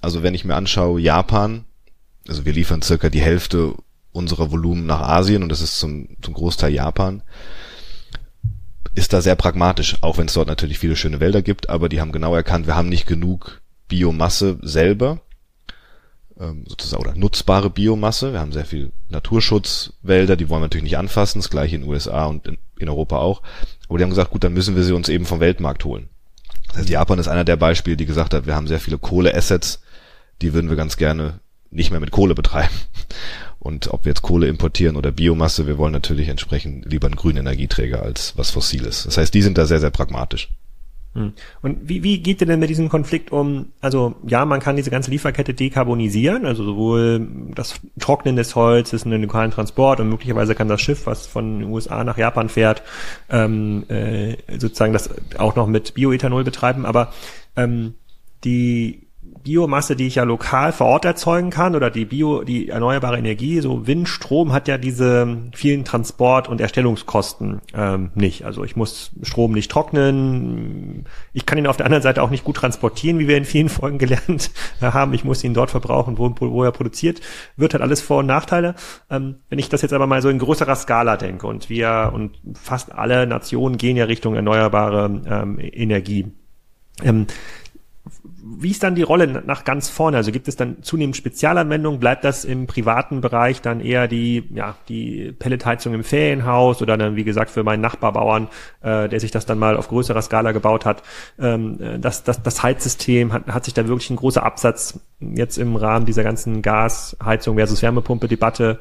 Also 0.00 0.22
wenn 0.22 0.34
ich 0.34 0.46
mir 0.46 0.54
anschaue, 0.54 0.98
Japan, 0.98 1.64
also 2.26 2.46
wir 2.46 2.54
liefern 2.54 2.80
circa 2.80 3.10
die 3.10 3.20
Hälfte 3.20 3.74
unserer 4.16 4.50
Volumen 4.50 4.86
nach 4.86 5.00
Asien 5.00 5.42
und 5.42 5.50
das 5.50 5.60
ist 5.60 5.78
zum, 5.78 6.08
zum 6.22 6.34
Großteil 6.34 6.72
Japan, 6.72 7.22
ist 8.94 9.12
da 9.12 9.20
sehr 9.20 9.36
pragmatisch, 9.36 9.98
auch 10.00 10.18
wenn 10.18 10.26
es 10.26 10.32
dort 10.32 10.48
natürlich 10.48 10.78
viele 10.78 10.96
schöne 10.96 11.20
Wälder 11.20 11.42
gibt, 11.42 11.68
aber 11.68 11.88
die 11.88 12.00
haben 12.00 12.12
genau 12.12 12.34
erkannt, 12.34 12.66
wir 12.66 12.76
haben 12.76 12.88
nicht 12.88 13.06
genug 13.06 13.60
Biomasse 13.88 14.58
selber, 14.62 15.20
ähm, 16.38 16.64
sozusagen, 16.66 17.02
oder 17.02 17.14
nutzbare 17.14 17.70
Biomasse. 17.70 18.32
Wir 18.32 18.40
haben 18.40 18.52
sehr 18.52 18.64
viel 18.64 18.92
Naturschutzwälder, 19.08 20.36
die 20.36 20.48
wollen 20.48 20.60
wir 20.60 20.66
natürlich 20.66 20.84
nicht 20.84 20.98
anfassen, 20.98 21.40
das 21.40 21.50
gleiche 21.50 21.76
in 21.76 21.82
den 21.82 21.90
USA 21.90 22.26
und 22.26 22.46
in, 22.46 22.58
in 22.78 22.88
Europa 22.88 23.18
auch. 23.18 23.42
Aber 23.88 23.98
die 23.98 24.04
haben 24.04 24.10
gesagt, 24.10 24.30
gut, 24.30 24.44
dann 24.44 24.52
müssen 24.52 24.76
wir 24.76 24.82
sie 24.82 24.92
uns 24.92 25.08
eben 25.08 25.26
vom 25.26 25.40
Weltmarkt 25.40 25.84
holen. 25.84 26.08
Das 26.68 26.78
heißt, 26.78 26.88
Japan 26.88 27.18
ist 27.18 27.28
einer 27.28 27.44
der 27.44 27.56
Beispiele, 27.56 27.96
die 27.96 28.06
gesagt 28.06 28.34
hat, 28.34 28.46
wir 28.46 28.54
haben 28.54 28.66
sehr 28.66 28.80
viele 28.80 28.98
Kohleassets, 28.98 29.80
die 30.42 30.52
würden 30.52 30.68
wir 30.68 30.76
ganz 30.76 30.96
gerne 30.96 31.40
nicht 31.70 31.90
mehr 31.90 32.00
mit 32.00 32.10
Kohle 32.10 32.34
betreiben. 32.34 32.74
Und 33.66 33.92
ob 33.92 34.04
wir 34.04 34.10
jetzt 34.10 34.22
Kohle 34.22 34.46
importieren 34.46 34.96
oder 34.96 35.10
Biomasse, 35.10 35.66
wir 35.66 35.76
wollen 35.76 35.92
natürlich 35.92 36.28
entsprechend 36.28 36.86
lieber 36.86 37.08
einen 37.08 37.16
grünen 37.16 37.38
Energieträger 37.38 38.00
als 38.00 38.34
was 38.36 38.50
Fossiles. 38.50 39.02
Das 39.04 39.18
heißt, 39.18 39.34
die 39.34 39.42
sind 39.42 39.58
da 39.58 39.66
sehr, 39.66 39.80
sehr 39.80 39.90
pragmatisch. 39.90 40.48
Hm. 41.14 41.32
Und 41.62 41.88
wie, 41.88 42.04
wie 42.04 42.20
geht 42.20 42.40
ihr 42.40 42.46
denn 42.46 42.60
mit 42.60 42.70
diesem 42.70 42.88
Konflikt 42.88 43.32
um? 43.32 43.72
Also 43.80 44.14
ja, 44.24 44.44
man 44.44 44.60
kann 44.60 44.76
diese 44.76 44.90
ganze 44.90 45.10
Lieferkette 45.10 45.52
dekarbonisieren, 45.52 46.46
also 46.46 46.62
sowohl 46.62 47.26
das 47.56 47.80
Trocknen 47.98 48.36
des 48.36 48.54
Holzes, 48.54 49.02
den 49.02 49.20
lokalen 49.20 49.50
Transport 49.50 49.98
und 49.98 50.10
möglicherweise 50.10 50.54
kann 50.54 50.68
das 50.68 50.80
Schiff, 50.80 51.06
was 51.06 51.26
von 51.26 51.58
den 51.58 51.68
USA 51.68 52.04
nach 52.04 52.18
Japan 52.18 52.48
fährt, 52.48 52.82
ähm, 53.30 53.84
äh, 53.88 54.36
sozusagen 54.58 54.92
das 54.92 55.10
auch 55.38 55.56
noch 55.56 55.66
mit 55.66 55.94
Bioethanol 55.94 56.44
betreiben. 56.44 56.86
Aber 56.86 57.12
ähm, 57.56 57.94
die 58.44 59.05
Biomasse, 59.46 59.94
die 59.94 60.08
ich 60.08 60.16
ja 60.16 60.24
lokal 60.24 60.72
vor 60.72 60.88
Ort 60.88 61.04
erzeugen 61.04 61.50
kann 61.50 61.76
oder 61.76 61.88
die 61.88 62.04
Bio, 62.04 62.42
die 62.42 62.68
erneuerbare 62.68 63.16
Energie, 63.16 63.60
so 63.60 63.86
Windstrom 63.86 64.52
hat 64.52 64.66
ja 64.66 64.76
diese 64.76 65.38
vielen 65.54 65.84
Transport- 65.84 66.48
und 66.48 66.60
Erstellungskosten 66.60 67.60
ähm, 67.72 68.10
nicht. 68.16 68.44
Also 68.44 68.64
ich 68.64 68.74
muss 68.74 69.12
Strom 69.22 69.52
nicht 69.52 69.70
trocknen. 69.70 71.04
Ich 71.32 71.46
kann 71.46 71.58
ihn 71.58 71.68
auf 71.68 71.76
der 71.76 71.86
anderen 71.86 72.02
Seite 72.02 72.22
auch 72.22 72.30
nicht 72.30 72.42
gut 72.42 72.56
transportieren, 72.56 73.20
wie 73.20 73.28
wir 73.28 73.36
in 73.36 73.44
vielen 73.44 73.68
Folgen 73.68 73.98
gelernt 73.98 74.50
haben. 74.80 75.14
Ich 75.14 75.22
muss 75.22 75.44
ihn 75.44 75.54
dort 75.54 75.70
verbrauchen, 75.70 76.18
wo, 76.18 76.34
wo 76.40 76.64
er 76.64 76.72
produziert 76.72 77.20
wird, 77.56 77.72
hat 77.72 77.82
alles 77.82 78.00
Vor- 78.00 78.18
und 78.18 78.26
Nachteile. 78.26 78.74
Ähm, 79.10 79.36
wenn 79.48 79.60
ich 79.60 79.68
das 79.68 79.82
jetzt 79.82 79.92
aber 79.92 80.08
mal 80.08 80.22
so 80.22 80.28
in 80.28 80.40
größerer 80.40 80.74
Skala 80.74 81.16
denke 81.16 81.46
und 81.46 81.70
wir 81.70 82.10
und 82.12 82.36
fast 82.60 82.92
alle 82.92 83.28
Nationen 83.28 83.78
gehen 83.78 83.96
ja 83.96 84.06
Richtung 84.06 84.34
erneuerbare 84.34 85.22
ähm, 85.24 85.58
Energie. 85.60 86.32
Ähm, 87.02 87.26
wie 88.58 88.70
ist 88.70 88.82
dann 88.82 88.94
die 88.94 89.02
Rolle 89.02 89.26
nach 89.26 89.64
ganz 89.64 89.88
vorne? 89.88 90.16
Also 90.18 90.30
gibt 90.30 90.46
es 90.48 90.56
dann 90.56 90.82
zunehmend 90.82 91.16
Spezialanwendungen? 91.16 91.98
Bleibt 91.98 92.24
das 92.24 92.44
im 92.44 92.66
privaten 92.66 93.20
Bereich 93.20 93.60
dann 93.60 93.80
eher 93.80 94.08
die, 94.08 94.44
ja, 94.54 94.76
die 94.88 95.32
Pelletheizung 95.38 95.94
im 95.94 96.04
Ferienhaus 96.04 96.80
oder 96.82 96.96
dann, 96.96 97.16
wie 97.16 97.24
gesagt, 97.24 97.50
für 97.50 97.64
meinen 97.64 97.80
Nachbarbauern, 97.80 98.48
äh, 98.82 99.08
der 99.08 99.20
sich 99.20 99.30
das 99.30 99.46
dann 99.46 99.58
mal 99.58 99.76
auf 99.76 99.88
größerer 99.88 100.22
Skala 100.22 100.52
gebaut 100.52 100.84
hat, 100.84 101.02
ähm, 101.38 101.80
äh, 101.80 101.98
das, 101.98 102.24
das, 102.24 102.42
das 102.42 102.62
Heizsystem 102.62 103.32
hat, 103.32 103.46
hat 103.46 103.64
sich 103.64 103.74
da 103.74 103.86
wirklich 103.88 104.10
ein 104.10 104.16
großer 104.16 104.42
Absatz 104.42 105.00
jetzt 105.20 105.58
im 105.58 105.76
Rahmen 105.76 106.06
dieser 106.06 106.22
ganzen 106.22 106.62
Gasheizung 106.62 107.56
versus 107.56 107.82
Wärmepumpe-Debatte 107.82 108.80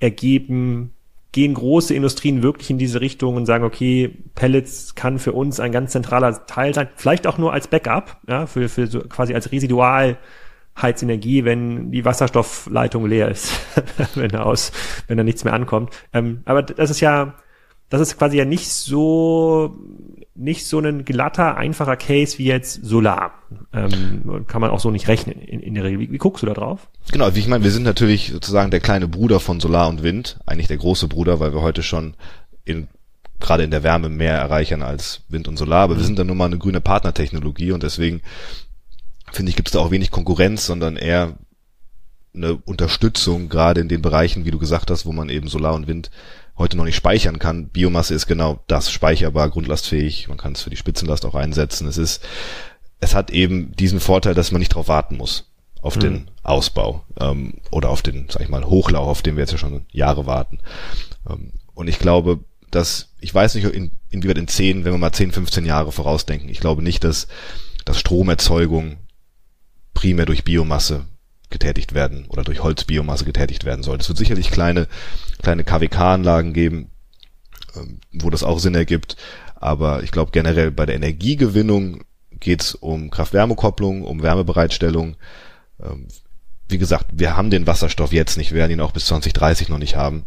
ergeben? 0.00 0.92
Gehen 1.32 1.54
große 1.54 1.94
Industrien 1.94 2.42
wirklich 2.42 2.70
in 2.70 2.78
diese 2.78 3.00
Richtung 3.00 3.36
und 3.36 3.46
sagen, 3.46 3.64
okay, 3.64 4.16
Pellets 4.34 4.94
kann 4.94 5.18
für 5.18 5.32
uns 5.32 5.60
ein 5.60 5.72
ganz 5.72 5.92
zentraler 5.92 6.46
Teil 6.46 6.72
sein, 6.74 6.88
vielleicht 6.96 7.26
auch 7.26 7.38
nur 7.38 7.52
als 7.52 7.68
Backup, 7.68 8.16
ja, 8.26 8.46
für, 8.46 8.68
für 8.68 8.86
so 8.86 9.00
quasi 9.00 9.34
als 9.34 9.52
Residualheizenergie, 9.52 11.44
wenn 11.44 11.90
die 11.92 12.04
Wasserstoffleitung 12.04 13.06
leer 13.06 13.28
ist, 13.28 13.52
wenn 14.14 14.30
da 14.30 14.42
aus, 14.44 14.72
wenn 15.06 15.18
da 15.18 15.24
nichts 15.24 15.44
mehr 15.44 15.52
ankommt. 15.52 15.94
Ähm, 16.14 16.40
aber 16.46 16.62
das 16.62 16.90
ist 16.90 17.00
ja, 17.00 17.34
das 17.90 18.00
ist 18.00 18.16
quasi 18.18 18.38
ja 18.38 18.44
nicht 18.46 18.70
so 18.70 19.76
nicht 20.38 20.66
so 20.66 20.78
ein 20.78 21.04
glatter, 21.04 21.56
einfacher 21.56 21.96
Case 21.96 22.38
wie 22.38 22.46
jetzt 22.46 22.84
Solar. 22.84 23.32
Ähm, 23.72 24.44
kann 24.46 24.60
man 24.60 24.70
auch 24.70 24.80
so 24.80 24.90
nicht 24.90 25.08
rechnen 25.08 25.38
in, 25.40 25.60
in 25.60 25.74
der 25.74 25.84
Regel. 25.84 26.00
Wie, 26.00 26.12
wie, 26.12 26.18
guckst 26.18 26.42
du 26.42 26.46
da 26.46 26.54
drauf? 26.54 26.88
Genau, 27.10 27.34
wie 27.34 27.40
ich 27.40 27.48
meine, 27.48 27.64
wir 27.64 27.70
sind 27.70 27.82
natürlich 27.82 28.30
sozusagen 28.32 28.70
der 28.70 28.80
kleine 28.80 29.08
Bruder 29.08 29.40
von 29.40 29.58
Solar 29.60 29.88
und 29.88 30.02
Wind, 30.02 30.38
eigentlich 30.46 30.68
der 30.68 30.76
große 30.76 31.08
Bruder, 31.08 31.40
weil 31.40 31.52
wir 31.52 31.62
heute 31.62 31.82
schon 31.82 32.14
in 32.64 32.88
gerade 33.40 33.62
in 33.62 33.70
der 33.70 33.84
Wärme 33.84 34.08
mehr 34.08 34.36
erreichen 34.36 34.82
als 34.82 35.22
Wind 35.28 35.46
und 35.46 35.56
Solar, 35.56 35.84
aber 35.84 35.94
mhm. 35.94 35.98
wir 35.98 36.04
sind 36.04 36.18
dann 36.18 36.26
nun 36.26 36.36
mal 36.36 36.46
eine 36.46 36.58
grüne 36.58 36.80
Partnertechnologie 36.80 37.72
und 37.72 37.82
deswegen 37.82 38.20
finde 39.32 39.50
ich, 39.50 39.56
gibt 39.56 39.68
es 39.68 39.72
da 39.72 39.80
auch 39.80 39.90
wenig 39.90 40.10
Konkurrenz, 40.10 40.66
sondern 40.66 40.96
eher 40.96 41.38
eine 42.34 42.56
Unterstützung, 42.56 43.48
gerade 43.48 43.80
in 43.80 43.88
den 43.88 44.02
Bereichen, 44.02 44.44
wie 44.44 44.50
du 44.50 44.58
gesagt 44.58 44.90
hast, 44.90 45.06
wo 45.06 45.12
man 45.12 45.28
eben 45.28 45.48
Solar 45.48 45.74
und 45.74 45.86
Wind 45.86 46.10
heute 46.58 46.76
noch 46.76 46.84
nicht 46.84 46.96
speichern 46.96 47.38
kann. 47.38 47.68
Biomasse 47.68 48.14
ist 48.14 48.26
genau 48.26 48.62
das, 48.66 48.90
speicherbar, 48.90 49.48
grundlastfähig. 49.50 50.28
Man 50.28 50.38
kann 50.38 50.52
es 50.52 50.62
für 50.62 50.70
die 50.70 50.76
Spitzenlast 50.76 51.24
auch 51.24 51.34
einsetzen. 51.34 51.86
Es 51.86 51.96
ist, 51.96 52.22
es 53.00 53.14
hat 53.14 53.30
eben 53.30 53.72
diesen 53.76 54.00
Vorteil, 54.00 54.34
dass 54.34 54.52
man 54.52 54.58
nicht 54.58 54.72
darauf 54.72 54.88
warten 54.88 55.16
muss 55.16 55.50
auf 55.80 55.96
mhm. 55.96 56.00
den 56.00 56.30
Ausbau 56.42 57.04
ähm, 57.20 57.54
oder 57.70 57.90
auf 57.90 58.02
den, 58.02 58.26
sag 58.28 58.42
ich 58.42 58.48
mal, 58.48 58.64
Hochlauf, 58.64 59.08
auf 59.08 59.22
den 59.22 59.36
wir 59.36 59.42
jetzt 59.42 59.52
ja 59.52 59.58
schon 59.58 59.86
Jahre 59.92 60.26
warten. 60.26 60.58
Ähm, 61.28 61.52
und 61.74 61.88
ich 61.88 61.98
glaube, 61.98 62.40
dass, 62.70 63.12
ich 63.20 63.34
weiß 63.34 63.54
nicht, 63.54 63.64
in, 63.64 63.92
inwieweit 64.10 64.38
in 64.38 64.48
10, 64.48 64.84
wenn 64.84 64.92
wir 64.92 64.98
mal 64.98 65.12
10, 65.12 65.32
15 65.32 65.64
Jahre 65.64 65.92
vorausdenken, 65.92 66.48
ich 66.48 66.60
glaube 66.60 66.82
nicht, 66.82 67.04
dass, 67.04 67.28
dass 67.84 67.98
Stromerzeugung 67.98 68.96
primär 69.94 70.26
durch 70.26 70.44
Biomasse 70.44 71.06
getätigt 71.50 71.94
werden 71.94 72.26
oder 72.28 72.44
durch 72.44 72.62
Holzbiomasse 72.62 73.24
getätigt 73.24 73.64
werden 73.64 73.82
soll. 73.82 73.98
Es 73.98 74.08
wird 74.08 74.18
sicherlich 74.18 74.50
kleine, 74.50 74.86
kleine 75.40 75.64
KWK-Anlagen 75.64 76.52
geben, 76.52 76.90
ähm, 77.76 78.00
wo 78.12 78.30
das 78.30 78.42
auch 78.42 78.58
Sinn 78.58 78.74
ergibt. 78.74 79.16
Aber 79.54 80.02
ich 80.02 80.10
glaube 80.10 80.30
generell 80.30 80.70
bei 80.70 80.86
der 80.86 80.96
Energiegewinnung 80.96 82.04
geht 82.38 82.62
es 82.62 82.74
um 82.74 83.10
Kraft-Wärme-Kopplung, 83.10 84.02
um 84.02 84.22
Wärmebereitstellung. 84.22 85.16
Ähm, 85.82 86.08
wie 86.68 86.78
gesagt, 86.78 87.06
wir 87.12 87.36
haben 87.36 87.50
den 87.50 87.66
Wasserstoff 87.66 88.12
jetzt 88.12 88.36
nicht, 88.36 88.52
werden 88.52 88.72
ihn 88.72 88.80
auch 88.80 88.92
bis 88.92 89.06
2030 89.06 89.68
noch 89.68 89.78
nicht 89.78 89.96
haben. 89.96 90.24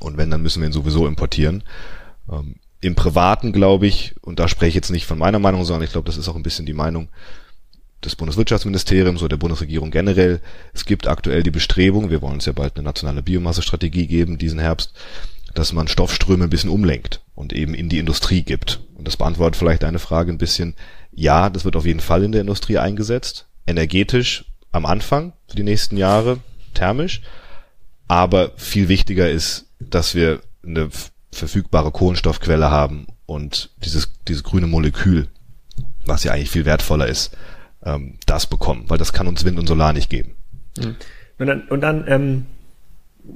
Und 0.00 0.16
wenn, 0.16 0.30
dann 0.30 0.42
müssen 0.42 0.60
wir 0.60 0.68
ihn 0.68 0.72
sowieso 0.72 1.06
importieren. 1.06 1.62
Ähm, 2.30 2.56
Im 2.80 2.96
Privaten 2.96 3.52
glaube 3.52 3.86
ich, 3.86 4.14
und 4.22 4.40
da 4.40 4.48
spreche 4.48 4.70
ich 4.70 4.74
jetzt 4.74 4.90
nicht 4.90 5.06
von 5.06 5.18
meiner 5.18 5.38
Meinung, 5.38 5.64
sondern 5.64 5.84
ich 5.84 5.92
glaube, 5.92 6.06
das 6.06 6.16
ist 6.16 6.28
auch 6.28 6.36
ein 6.36 6.42
bisschen 6.42 6.66
die 6.66 6.72
Meinung 6.72 7.08
des 8.04 8.16
Bundeswirtschaftsministeriums 8.16 9.20
oder 9.20 9.30
der 9.30 9.36
Bundesregierung 9.36 9.90
generell. 9.90 10.40
Es 10.72 10.84
gibt 10.84 11.06
aktuell 11.06 11.42
die 11.42 11.50
Bestrebung, 11.50 12.10
wir 12.10 12.22
wollen 12.22 12.34
uns 12.34 12.46
ja 12.46 12.52
bald 12.52 12.76
eine 12.76 12.84
nationale 12.84 13.22
Biomassestrategie 13.22 14.06
geben 14.06 14.38
diesen 14.38 14.58
Herbst, 14.58 14.92
dass 15.54 15.72
man 15.72 15.88
Stoffströme 15.88 16.44
ein 16.44 16.50
bisschen 16.50 16.70
umlenkt 16.70 17.20
und 17.34 17.52
eben 17.52 17.74
in 17.74 17.88
die 17.88 17.98
Industrie 17.98 18.42
gibt. 18.42 18.80
Und 18.96 19.06
das 19.06 19.16
beantwortet 19.16 19.56
vielleicht 19.56 19.84
eine 19.84 19.98
Frage 19.98 20.32
ein 20.32 20.38
bisschen. 20.38 20.74
Ja, 21.12 21.50
das 21.50 21.64
wird 21.64 21.76
auf 21.76 21.86
jeden 21.86 22.00
Fall 22.00 22.22
in 22.22 22.32
der 22.32 22.42
Industrie 22.42 22.78
eingesetzt. 22.78 23.46
Energetisch 23.66 24.44
am 24.72 24.86
Anfang 24.86 25.32
für 25.48 25.56
die 25.56 25.62
nächsten 25.62 25.96
Jahre, 25.96 26.38
thermisch. 26.74 27.22
Aber 28.08 28.52
viel 28.56 28.88
wichtiger 28.88 29.28
ist, 29.28 29.66
dass 29.78 30.14
wir 30.14 30.40
eine 30.64 30.88
verfügbare 31.32 31.90
Kohlenstoffquelle 31.90 32.70
haben 32.70 33.06
und 33.26 33.70
dieses, 33.84 34.10
dieses 34.26 34.42
grüne 34.42 34.66
Molekül, 34.66 35.28
was 36.04 36.24
ja 36.24 36.32
eigentlich 36.32 36.50
viel 36.50 36.64
wertvoller 36.64 37.06
ist 37.06 37.36
ähm, 37.84 38.14
das 38.26 38.46
bekommen, 38.46 38.84
weil 38.88 38.98
das 38.98 39.12
kann 39.12 39.26
uns 39.26 39.44
Wind 39.44 39.58
und 39.58 39.66
Solar 39.66 39.92
nicht 39.92 40.10
geben. 40.10 40.34
Mhm. 40.78 40.96
Und 41.38 41.46
dann, 41.46 41.62
und 41.68 41.80
dann 41.80 42.04
ähm, 42.06 42.46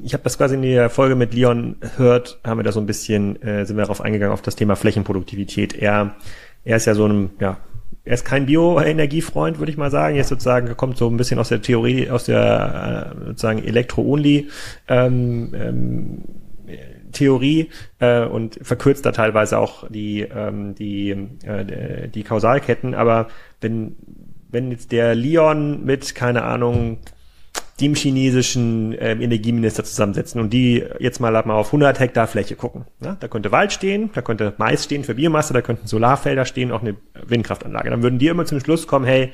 ich 0.02 0.12
habe 0.12 0.24
das 0.24 0.38
quasi 0.38 0.54
in 0.54 0.62
der 0.62 0.90
Folge 0.90 1.14
mit 1.14 1.34
Leon 1.34 1.76
hört, 1.96 2.40
haben 2.44 2.58
wir 2.58 2.64
da 2.64 2.72
so 2.72 2.80
ein 2.80 2.86
bisschen, 2.86 3.40
äh, 3.42 3.64
sind 3.64 3.76
wir 3.76 3.82
darauf 3.82 4.00
eingegangen, 4.00 4.32
auf 4.32 4.42
das 4.42 4.56
Thema 4.56 4.76
Flächenproduktivität. 4.76 5.74
Er, 5.74 6.16
er 6.64 6.76
ist 6.76 6.86
ja 6.86 6.94
so 6.94 7.06
ein 7.06 7.30
ja, 7.40 7.58
er 8.04 8.14
ist 8.14 8.24
kein 8.24 8.46
Bioenergiefreund, 8.46 9.58
würde 9.58 9.72
ich 9.72 9.78
mal 9.78 9.90
sagen. 9.90 10.16
Er 10.16 10.22
ist 10.22 10.28
sozusagen, 10.28 10.66
er 10.66 10.74
kommt 10.74 10.98
so 10.98 11.08
ein 11.08 11.16
bisschen 11.16 11.38
aus 11.38 11.48
der 11.48 11.62
Theorie, 11.62 12.10
aus 12.10 12.24
der 12.24 13.14
äh, 13.14 13.26
sozusagen 13.28 13.64
Elektro-Only 13.64 14.48
ähm, 14.88 15.54
ähm, 15.54 16.22
Theorie 17.12 17.70
äh, 18.00 18.24
und 18.24 18.58
verkürzt 18.60 19.06
da 19.06 19.12
teilweise 19.12 19.58
auch 19.58 19.88
die 19.88 20.22
ähm, 20.22 20.74
die 20.74 21.10
äh, 21.44 22.08
die 22.08 22.24
Kausalketten. 22.24 22.94
Aber 22.94 23.28
wenn 23.60 23.96
wenn 24.54 24.70
jetzt 24.70 24.92
der 24.92 25.14
Leon 25.14 25.84
mit 25.84 26.14
keine 26.14 26.44
Ahnung 26.44 26.98
dem 27.80 27.94
chinesischen 27.94 28.92
äh, 28.92 29.12
Energieminister 29.12 29.82
zusammensetzen 29.84 30.40
und 30.40 30.50
die 30.50 30.84
jetzt 31.00 31.20
mal, 31.20 31.32
mal 31.32 31.54
auf 31.54 31.66
100 31.68 31.98
Hektar 31.98 32.28
Fläche 32.28 32.54
gucken. 32.54 32.84
Ja, 33.02 33.16
da 33.18 33.26
könnte 33.26 33.50
Wald 33.50 33.72
stehen, 33.72 34.10
da 34.14 34.22
könnte 34.22 34.54
Mais 34.58 34.84
stehen 34.84 35.02
für 35.02 35.16
Biomasse, 35.16 35.52
da 35.52 35.60
könnten 35.60 35.88
Solarfelder 35.88 36.44
stehen, 36.44 36.70
auch 36.70 36.82
eine 36.82 36.94
Windkraftanlage. 37.26 37.90
Dann 37.90 38.02
würden 38.02 38.20
die 38.20 38.28
immer 38.28 38.44
zum 38.44 38.60
Schluss 38.60 38.86
kommen, 38.86 39.04
hey, 39.04 39.32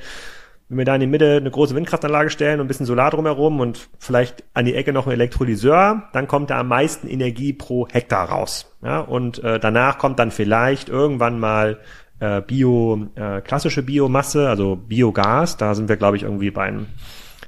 wenn 0.69 0.77
wir 0.77 0.85
da 0.85 0.95
in 0.95 1.01
die 1.01 1.07
Mitte 1.07 1.35
eine 1.35 1.51
große 1.51 1.75
Windkraftanlage 1.75 2.29
stellen 2.29 2.59
und 2.59 2.65
ein 2.65 2.67
bisschen 2.67 2.85
Solar 2.85 3.11
drumherum 3.11 3.59
und 3.59 3.89
vielleicht 3.99 4.43
an 4.53 4.65
die 4.65 4.73
Ecke 4.73 4.93
noch 4.93 5.05
ein 5.05 5.11
Elektrolyseur, 5.11 6.09
dann 6.13 6.27
kommt 6.27 6.49
da 6.49 6.61
am 6.61 6.69
meisten 6.69 7.07
Energie 7.07 7.53
pro 7.53 7.87
Hektar 7.89 8.29
raus. 8.29 8.73
Ja, 8.81 9.01
und 9.01 9.43
äh, 9.43 9.59
danach 9.59 9.97
kommt 9.97 10.17
dann 10.17 10.31
vielleicht 10.31 10.89
irgendwann 10.89 11.39
mal 11.39 11.77
äh, 12.21 12.41
Bio, 12.41 13.07
äh, 13.15 13.41
klassische 13.41 13.83
Biomasse, 13.83 14.47
also 14.47 14.75
Biogas. 14.75 15.57
Da 15.57 15.75
sind 15.75 15.89
wir, 15.89 15.97
glaube 15.97 16.15
ich, 16.17 16.23
irgendwie 16.23 16.51
bei 16.51 16.63
einem 16.63 16.87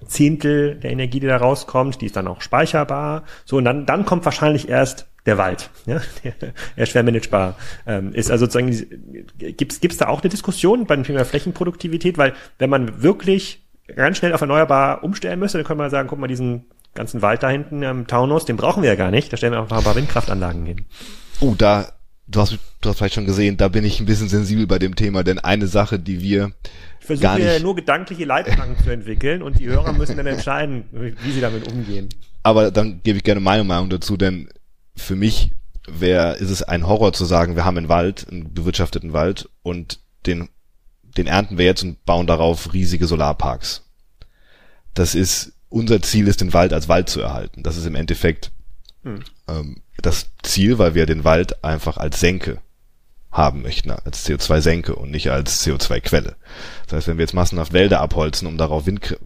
Zehntel 0.08 0.76
der 0.76 0.92
Energie, 0.92 1.20
die 1.20 1.28
da 1.28 1.38
rauskommt, 1.38 2.02
die 2.02 2.08
ist 2.08 2.18
dann 2.18 2.28
auch 2.28 2.42
speicherbar. 2.42 3.24
So, 3.46 3.58
und 3.58 3.66
dann, 3.66 3.86
dann 3.86 4.06
kommt 4.06 4.26
wahrscheinlich 4.26 4.68
erst 4.68 5.08
der 5.26 5.38
Wald, 5.38 5.70
ja, 5.86 6.02
der, 6.24 6.34
der 6.76 6.86
schwer 6.86 7.04
managebar 7.04 7.56
ähm, 7.86 8.12
ist. 8.14 8.30
Also 8.30 8.46
sozusagen, 8.46 9.32
gibt's 9.38 9.80
gibt's 9.80 9.98
da 9.98 10.08
auch 10.08 10.22
eine 10.22 10.30
Diskussion 10.30 10.86
beim 10.86 11.04
Thema 11.04 11.24
Flächenproduktivität? 11.24 12.18
Weil 12.18 12.34
wenn 12.58 12.70
man 12.70 13.02
wirklich 13.02 13.66
ganz 13.96 14.18
schnell 14.18 14.34
auf 14.34 14.42
erneuerbar 14.42 15.04
umstellen 15.04 15.40
müsste, 15.40 15.60
dann 15.60 15.68
könnte 15.68 15.84
man 15.84 15.90
sagen, 15.90 16.10
guck 16.10 16.20
mal, 16.20 16.28
diesen 16.28 16.66
ganzen 16.94 17.22
Wald 17.22 17.42
da 17.44 17.50
hinten 17.50 17.84
am 17.84 18.08
Taunus, 18.08 18.46
den 18.46 18.58
brauchen 18.58 18.84
wir 18.84 18.90
ja 18.90 18.96
gar 18.96 19.12
nicht. 19.12 19.32
Da 19.32 19.38
stellen 19.38 19.54
wir 19.54 19.62
einfach 19.62 19.78
ein 19.78 19.84
paar 19.84 19.96
Windkraftanlagen 19.96 20.66
hin. 20.66 20.86
Oh, 21.40 21.56
da, 21.58 21.88
du 22.34 22.42
hast, 22.42 22.58
du 22.82 22.90
hast 22.90 22.98
vielleicht 22.98 23.16
schon 23.16 23.26
gesehen, 23.26 23.58
da 23.58 23.68
bin 23.68 23.86
ich 23.86 24.00
ein 24.00 24.06
bisschen 24.06 24.30
sensibel 24.30 24.68
bei 24.68 24.80
dem 24.80 24.96
Thema, 24.96 25.24
denn 25.24 25.40
eine 25.40 25.68
Sache, 25.68 26.00
die 26.00 26.22
wir 26.22 26.52
ich 27.00 27.06
versuche 27.06 27.42
ja 27.42 27.60
nur 27.60 27.76
gedankliche 27.76 28.26
Leitplanken 28.26 28.84
zu 28.84 28.90
entwickeln 28.90 29.42
und 29.42 29.60
die 29.60 29.68
Hörer 29.68 29.94
müssen 29.94 30.18
dann 30.18 30.26
entscheiden, 30.26 30.86
wie 30.92 31.32
sie 31.32 31.42
damit 31.42 31.72
umgehen. 31.72 32.10
Aber 32.44 32.72
dann 32.72 33.02
gebe 33.04 33.18
ich 33.18 33.24
gerne 33.24 33.42
meine 33.42 33.64
Meinung 33.64 33.90
dazu, 33.90 34.18
denn 34.18 34.50
für 34.96 35.16
mich 35.16 35.52
wäre, 35.88 36.36
ist 36.36 36.50
es 36.50 36.64
ein 36.64 36.88
Horror 36.88 37.14
zu 37.14 37.26
sagen, 37.26 37.56
wir 37.56 37.66
haben 37.66 37.78
einen 37.78 37.90
Wald, 37.90 38.28
einen 38.30 38.54
bewirtschafteten 38.54 39.14
Wald 39.14 39.50
und 39.62 40.00
den, 40.26 40.50
den 41.18 41.28
ernten 41.28 41.58
wir 41.58 41.66
jetzt 41.66 41.84
und 41.84 42.04
bauen 42.06 42.28
darauf 42.28 42.74
riesige 42.74 43.06
Solarparks. 43.06 43.90
Das 44.94 45.16
ist, 45.16 45.54
unser 45.70 46.02
Ziel 46.02 46.28
ist, 46.28 46.42
den 46.42 46.54
Wald 46.54 46.72
als 46.72 46.88
Wald 46.88 47.10
zu 47.10 47.22
erhalten. 47.22 47.64
Das 47.64 47.78
ist 47.78 47.86
im 47.86 47.96
Endeffekt 47.96 48.52
hm. 49.04 49.20
ähm, 49.48 49.83
das 50.02 50.32
Ziel, 50.42 50.78
weil 50.78 50.96
wir 50.96 51.06
den 51.06 51.24
Wald 51.24 51.64
einfach 51.64 51.98
als 51.98 52.20
Senke 52.20 52.60
haben 53.32 53.64
möchten, 53.64 53.92
als 53.92 54.28
CO2-Senke 54.28 54.96
und 54.96 55.12
nicht 55.12 55.32
als 55.32 55.66
CO2-Quelle. 55.66 56.36
Das 56.86 56.94
heißt, 56.94 57.08
wenn 57.08 57.18
wir 57.18 57.24
jetzt 57.24 57.34
massenhaft 57.34 57.74
Wälder 57.74 58.00
abholzen, 58.00 58.48
um 58.48 58.58
darauf 58.58 58.86
Wind, 58.86 59.18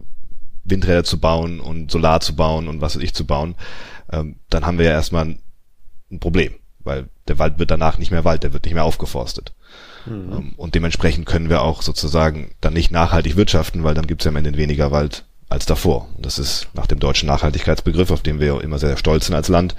Windräder 0.64 1.04
zu 1.04 1.20
bauen 1.20 1.60
und 1.60 1.90
Solar 1.90 2.20
zu 2.20 2.34
bauen 2.34 2.68
und 2.68 2.80
was 2.80 2.96
weiß 2.96 3.02
ich 3.02 3.14
zu 3.14 3.26
bauen, 3.26 3.54
ähm, 4.10 4.36
dann 4.48 4.64
haben 4.64 4.78
wir 4.78 4.86
ja 4.86 4.92
erstmal 4.92 5.26
ein, 5.26 5.42
ein, 6.10 6.20
Problem, 6.20 6.54
weil 6.80 7.08
der 7.28 7.38
Wald 7.38 7.58
wird 7.58 7.70
danach 7.70 7.98
nicht 7.98 8.10
mehr 8.10 8.24
Wald, 8.24 8.42
der 8.42 8.54
wird 8.54 8.64
nicht 8.64 8.74
mehr 8.74 8.84
aufgeforstet. 8.84 9.52
Mhm. 10.06 10.32
Ähm, 10.32 10.52
und 10.56 10.74
dementsprechend 10.74 11.26
können 11.26 11.50
wir 11.50 11.60
auch 11.60 11.82
sozusagen 11.82 12.52
dann 12.62 12.72
nicht 12.72 12.90
nachhaltig 12.90 13.36
wirtschaften, 13.36 13.84
weil 13.84 13.94
dann 13.94 14.06
gibt 14.06 14.22
es 14.22 14.24
ja 14.24 14.30
am 14.30 14.36
Ende 14.36 14.56
weniger 14.56 14.90
Wald 14.90 15.26
als 15.50 15.66
davor. 15.66 16.08
Und 16.16 16.24
das 16.24 16.38
ist 16.38 16.68
nach 16.72 16.86
dem 16.86 16.98
deutschen 16.98 17.26
Nachhaltigkeitsbegriff, 17.26 18.10
auf 18.10 18.22
den 18.22 18.40
wir 18.40 18.62
immer 18.62 18.78
sehr 18.78 18.96
stolz 18.96 19.26
sind 19.26 19.34
als 19.34 19.48
Land, 19.48 19.74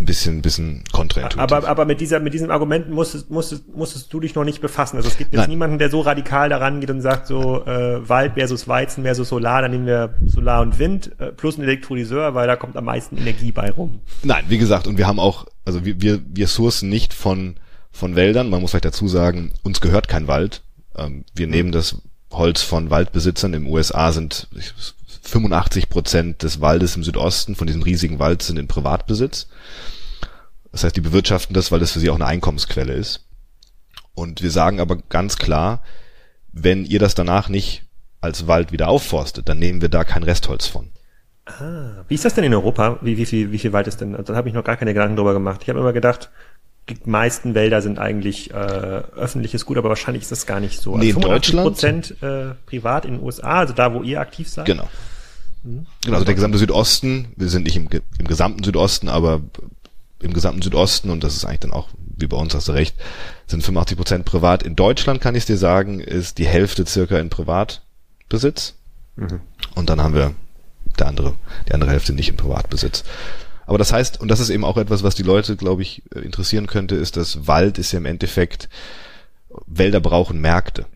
ein 0.00 0.06
bisschen, 0.06 0.42
bisschen 0.42 0.82
kontraintuitiv. 0.92 1.38
Aber, 1.38 1.68
aber 1.68 1.84
mit 1.84 2.00
dieser, 2.00 2.18
mit 2.20 2.34
diesem 2.34 2.50
Argument 2.50 2.90
musstest, 2.90 3.30
musstest, 3.30 3.68
musstest 3.74 4.12
du 4.12 4.20
dich 4.20 4.34
noch 4.34 4.44
nicht 4.44 4.60
befassen. 4.60 4.96
Also 4.96 5.08
es 5.08 5.16
gibt 5.16 5.32
jetzt 5.32 5.42
Nein. 5.42 5.50
niemanden, 5.50 5.78
der 5.78 5.90
so 5.90 6.00
radikal 6.00 6.48
daran 6.48 6.80
geht 6.80 6.90
und 6.90 7.00
sagt 7.00 7.26
so, 7.26 7.64
äh, 7.64 8.08
Wald 8.08 8.34
versus 8.34 8.66
Weizen 8.66 9.04
versus 9.04 9.28
Solar, 9.28 9.62
dann 9.62 9.70
nehmen 9.70 9.86
wir 9.86 10.14
Solar 10.26 10.62
und 10.62 10.78
Wind 10.78 11.12
äh, 11.18 11.32
plus 11.32 11.58
ein 11.58 11.62
Elektrolyseur, 11.62 12.34
weil 12.34 12.46
da 12.46 12.56
kommt 12.56 12.76
am 12.76 12.84
meisten 12.84 13.16
Energie 13.16 13.52
bei 13.52 13.70
rum. 13.70 14.00
Nein, 14.22 14.44
wie 14.48 14.58
gesagt, 14.58 14.86
und 14.86 14.98
wir 14.98 15.06
haben 15.06 15.20
auch, 15.20 15.46
also 15.64 15.84
wir, 15.84 16.00
wir, 16.00 16.20
wir 16.26 16.48
sourcen 16.48 16.88
nicht 16.88 17.14
von, 17.14 17.56
von 17.92 18.16
Wäldern. 18.16 18.50
Man 18.50 18.60
muss 18.60 18.72
vielleicht 18.72 18.86
dazu 18.86 19.06
sagen, 19.06 19.52
uns 19.62 19.80
gehört 19.80 20.08
kein 20.08 20.26
Wald. 20.26 20.62
Ähm, 20.96 21.24
wir 21.34 21.46
nehmen 21.46 21.70
das 21.70 22.02
Holz 22.32 22.62
von 22.62 22.90
Waldbesitzern. 22.90 23.54
Im 23.54 23.68
USA 23.68 24.10
sind 24.10 24.48
85 25.24 25.88
Prozent 25.88 26.42
des 26.42 26.60
Waldes 26.60 26.96
im 26.96 27.04
Südosten 27.04 27.54
von 27.54 27.66
diesem 27.66 27.82
riesigen 27.82 28.18
Wald 28.18 28.42
sind 28.42 28.58
in 28.58 28.68
Privatbesitz. 28.68 29.48
Das 30.70 30.84
heißt, 30.84 30.96
die 30.96 31.00
bewirtschaften 31.00 31.54
das, 31.54 31.72
weil 31.72 31.80
das 31.80 31.92
für 31.92 32.00
sie 32.00 32.10
auch 32.10 32.16
eine 32.16 32.26
Einkommensquelle 32.26 32.92
ist. 32.92 33.26
Und 34.14 34.42
wir 34.42 34.50
sagen 34.50 34.80
aber 34.80 34.96
ganz 35.08 35.36
klar, 35.36 35.82
wenn 36.52 36.84
ihr 36.84 36.98
das 36.98 37.14
danach 37.14 37.48
nicht 37.48 37.84
als 38.20 38.46
Wald 38.46 38.72
wieder 38.72 38.88
aufforstet, 38.88 39.48
dann 39.48 39.58
nehmen 39.58 39.82
wir 39.82 39.88
da 39.88 40.04
kein 40.04 40.22
Restholz 40.22 40.66
von. 40.66 40.90
Ah, 41.46 42.04
wie 42.08 42.14
ist 42.14 42.24
das 42.24 42.34
denn 42.34 42.44
in 42.44 42.54
Europa? 42.54 42.98
Wie, 43.02 43.18
wie, 43.18 43.26
viel, 43.26 43.52
wie 43.52 43.58
viel 43.58 43.72
Wald 43.72 43.86
ist 43.86 44.00
denn? 44.00 44.16
Also, 44.16 44.32
da 44.32 44.36
habe 44.36 44.48
ich 44.48 44.54
noch 44.54 44.64
gar 44.64 44.76
keine 44.76 44.94
Gedanken 44.94 45.16
drüber 45.16 45.34
gemacht. 45.34 45.60
Ich 45.62 45.68
habe 45.68 45.78
immer 45.78 45.92
gedacht, 45.92 46.30
die 46.88 46.96
meisten 47.04 47.54
Wälder 47.54 47.82
sind 47.82 47.98
eigentlich 47.98 48.50
äh, 48.50 48.54
öffentliches 48.54 49.66
Gut, 49.66 49.78
aber 49.78 49.88
wahrscheinlich 49.88 50.22
ist 50.22 50.32
das 50.32 50.46
gar 50.46 50.60
nicht 50.60 50.80
so. 50.80 50.94
Also 50.94 51.04
nee, 51.04 51.10
in 51.10 51.20
Deutschland 51.20 51.66
Prozent 51.66 52.22
äh, 52.22 52.54
privat 52.66 53.04
in 53.04 53.14
den 53.14 53.22
USA, 53.22 53.60
also 53.60 53.74
da, 53.74 53.94
wo 53.94 54.02
ihr 54.02 54.20
aktiv 54.20 54.48
seid. 54.48 54.66
Genau. 54.66 54.88
Mhm. 55.64 55.86
Genau, 56.04 56.14
also 56.14 56.24
der 56.24 56.34
gesamte 56.34 56.58
Südosten, 56.58 57.28
wir 57.36 57.48
sind 57.48 57.64
nicht 57.64 57.76
im, 57.76 57.88
im 58.18 58.26
gesamten 58.26 58.62
Südosten, 58.62 59.08
aber 59.08 59.40
im 60.20 60.32
gesamten 60.32 60.62
Südosten, 60.62 61.10
und 61.10 61.24
das 61.24 61.34
ist 61.34 61.44
eigentlich 61.44 61.60
dann 61.60 61.72
auch, 61.72 61.88
wie 62.16 62.26
bei 62.26 62.36
uns 62.36 62.54
hast 62.54 62.68
du 62.68 62.72
recht, 62.72 62.94
sind 63.46 63.62
85 63.62 63.96
Prozent 63.96 64.24
privat. 64.24 64.62
In 64.62 64.76
Deutschland 64.76 65.20
kann 65.20 65.34
ich 65.34 65.44
dir 65.44 65.58
sagen, 65.58 66.00
ist 66.00 66.38
die 66.38 66.46
Hälfte 66.46 66.86
circa 66.86 67.18
in 67.18 67.30
Privatbesitz. 67.30 68.74
Mhm. 69.16 69.40
Und 69.74 69.90
dann 69.90 70.00
haben 70.02 70.14
wir 70.14 70.34
der 70.98 71.08
andere, 71.08 71.34
die 71.68 71.74
andere 71.74 71.90
Hälfte 71.90 72.12
nicht 72.12 72.28
im 72.28 72.36
Privatbesitz. 72.36 73.04
Aber 73.66 73.78
das 73.78 73.92
heißt, 73.92 74.20
und 74.20 74.28
das 74.28 74.40
ist 74.40 74.50
eben 74.50 74.64
auch 74.64 74.76
etwas, 74.76 75.02
was 75.02 75.14
die 75.14 75.22
Leute, 75.22 75.56
glaube 75.56 75.82
ich, 75.82 76.02
interessieren 76.14 76.66
könnte, 76.66 76.94
ist, 76.96 77.16
dass 77.16 77.46
Wald 77.46 77.78
ist 77.78 77.92
ja 77.92 77.98
im 77.98 78.06
Endeffekt, 78.06 78.68
Wälder 79.66 80.00
brauchen 80.00 80.40
Märkte. 80.40 80.86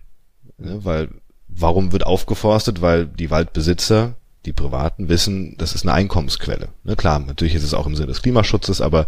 Ne? 0.58 0.84
Weil, 0.84 1.08
warum 1.48 1.92
wird 1.92 2.04
aufgeforstet? 2.06 2.82
Weil 2.82 3.06
die 3.06 3.30
Waldbesitzer 3.30 4.14
die 4.46 4.52
Privaten 4.52 5.08
wissen, 5.08 5.56
das 5.58 5.74
ist 5.74 5.84
eine 5.84 5.92
Einkommensquelle. 5.92 6.68
Ne, 6.84 6.96
klar, 6.96 7.18
natürlich 7.18 7.54
ist 7.54 7.64
es 7.64 7.74
auch 7.74 7.86
im 7.86 7.94
Sinne 7.94 8.08
des 8.08 8.22
Klimaschutzes, 8.22 8.80
aber 8.80 9.06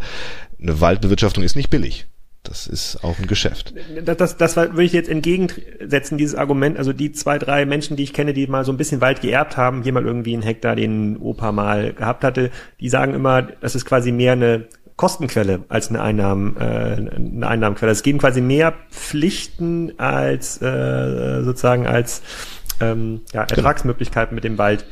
eine 0.61 0.81
Waldbewirtschaftung 0.81 1.45
ist 1.45 1.57
nicht 1.57 1.71
billig. 1.71 2.07
Das 2.43 2.67
ist 2.67 3.05
auch 3.05 3.19
ein 3.19 3.27
Geschäft. 3.27 3.75
Das, 4.03 4.17
das, 4.17 4.37
das 4.39 4.57
würde 4.57 4.83
ich 4.83 4.95
jetzt 4.95 5.11
entgegensetzen, 5.11 6.17
dieses 6.17 6.35
Argument. 6.35 6.79
Also 6.79 6.95
die 6.95 7.13
zwei, 7.13 7.39
drei 7.39 7.67
Menschen, 7.67 7.99
die 7.99 8.03
ich 8.03 8.15
kenne, 8.15 8.33
die 8.33 8.47
mal 8.47 8.65
so 8.65 8.73
ein 8.73 8.79
bisschen 8.79 9.03
Wald 9.03 9.21
geerbt 9.21 9.59
haben, 9.59 9.83
hier 9.83 9.93
mal 9.93 10.07
irgendwie 10.07 10.33
einen 10.33 10.43
Hektar, 10.43 10.75
den 10.75 11.19
Opa 11.19 11.53
mal 11.53 11.93
gehabt 11.93 12.25
hatte, 12.25 12.51
die 12.81 12.89
sagen 12.89 13.13
immer, 13.13 13.43
das 13.43 13.75
ist 13.75 13.85
quasi 13.85 14.11
mehr 14.11 14.33
eine 14.33 14.69
Kostenquelle 14.97 15.65
als 15.69 15.91
eine 15.91 16.01
Einnahmen, 16.03 16.57
äh, 16.57 16.61
eine 16.61 17.47
Einnahmenquelle. 17.47 17.93
Es 17.93 18.03
geben 18.03 18.19
quasi 18.19 18.41
mehr 18.41 18.73
Pflichten 18.91 19.99
als 19.99 20.61
äh, 20.63 21.43
sozusagen 21.43 21.87
als 21.87 22.23
ähm, 22.81 23.21
ja, 23.33 23.45
genau. 23.45 23.57
Ertragsmöglichkeiten 23.57 24.35
mit 24.35 24.45
dem 24.45 24.57
Wald 24.57 24.87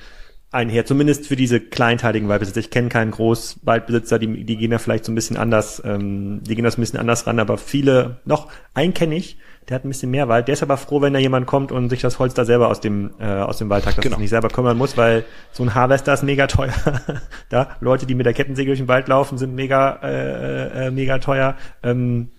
einher, 0.50 0.86
zumindest 0.86 1.26
für 1.26 1.36
diese 1.36 1.60
kleinteiligen 1.60 2.28
Waldbesitzer. 2.28 2.60
Ich 2.60 2.70
kenne 2.70 2.88
keinen 2.88 3.10
Großwaldbesitzer, 3.10 4.18
die, 4.18 4.44
die 4.44 4.56
gehen 4.56 4.70
da 4.70 4.78
vielleicht 4.78 5.04
so 5.04 5.12
ein 5.12 5.14
bisschen 5.14 5.36
anders, 5.36 5.82
ähm, 5.84 6.42
die 6.42 6.54
gehen 6.54 6.64
das 6.64 6.78
ein 6.78 6.80
bisschen 6.80 6.98
anders 6.98 7.26
ran, 7.26 7.38
aber 7.38 7.58
viele, 7.58 8.20
noch 8.24 8.48
einen 8.72 8.94
kenne 8.94 9.16
ich, 9.16 9.38
der 9.68 9.74
hat 9.74 9.84
ein 9.84 9.88
bisschen 9.88 10.10
mehr 10.10 10.28
Wald, 10.28 10.48
der 10.48 10.54
ist 10.54 10.62
aber 10.62 10.78
froh, 10.78 11.02
wenn 11.02 11.12
da 11.12 11.18
jemand 11.18 11.46
kommt 11.46 11.70
und 11.70 11.90
sich 11.90 12.00
das 12.00 12.18
Holz 12.18 12.32
da 12.32 12.46
selber 12.46 12.68
aus 12.68 12.80
dem, 12.80 13.10
äh, 13.18 13.26
aus 13.26 13.58
dem 13.58 13.68
Wald 13.68 13.84
hat, 13.84 13.98
dass 13.98 14.02
genau. 14.02 14.16
er 14.16 14.20
nicht 14.20 14.30
selber 14.30 14.48
kümmern 14.48 14.78
muss, 14.78 14.96
weil 14.96 15.26
so 15.52 15.62
ein 15.62 15.74
Harvester 15.74 16.14
ist 16.14 16.22
mega 16.22 16.46
teuer. 16.46 16.72
da, 17.50 17.76
Leute, 17.80 18.06
die 18.06 18.14
mit 18.14 18.24
der 18.24 18.32
Kettensäge 18.32 18.70
durch 18.70 18.78
den 18.78 18.88
Wald 18.88 19.08
laufen, 19.08 19.36
sind 19.36 19.54
mega, 19.54 19.98
äh, 20.02 20.86
äh, 20.86 20.90
mega 20.90 21.18
teuer. 21.18 21.56
Ähm, 21.82 22.30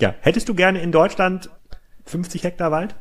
ja, 0.00 0.14
hättest 0.20 0.48
du 0.48 0.54
gerne 0.54 0.82
in 0.82 0.90
Deutschland 0.90 1.50
50 2.06 2.42
Hektar 2.42 2.72
Wald? 2.72 2.96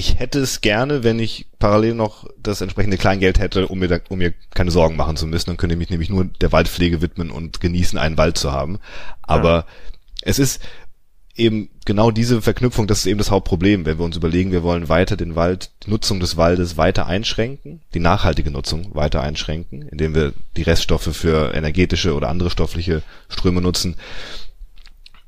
Ich 0.00 0.18
hätte 0.18 0.40
es 0.40 0.62
gerne, 0.62 1.04
wenn 1.04 1.18
ich 1.18 1.46
parallel 1.58 1.94
noch 1.94 2.26
das 2.42 2.62
entsprechende 2.62 2.96
Kleingeld 2.96 3.38
hätte, 3.38 3.68
um 3.68 3.78
mir, 3.78 3.88
da, 3.88 3.98
um 4.08 4.18
mir 4.18 4.32
keine 4.54 4.70
Sorgen 4.70 4.96
machen 4.96 5.18
zu 5.18 5.26
müssen. 5.26 5.50
Dann 5.50 5.58
könnte 5.58 5.74
ich 5.74 5.78
mich 5.78 5.90
nämlich 5.90 6.08
nur 6.08 6.24
der 6.24 6.52
Waldpflege 6.52 7.02
widmen 7.02 7.30
und 7.30 7.60
genießen, 7.60 7.98
einen 7.98 8.16
Wald 8.16 8.38
zu 8.38 8.50
haben. 8.50 8.78
Aber 9.20 9.50
ja. 9.50 9.64
es 10.22 10.38
ist 10.38 10.62
eben 11.36 11.68
genau 11.84 12.10
diese 12.10 12.40
Verknüpfung, 12.40 12.86
das 12.86 13.00
ist 13.00 13.06
eben 13.06 13.18
das 13.18 13.30
Hauptproblem, 13.30 13.84
wenn 13.84 13.98
wir 13.98 14.04
uns 14.06 14.16
überlegen, 14.16 14.52
wir 14.52 14.62
wollen 14.62 14.88
weiter 14.88 15.18
den 15.18 15.36
Wald, 15.36 15.70
die 15.84 15.90
Nutzung 15.90 16.18
des 16.18 16.38
Waldes 16.38 16.78
weiter 16.78 17.06
einschränken, 17.06 17.82
die 17.92 18.00
nachhaltige 18.00 18.50
Nutzung 18.50 18.94
weiter 18.94 19.20
einschränken, 19.20 19.82
indem 19.82 20.14
wir 20.14 20.32
die 20.56 20.62
Reststoffe 20.62 21.14
für 21.14 21.54
energetische 21.54 22.14
oder 22.14 22.30
andere 22.30 22.50
stoffliche 22.50 23.02
Ströme 23.28 23.60
nutzen 23.60 23.96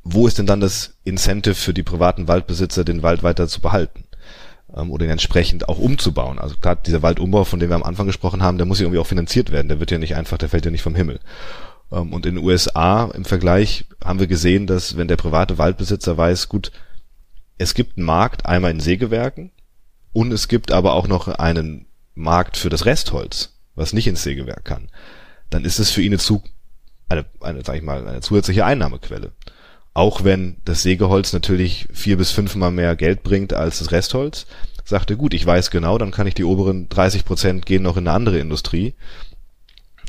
wo 0.05 0.27
ist 0.27 0.39
denn 0.39 0.47
dann 0.47 0.61
das 0.61 0.95
Incentive 1.05 1.55
für 1.55 1.73
die 1.73 1.85
privaten 1.85 2.27
Waldbesitzer, 2.27 2.85
den 2.85 3.05
Wald 3.05 3.23
weiter 3.23 3.47
zu 3.47 3.61
behalten? 3.61 4.05
Ähm, 4.77 4.91
oder 4.91 5.09
entsprechend 5.09 5.69
auch 5.69 5.79
umzubauen. 5.79 6.39
Also 6.39 6.57
gerade 6.61 6.81
dieser 6.87 7.03
Waldumbau, 7.03 7.45
von 7.45 7.61
dem 7.61 7.71
wir 7.71 7.77
am 7.77 7.83
Anfang 7.83 8.07
gesprochen 8.07 8.43
haben, 8.43 8.59
der 8.59 8.67
muss 8.67 8.79
ja 8.79 8.85
irgendwie 8.85 9.01
auch 9.01 9.07
finanziert 9.07 9.51
werden. 9.51 9.69
Der 9.69 9.81
wird 9.81 9.91
ja 9.91 9.99
nicht 9.99 10.17
einfach, 10.17 10.39
der 10.39 10.49
fällt 10.49 10.65
ja 10.65 10.71
nicht 10.71 10.83
vom 10.83 10.95
Himmel. 10.95 11.21
Ähm, 11.91 12.13
und 12.13 12.27
in 12.27 12.37
den 12.37 12.45
USA 12.45 13.11
im 13.15 13.25
Vergleich 13.25 13.85
haben 14.03 14.21
wir 14.21 14.27
gesehen, 14.27 14.67
dass 14.67 14.97
wenn 14.97 15.09
der 15.09 15.17
private 15.17 15.59
Waldbesitzer 15.59 16.17
weiß, 16.17 16.49
gut, 16.49 16.73
es 17.59 17.75
gibt 17.75 17.97
einen 17.97 18.07
Markt 18.07 18.47
einmal 18.47 18.71
in 18.71 18.81
Sägewerken 18.81 19.51
und 20.13 20.33
es 20.33 20.49
gibt 20.49 20.73
aber 20.73 20.95
auch 20.95 21.07
noch 21.07 21.29
einen 21.29 21.87
Markt 22.15 22.57
für 22.57 22.71
das 22.71 22.87
Restholz, 22.87 23.55
was 23.75 23.93
nicht 23.93 24.07
ins 24.07 24.23
Sägewerk 24.23 24.65
kann, 24.65 24.89
dann 25.51 25.65
ist 25.65 25.79
es 25.79 25.91
für 25.91 26.03
ihn 26.03 26.13
eine, 26.13 26.19
zu, 26.19 26.43
eine, 27.09 27.25
eine, 27.41 27.63
sag 27.65 27.77
ich 27.77 27.83
mal, 27.83 28.07
eine 28.07 28.21
zusätzliche 28.21 28.65
Einnahmequelle. 28.65 29.33
Auch 29.95 30.25
wenn 30.25 30.57
das 30.65 30.83
Sägeholz 30.83 31.33
natürlich 31.33 31.87
vier 31.93 32.17
bis 32.17 32.31
fünfmal 32.31 32.71
mehr 32.71 32.97
Geld 32.97 33.23
bringt 33.23 33.53
als 33.53 33.79
das 33.79 33.93
Restholz, 33.93 34.47
sagt 34.85 35.11
er, 35.11 35.17
gut, 35.17 35.35
ich 35.35 35.45
weiß 35.45 35.71
genau, 35.71 35.99
dann 35.99 36.11
kann 36.11 36.27
ich 36.27 36.35
die 36.35 36.45
oberen 36.45 36.89
30 36.89 37.25
Prozent 37.25 37.67
gehen 37.67 37.83
noch 37.83 37.97
in 37.97 38.09
eine 38.09 38.17
andere 38.17 38.39
Industrie. 38.39 38.95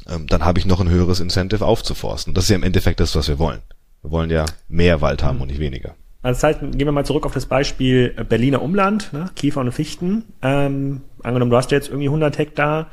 Ähm, 0.09 0.27
dann 0.27 0.45
habe 0.45 0.59
ich 0.59 0.65
noch 0.65 0.79
ein 0.79 0.89
höheres 0.89 1.19
Incentive 1.19 1.65
aufzuforsten. 1.65 2.33
Das 2.33 2.45
ist 2.45 2.49
ja 2.49 2.55
im 2.55 2.63
Endeffekt 2.63 2.99
das, 2.99 3.15
was 3.15 3.27
wir 3.27 3.39
wollen. 3.39 3.61
Wir 4.01 4.11
wollen 4.11 4.29
ja 4.29 4.45
mehr 4.67 5.01
Wald 5.01 5.23
haben 5.23 5.41
und 5.41 5.47
nicht 5.47 5.59
weniger. 5.59 5.95
Also 6.21 6.39
das 6.39 6.43
heißt, 6.43 6.59
gehen 6.71 6.79
wir 6.79 6.91
mal 6.91 7.05
zurück 7.05 7.25
auf 7.25 7.33
das 7.33 7.45
Beispiel 7.45 8.09
Berliner 8.29 8.61
Umland, 8.61 9.11
ne? 9.11 9.29
Kiefer 9.35 9.59
und 9.59 9.71
Fichten. 9.73 10.23
Ähm, 10.41 11.01
angenommen, 11.21 11.51
du 11.51 11.57
hast 11.57 11.71
jetzt 11.71 11.89
irgendwie 11.89 12.07
100 12.07 12.37
Hektar 12.37 12.87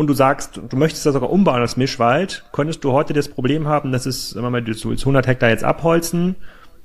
und 0.00 0.06
du 0.06 0.14
sagst, 0.14 0.58
du 0.66 0.76
möchtest 0.78 1.04
das 1.04 1.12
sogar 1.12 1.28
umbauen 1.28 1.60
als 1.60 1.76
Mischwald, 1.76 2.46
könntest 2.52 2.82
du 2.84 2.92
heute 2.92 3.12
das 3.12 3.28
Problem 3.28 3.68
haben, 3.68 3.92
dass 3.92 4.06
es, 4.06 4.30
sagen 4.30 4.46
wir 4.46 4.50
mal, 4.50 4.62
du 4.62 4.72
jetzt 4.72 5.02
100 5.02 5.26
Hektar 5.26 5.50
jetzt 5.50 5.62
abholzen, 5.62 6.36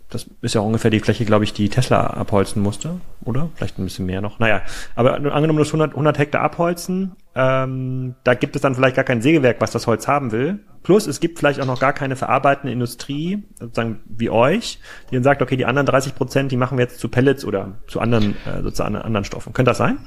das 0.10 0.30
ist 0.42 0.54
ja 0.54 0.60
ungefähr 0.60 0.92
die 0.92 1.00
Fläche, 1.00 1.24
glaube 1.24 1.46
ich, 1.46 1.54
die 1.54 1.70
Tesla 1.70 2.08
abholzen 2.08 2.62
musste, 2.62 3.00
oder? 3.24 3.52
Vielleicht 3.56 3.80
ein 3.80 3.86
bisschen 3.86 4.06
mehr 4.06 4.20
noch. 4.20 4.40
Naja, 4.40 4.64
aber 4.96 5.14
angenommen, 5.14 5.60
du 5.60 5.64
100, 5.64 5.92
100 5.92 6.20
Hektar 6.20 6.42
abholzen, 6.42 7.14
ähm, 7.36 8.16
da 8.26 8.34
gibt 8.34 8.58
es 8.58 8.62
dann 8.62 8.76
vielleicht 8.76 8.98
gar 8.98 9.06
kein 9.06 9.22
Sägewerk, 9.22 9.62
was 9.62 9.72
das 9.72 9.88
Holz 9.88 10.10
haben 10.10 10.34
will. 10.34 10.60
Plus, 10.84 11.08
es 11.08 11.22
gibt 11.22 11.40
vielleicht 11.40 11.62
auch 11.62 11.66
noch 11.66 11.80
gar 11.80 11.94
keine 11.94 12.18
verarbeitende 12.18 12.74
Industrie, 12.74 13.44
sozusagen 13.58 14.02
wie 14.10 14.30
euch, 14.30 14.80
die 15.10 15.16
dann 15.16 15.24
sagt, 15.24 15.42
okay, 15.42 15.56
die 15.56 15.66
anderen 15.66 15.86
30 15.86 16.16
Prozent, 16.16 16.52
die 16.52 16.58
machen 16.58 16.78
wir 16.78 16.84
jetzt 16.84 17.00
zu 17.00 17.08
Pellets 17.08 17.46
oder 17.46 17.76
zu 17.88 18.02
anderen, 18.02 18.36
äh, 18.46 18.62
sozusagen 18.62 18.98
anderen 18.98 19.24
Stoffen. 19.24 19.54
Könnte 19.54 19.70
das 19.70 19.78
sein? 19.78 20.00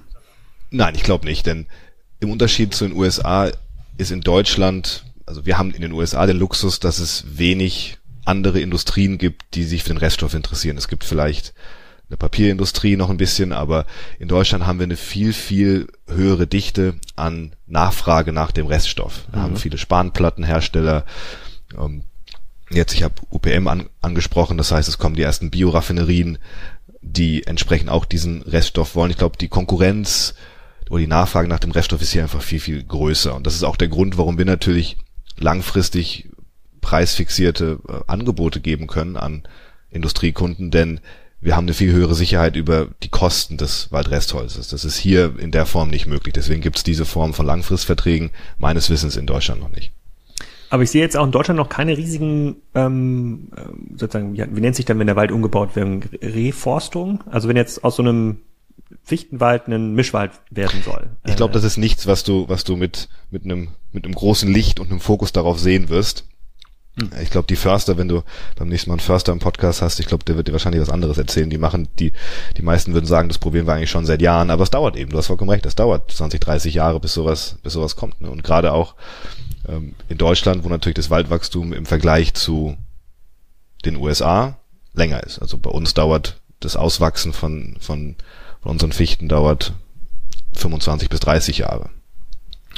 Nein, 0.71 0.95
ich 0.95 1.03
glaube 1.03 1.25
nicht, 1.25 1.47
denn 1.47 1.67
im 2.21 2.31
Unterschied 2.31 2.75
zu 2.75 2.87
den 2.87 2.97
USA 2.97 3.51
ist 3.97 4.11
in 4.11 4.21
Deutschland, 4.21 5.05
also 5.27 5.47
wir 5.47 5.59
haben 5.59 5.73
in 5.73 5.83
den 5.83 5.93
USA 5.93 6.27
den 6.27 6.39
Luxus, 6.39 6.81
dass 6.81 6.99
es 6.99 7.25
wenig 7.37 7.99
andere 8.25 8.61
Industrien 8.61 9.19
gibt, 9.19 9.55
die 9.55 9.65
sich 9.65 9.83
für 9.83 9.91
den 9.91 9.99
Reststoff 9.99 10.35
interessieren. 10.35 10.77
Es 10.77 10.89
gibt 10.89 11.05
vielleicht 11.05 11.55
eine 12.09 12.17
Papierindustrie 12.17 12.97
noch 12.97 13.11
ein 13.11 13.17
bisschen, 13.17 13.53
aber 13.53 13.87
in 14.19 14.29
Deutschland 14.29 14.67
haben 14.67 14.79
wir 14.79 14.85
eine 14.85 14.97
viel, 14.97 15.33
viel 15.33 15.89
höhere 16.07 16.47
Dichte 16.47 16.95
an 17.17 17.55
Nachfrage 17.67 18.33
nach 18.33 18.51
dem 18.51 18.67
Reststoff. 18.67 19.25
Wir 19.31 19.41
mhm. 19.41 19.43
haben 19.43 19.57
viele 19.57 19.79
Spanplattenhersteller. 19.79 21.05
Ähm, 21.77 22.05
jetzt, 22.71 22.95
ich 22.95 23.03
habe 23.03 23.15
UPM 23.31 23.69
an, 23.69 23.89
angesprochen, 24.01 24.57
das 24.57 24.73
heißt, 24.73 24.89
es 24.89 24.99
kommen 24.99 25.17
die 25.17 25.23
ersten 25.23 25.51
Bioraffinerien, 25.51 26.39
die 27.01 27.47
entsprechend 27.47 27.91
auch 27.91 28.05
diesen 28.05 28.43
Reststoff 28.43 28.95
wollen. 28.95 29.11
Ich 29.11 29.19
glaube, 29.19 29.37
die 29.39 29.49
Konkurrenz 29.49 30.35
oder 30.91 31.01
die 31.01 31.07
Nachfrage 31.07 31.49
nach 31.49 31.59
dem 31.59 31.71
Reststoff 31.71 32.03
ist 32.03 32.13
hier 32.13 32.23
einfach 32.23 32.43
viel, 32.43 32.61
viel 32.61 32.83
größer. 32.83 33.35
Und 33.35 33.47
das 33.47 33.55
ist 33.55 33.65
auch 33.65 33.77
der 33.77 33.89
Grund, 33.89 34.19
warum 34.19 34.39
wir 34.39 34.45
natürlich 34.45 34.97
langfristig 35.37 36.31
preisfixierte 36.81 37.81
äh, 37.89 37.93
Angebote 38.07 38.61
geben 38.61 38.87
können 38.87 39.17
an 39.17 39.43
Industriekunden, 39.91 40.71
denn 40.71 41.01
wir 41.41 41.55
haben 41.55 41.65
eine 41.65 41.75
viel 41.75 41.93
höhere 41.93 42.15
Sicherheit 42.15 42.57
über 42.57 42.89
die 43.03 43.11
Kosten 43.11 43.59
des 43.59 43.93
Waldrestholzes. 43.93 44.69
Das 44.69 44.85
ist 44.85 44.97
hier 44.97 45.39
in 45.39 45.53
der 45.53 45.67
Form 45.67 45.89
nicht 45.89 46.07
möglich. 46.07 46.33
Deswegen 46.35 46.61
gibt 46.61 46.79
es 46.79 46.83
diese 46.83 47.05
Form 47.05 47.33
von 47.33 47.47
Langfristverträgen 47.47 48.31
meines 48.59 48.91
Wissens 48.91 49.17
in 49.17 49.27
Deutschland 49.27 49.61
noch 49.61 49.71
nicht. 49.71 49.93
Aber 50.71 50.83
ich 50.83 50.91
sehe 50.91 51.01
jetzt 51.01 51.17
auch 51.17 51.25
in 51.25 51.33
Deutschland 51.33 51.57
noch 51.57 51.69
keine 51.69 51.97
riesigen, 51.97 52.57
ähm, 52.75 53.49
äh, 53.57 53.61
sozusagen, 53.97 54.35
wie, 54.35 54.45
wie 54.51 54.61
nennt 54.61 54.77
sich 54.77 54.85
dann, 54.85 54.99
wenn 54.99 55.07
der 55.07 55.17
Wald 55.17 55.31
umgebaut 55.31 55.77
wird, 55.77 56.09
Reforstung? 56.23 57.23
Also 57.31 57.49
wenn 57.49 57.57
jetzt 57.57 57.85
aus 57.85 57.97
so 57.97 58.03
einem 58.03 58.39
Fichtenwald 59.09 59.69
ein 59.69 59.95
Mischwald 59.95 60.33
werden 60.51 60.83
soll. 60.85 61.09
Ich 61.27 61.35
glaube, 61.35 61.55
das 61.55 61.65
ist 61.65 61.79
nichts, 61.79 62.07
was 62.07 62.25
du, 62.25 62.47
was 62.49 62.65
du 62.65 62.77
mit, 62.77 63.09
mit 63.31 63.43
einem, 63.45 63.69
mit 63.91 64.05
einem 64.05 64.15
großen 64.15 64.53
Licht 64.53 64.81
und 64.81 64.91
einem 64.91 65.01
Fokus 65.01 65.33
darauf 65.33 65.59
sehen 65.59 65.89
wirst. 65.89 66.27
Hm. 67.01 67.11
Ich 67.23 67.31
glaube, 67.31 67.47
die 67.47 67.57
Förster, 67.57 67.97
wenn 67.97 68.09
du 68.09 68.23
beim 68.57 68.69
nächsten 68.69 68.91
Mal 68.91 68.97
einen 68.97 69.01
Förster 69.01 69.33
im 69.33 69.39
Podcast 69.39 69.81
hast, 69.81 69.99
ich 69.99 70.07
glaube, 70.07 70.25
der 70.25 70.37
wird 70.37 70.49
dir 70.49 70.53
wahrscheinlich 70.53 70.83
was 70.83 70.91
anderes 70.91 71.17
erzählen. 71.17 71.49
Die 71.49 71.57
machen, 71.57 71.89
die, 71.99 72.13
die 72.59 72.63
meisten 72.63 72.93
würden 72.93 73.07
sagen, 73.07 73.29
das 73.29 73.39
probieren 73.39 73.67
wir 73.67 73.73
eigentlich 73.73 73.91
schon 73.91 74.05
seit 74.05 74.21
Jahren, 74.21 74.51
aber 74.51 74.63
es 74.63 74.71
dauert 74.71 74.95
eben, 74.95 75.11
du 75.11 75.17
hast 75.17 75.29
vollkommen 75.29 75.53
recht, 75.53 75.65
es 75.65 75.75
dauert 75.75 76.13
20, 76.13 76.39
30 76.39 76.75
Jahre, 76.75 77.01
bis 77.01 77.15
sowas, 77.15 77.57
bis 77.63 77.73
sowas 77.73 77.97
kommt. 77.97 78.21
Ne? 78.21 78.31
Und 78.31 78.45
gerade 78.45 78.75
auch 78.75 78.95
ähm, 79.67 79.95
in 80.11 80.19
Deutschland, 80.19 80.65
wo 80.65 80.69
natürlich 80.69 80.97
das 80.97 81.09
Waldwachstum 81.09 81.73
im 81.73 81.87
Vergleich 81.87 82.35
zu 82.35 82.77
den 83.87 83.97
USA 83.97 84.59
länger 84.93 85.23
ist. 85.23 85.39
Also 85.39 85.57
bei 85.57 85.71
uns 85.71 85.95
dauert 85.95 86.43
das 86.61 86.77
Auswachsen 86.77 87.33
von, 87.33 87.79
von, 87.81 88.17
von 88.63 88.73
unseren 88.73 88.93
Fichten 88.93 89.29
dauert 89.29 89.75
25 90.55 91.09
bis 91.09 91.21
30 91.21 91.59
Jahre. 91.59 91.91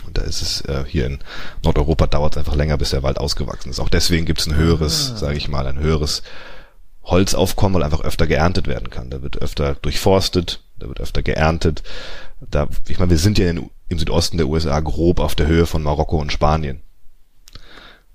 Und 0.07 0.19
da 0.19 0.23
ist 0.23 0.43
es 0.43 0.63
äh, 0.63 0.85
hier 0.87 1.07
in 1.07 1.19
Nordeuropa 1.63 2.07
dauert 2.07 2.35
es 2.35 2.39
einfach 2.39 2.57
länger, 2.57 2.79
bis 2.79 2.91
der 2.91 3.03
Wald 3.03 3.19
ausgewachsen 3.19 3.71
ist. 3.71 3.81
Auch 3.81 3.89
deswegen 3.89 4.27
gibt 4.27 4.41
es 4.41 4.47
ein 4.47 4.57
höheres, 4.57 5.13
ah. 5.15 5.17
sage 5.17 5.37
ich 5.37 5.49
mal, 5.49 5.67
ein 5.67 5.79
höheres 5.79 6.23
Holzaufkommen, 7.05 7.75
weil 7.75 7.83
einfach 7.83 8.03
öfter 8.03 8.27
geerntet 8.27 8.67
werden 8.67 8.91
kann. 8.91 9.11
Da 9.11 9.23
wird 9.23 9.41
öfter 9.41 9.77
durchforstet, 9.77 10.63
da 10.79 10.89
wird 10.89 11.01
öfter 11.01 11.23
geerntet. 11.23 11.83
Da, 12.41 12.69
ich 12.89 12.99
meine, 12.99 13.11
wir 13.11 13.19
sind 13.19 13.39
ja 13.39 13.49
in, 13.51 13.71
im 13.89 13.99
Südosten 13.99 14.39
der 14.39 14.49
USA 14.49 14.81
grob 14.81 15.21
auf 15.21 15.35
der 15.35 15.47
Höhe 15.47 15.67
von 15.67 15.83
Marokko 15.83 16.19
und 16.19 16.33
Spanien. 16.33 16.81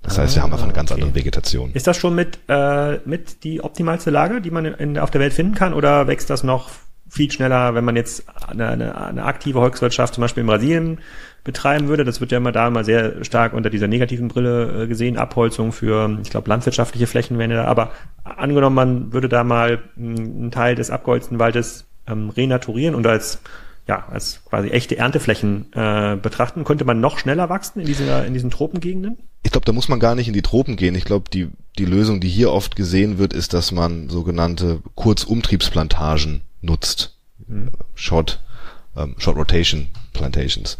Das 0.02 0.18
heißt, 0.18 0.36
wir 0.36 0.42
haben 0.42 0.52
einfach 0.52 0.64
eine 0.64 0.72
ganz 0.72 0.92
ah, 0.92 0.94
okay. 0.94 1.02
andere 1.02 1.18
Vegetation. 1.18 1.72
Ist 1.72 1.88
das 1.88 1.96
schon 1.96 2.14
mit, 2.14 2.38
äh, 2.48 2.98
mit 3.04 3.42
die 3.42 3.60
optimalste 3.60 4.10
Lage, 4.10 4.40
die 4.40 4.50
man 4.50 4.64
in, 4.64 4.98
auf 4.98 5.10
der 5.10 5.20
Welt 5.20 5.32
finden 5.32 5.54
kann, 5.54 5.74
oder 5.74 6.06
wächst 6.06 6.30
das 6.30 6.44
noch 6.44 6.70
viel 7.08 7.30
schneller, 7.30 7.74
wenn 7.74 7.84
man 7.84 7.96
jetzt 7.96 8.24
eine, 8.48 8.68
eine, 8.68 9.00
eine 9.00 9.24
aktive 9.24 9.60
Volkswirtschaft 9.60 10.14
zum 10.14 10.22
Beispiel 10.22 10.42
in 10.42 10.46
Brasilien 10.46 10.98
betreiben 11.44 11.88
würde. 11.88 12.04
Das 12.04 12.20
wird 12.20 12.32
ja 12.32 12.38
immer 12.38 12.52
da 12.52 12.68
mal 12.70 12.84
sehr 12.84 13.24
stark 13.24 13.52
unter 13.52 13.70
dieser 13.70 13.86
negativen 13.86 14.28
Brille 14.28 14.82
äh, 14.82 14.86
gesehen. 14.86 15.16
Abholzung 15.16 15.72
für, 15.72 16.18
ich 16.22 16.30
glaube, 16.30 16.48
landwirtschaftliche 16.48 17.06
Flächen 17.06 17.38
wären 17.38 17.50
da. 17.50 17.64
Aber 17.64 17.92
angenommen, 18.24 18.74
man 18.74 19.12
würde 19.12 19.28
da 19.28 19.44
mal 19.44 19.78
einen 19.96 20.50
Teil 20.50 20.74
des 20.74 20.90
abgeholzten 20.90 21.38
Waldes 21.38 21.86
ähm, 22.06 22.30
renaturieren 22.30 22.94
und 22.94 23.06
als 23.06 23.40
ja, 23.88 24.04
als 24.10 24.42
quasi 24.44 24.70
echte 24.70 24.96
Ernteflächen 24.96 25.72
äh, 25.72 26.16
betrachten, 26.16 26.64
könnte 26.64 26.84
man 26.84 27.00
noch 27.00 27.18
schneller 27.18 27.48
wachsen 27.48 27.80
in, 27.80 27.86
dieser, 27.86 28.26
in 28.26 28.34
diesen 28.34 28.50
Tropengegenden? 28.50 29.16
Ich 29.44 29.52
glaube, 29.52 29.64
da 29.64 29.72
muss 29.72 29.88
man 29.88 30.00
gar 30.00 30.16
nicht 30.16 30.26
in 30.26 30.34
die 30.34 30.42
Tropen 30.42 30.74
gehen. 30.74 30.96
Ich 30.96 31.04
glaube, 31.04 31.30
die, 31.32 31.50
die 31.78 31.84
Lösung, 31.84 32.20
die 32.20 32.28
hier 32.28 32.50
oft 32.50 32.74
gesehen 32.74 33.18
wird, 33.18 33.32
ist, 33.32 33.54
dass 33.54 33.70
man 33.70 34.08
sogenannte 34.08 34.80
Kurzumtriebsplantagen 34.96 36.40
nutzt. 36.66 37.16
Mhm. 37.46 37.70
Short, 37.94 38.42
ähm, 38.96 39.14
Short 39.18 39.36
Rotation 39.36 39.88
Plantations. 40.12 40.76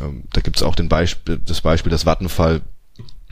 Ähm, 0.00 0.24
da 0.32 0.40
gibt 0.40 0.56
es 0.56 0.62
auch 0.62 0.74
den 0.74 0.88
Beispiel, 0.88 1.40
das 1.44 1.60
Beispiel 1.60 1.90
des 1.90 2.06
Vattenfall 2.06 2.62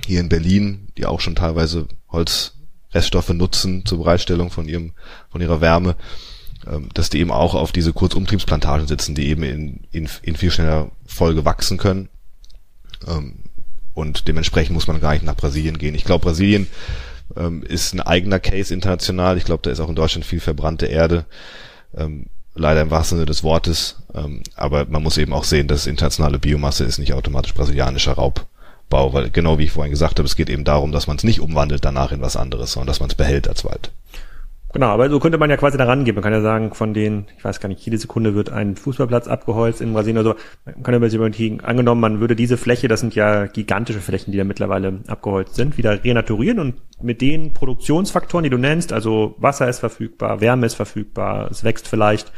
hier 0.07 0.21
in 0.21 0.29
Berlin, 0.29 0.89
die 0.97 1.07
auch 1.07 1.21
schon 1.21 1.35
teilweise 1.35 1.89
Holzreststoffe 2.11 3.31
nutzen 3.31 3.85
zur 3.87 3.99
Bereitstellung 3.99 4.51
von 4.51 4.69
ihrem, 4.69 4.93
von 5.31 5.41
ihrer 5.41 5.61
Wärme, 5.61 5.97
ähm, 6.67 6.89
dass 6.95 7.11
die 7.11 7.21
eben 7.21 7.31
auch 7.31 7.55
auf 7.55 7.73
diese 7.73 7.93
Kurzumtriebsplantagen 7.93 8.87
sitzen, 8.87 9.15
die 9.15 9.29
eben 9.29 9.43
in, 9.43 9.81
in, 9.93 10.09
in 10.23 10.37
viel 10.37 10.51
schneller 10.51 10.91
Folge 11.07 11.45
wachsen 11.45 11.79
können. 11.79 12.09
Ähm, 13.07 13.37
und 13.95 14.27
dementsprechend 14.27 14.75
muss 14.75 14.89
man 14.89 15.01
gar 15.01 15.13
nicht 15.13 15.25
nach 15.25 15.37
Brasilien 15.37 15.79
gehen. 15.79 15.95
Ich 15.95 16.05
glaube, 16.05 16.25
Brasilien 16.25 16.67
ähm, 17.37 17.63
ist 17.63 17.95
ein 17.95 18.01
eigener 18.01 18.41
Case 18.41 18.75
international. 18.75 19.39
Ich 19.39 19.45
glaube, 19.45 19.63
da 19.63 19.71
ist 19.71 19.81
auch 19.81 19.89
in 19.89 19.95
Deutschland 19.95 20.25
viel 20.25 20.41
verbrannte 20.41 20.87
Erde. 20.87 21.27
Ähm, 21.97 22.27
leider 22.55 22.83
im 22.83 22.91
wahrsten 22.91 23.19
Sinne 23.19 23.27
des 23.27 23.43
Wortes. 23.43 23.97
Ähm, 24.15 24.43
aber 24.55 24.87
man 24.87 25.03
muss 25.03 25.19
eben 25.19 25.33
auch 25.33 25.45
sehen, 25.45 25.69
dass 25.69 25.87
internationale 25.87 26.39
Biomasse 26.39 26.85
ist 26.85 26.99
nicht 26.99 27.13
automatisch 27.13 27.55
brasilianischer 27.55 28.13
Raubbau, 28.13 29.13
weil 29.13 29.31
genau 29.31 29.59
wie 29.59 29.65
ich 29.65 29.73
vorhin 29.73 29.91
gesagt 29.91 30.19
habe, 30.19 30.27
es 30.27 30.37
geht 30.37 30.51
eben 30.51 30.65
darum, 30.65 30.93
dass 30.93 31.07
man 31.07 31.17
es 31.17 31.25
nicht 31.25 31.41
umwandelt 31.41 31.85
danach 31.85 32.13
in 32.13 32.21
was 32.21 32.37
anderes, 32.37 32.73
sondern 32.73 32.89
dass 32.89 33.01
man 33.01 33.11
es 33.11 33.15
behält 33.15 33.49
als 33.49 33.65
Wald. 33.65 33.91
Genau, 34.75 34.89
aber 34.89 35.09
so 35.09 35.21
könnte 35.21 35.39
man 35.39 35.49
ja 35.51 35.57
quasi 35.57 35.79
da 35.79 35.85
rangehen. 35.85 36.17
Man 36.17 36.25
kann 36.25 36.33
ja 36.33 36.41
sagen, 36.41 36.75
von 36.75 36.95
den, 36.95 37.27
ich 37.39 37.45
weiß 37.45 37.61
gar 37.61 37.69
nicht, 37.69 37.81
jede 37.87 37.97
Sekunde 37.97 38.35
wird 38.35 38.51
ein 38.51 38.75
Fußballplatz 38.75 39.29
abgeholzt 39.29 39.81
in 39.81 39.93
Brasilien 39.93 40.19
oder 40.19 40.31
so. 40.31 40.37
Man 40.65 40.83
kann 40.83 41.01
ja 41.01 41.15
überlegen, 41.15 41.61
angenommen, 41.61 42.01
man 42.01 42.19
würde 42.19 42.35
diese 42.35 42.57
Fläche, 42.57 42.89
das 42.89 42.99
sind 42.99 43.15
ja 43.15 43.47
gigantische 43.47 44.01
Flächen, 44.01 44.33
die 44.33 44.39
da 44.39 44.43
mittlerweile 44.43 44.99
abgeholzt 45.07 45.55
sind, 45.55 45.79
wieder 45.79 46.03
renaturieren 46.03 46.59
und 46.59 46.75
mit 47.01 47.21
den 47.21 47.53
Produktionsfaktoren, 47.53 48.43
die 48.43 48.51
du 48.51 48.59
nennst, 48.59 48.93
also 48.93 49.37
Wasser 49.39 49.69
ist 49.69 49.79
verfügbar, 49.79 50.41
Wärme 50.41 50.67
ist 50.67 50.75
verfügbar, 50.75 51.53
es 51.53 51.63
wächst 51.63 51.87
vielleicht 51.87 52.33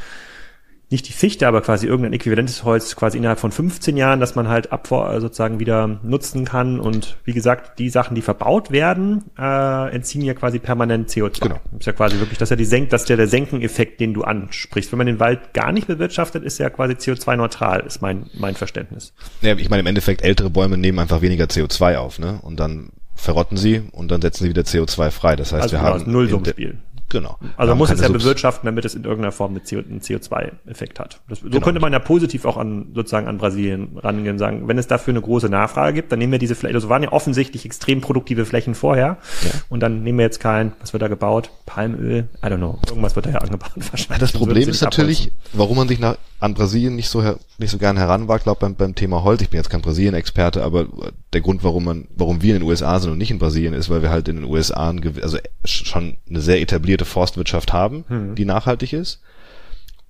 nicht 0.88 1.08
die 1.08 1.12
Fichte, 1.12 1.48
aber 1.48 1.62
quasi 1.62 1.86
irgendein 1.86 2.12
äquivalentes 2.12 2.62
Holz 2.62 2.94
quasi 2.94 3.18
innerhalb 3.18 3.40
von 3.40 3.50
15 3.50 3.96
Jahren, 3.96 4.20
dass 4.20 4.36
man 4.36 4.46
halt 4.46 4.70
ab 4.70 4.90
äh, 4.92 5.20
sozusagen 5.20 5.58
wieder 5.58 5.98
nutzen 6.04 6.44
kann. 6.44 6.78
Und 6.78 7.16
wie 7.24 7.32
gesagt, 7.32 7.80
die 7.80 7.88
Sachen, 7.88 8.14
die 8.14 8.22
verbaut 8.22 8.70
werden, 8.70 9.24
äh, 9.36 9.92
entziehen 9.92 10.22
ja 10.22 10.34
quasi 10.34 10.60
permanent 10.60 11.10
CO2. 11.10 11.40
Genau. 11.40 11.60
Das 11.72 11.80
ist 11.80 11.86
ja 11.86 11.92
quasi 11.92 12.20
wirklich, 12.20 12.38
das 12.38 12.46
ist 12.46 12.50
ja 12.50 12.56
die 12.56 12.64
Senk, 12.64 12.90
das 12.90 13.02
ist 13.02 13.08
ja 13.08 13.16
der 13.16 13.26
Senkeneffekt, 13.26 13.98
den 13.98 14.14
du 14.14 14.22
ansprichst. 14.22 14.92
Wenn 14.92 14.98
man 14.98 15.08
den 15.08 15.18
Wald 15.18 15.54
gar 15.54 15.72
nicht 15.72 15.88
bewirtschaftet, 15.88 16.44
ist 16.44 16.60
er 16.60 16.70
quasi 16.70 16.94
CO2-neutral, 16.94 17.80
ist 17.80 18.00
mein, 18.00 18.30
mein 18.34 18.54
Verständnis. 18.54 19.12
Ja, 19.42 19.56
ich 19.56 19.68
meine, 19.68 19.80
im 19.80 19.86
Endeffekt, 19.86 20.22
ältere 20.22 20.50
Bäume 20.50 20.76
nehmen 20.78 21.00
einfach 21.00 21.20
weniger 21.20 21.46
CO2 21.46 21.96
auf, 21.96 22.20
ne? 22.20 22.38
Und 22.42 22.60
dann 22.60 22.90
verrotten 23.16 23.56
sie 23.56 23.82
und 23.90 24.10
dann 24.10 24.20
setzen 24.20 24.44
sie 24.44 24.50
wieder 24.50 24.62
CO2 24.62 25.10
frei. 25.10 25.34
Das 25.34 25.52
heißt, 25.52 25.62
also 25.64 25.76
wir 25.76 25.80
genau, 25.80 25.98
haben 25.98 26.12
Nullsummspiel. 26.12 26.78
Genau. 27.08 27.38
Also 27.56 27.70
man 27.70 27.78
muss 27.78 27.90
es 27.90 28.00
ja 28.00 28.08
bewirtschaften, 28.08 28.66
damit 28.66 28.84
es 28.84 28.94
in 28.94 29.04
irgendeiner 29.04 29.30
Form 29.30 29.52
einen 29.52 30.00
CO2-Effekt 30.00 30.98
hat. 30.98 31.20
Das, 31.28 31.38
so 31.38 31.48
genau. 31.48 31.60
könnte 31.60 31.80
man 31.80 31.92
ja 31.92 32.00
positiv 32.00 32.44
auch 32.44 32.56
an 32.56 32.88
sozusagen 32.94 33.28
an 33.28 33.38
Brasilien 33.38 33.96
rangehen 33.96 34.32
und 34.32 34.38
sagen, 34.38 34.66
wenn 34.66 34.76
es 34.76 34.88
dafür 34.88 35.12
eine 35.12 35.20
große 35.20 35.48
Nachfrage 35.48 35.94
gibt, 35.94 36.10
dann 36.10 36.18
nehmen 36.18 36.32
wir 36.32 36.40
diese 36.40 36.56
Flächen, 36.56 36.74
also 36.74 36.88
waren 36.88 37.04
ja 37.04 37.12
offensichtlich 37.12 37.64
extrem 37.64 38.00
produktive 38.00 38.44
Flächen 38.44 38.74
vorher 38.74 39.18
ja. 39.42 39.50
und 39.68 39.80
dann 39.80 40.02
nehmen 40.02 40.18
wir 40.18 40.24
jetzt 40.24 40.40
kein, 40.40 40.72
was 40.80 40.92
wird 40.92 41.02
da 41.02 41.08
gebaut? 41.08 41.50
Palmöl? 41.64 42.28
I 42.42 42.46
don't 42.46 42.56
know. 42.56 42.78
Irgendwas 42.88 43.14
wird 43.14 43.26
da 43.26 43.30
ja 43.30 43.38
angebaut 43.38 43.70
wahrscheinlich. 43.76 44.18
Das 44.18 44.32
Problem 44.32 44.68
ist 44.68 44.82
natürlich, 44.82 45.30
warum 45.52 45.76
man 45.76 45.86
sich 45.86 46.00
nach, 46.00 46.16
an 46.38 46.54
Brasilien 46.54 46.96
nicht 46.96 47.08
so 47.08 47.22
nicht 47.58 47.70
so 47.70 47.78
gern 47.78 47.96
heranwagt, 47.96 48.44
glaube 48.44 48.60
beim, 48.60 48.74
beim 48.74 48.94
Thema 48.94 49.22
Holz. 49.22 49.40
Ich 49.42 49.50
bin 49.50 49.58
jetzt 49.58 49.70
kein 49.70 49.80
Brasilien-Experte, 49.80 50.62
aber 50.62 50.86
der 51.32 51.40
Grund, 51.40 51.64
warum 51.64 51.84
man, 51.84 52.08
warum 52.14 52.42
wir 52.42 52.54
in 52.54 52.60
den 52.60 52.68
USA 52.68 52.98
sind 53.00 53.10
und 53.10 53.18
nicht 53.18 53.30
in 53.30 53.38
Brasilien, 53.38 53.72
ist, 53.72 53.88
weil 53.88 54.02
wir 54.02 54.10
halt 54.10 54.28
in 54.28 54.36
den 54.36 54.44
USA 54.44 54.90
ein, 54.90 55.02
also 55.22 55.38
schon 55.64 56.18
eine 56.28 56.40
sehr 56.40 56.60
etablierte 56.60 57.04
Forstwirtschaft 57.04 57.72
haben, 57.72 58.04
mhm. 58.08 58.34
die 58.34 58.44
nachhaltig 58.44 58.92
ist. 58.92 59.20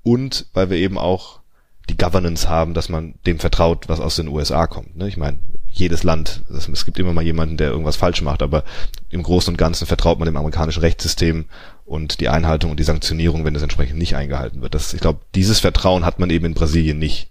Und 0.02 0.46
weil 0.52 0.70
wir 0.70 0.76
eben 0.76 0.98
auch 0.98 1.40
die 1.88 1.96
Governance 1.96 2.48
haben, 2.48 2.74
dass 2.74 2.88
man 2.88 3.14
dem 3.26 3.38
vertraut, 3.38 3.88
was 3.88 4.00
aus 4.00 4.16
den 4.16 4.28
USA 4.28 4.66
kommt. 4.66 4.96
Ne? 4.96 5.08
Ich 5.08 5.16
meine, 5.16 5.38
jedes 5.78 6.04
Land, 6.04 6.42
es 6.50 6.84
gibt 6.84 6.98
immer 6.98 7.12
mal 7.12 7.24
jemanden, 7.24 7.56
der 7.56 7.70
irgendwas 7.70 7.96
falsch 7.96 8.22
macht, 8.22 8.42
aber 8.42 8.64
im 9.10 9.22
Großen 9.22 9.52
und 9.52 9.58
Ganzen 9.58 9.86
vertraut 9.86 10.18
man 10.18 10.26
dem 10.26 10.36
amerikanischen 10.36 10.80
Rechtssystem 10.80 11.44
und 11.84 12.20
die 12.20 12.28
Einhaltung 12.28 12.70
und 12.70 12.80
die 12.80 12.84
Sanktionierung, 12.84 13.44
wenn 13.44 13.54
es 13.54 13.62
entsprechend 13.62 13.98
nicht 13.98 14.16
eingehalten 14.16 14.62
wird. 14.62 14.74
Das, 14.74 14.94
ich 14.94 15.00
glaube, 15.00 15.20
dieses 15.34 15.60
Vertrauen 15.60 16.04
hat 16.04 16.18
man 16.18 16.30
eben 16.30 16.46
in 16.46 16.54
Brasilien 16.54 16.98
nicht. 16.98 17.30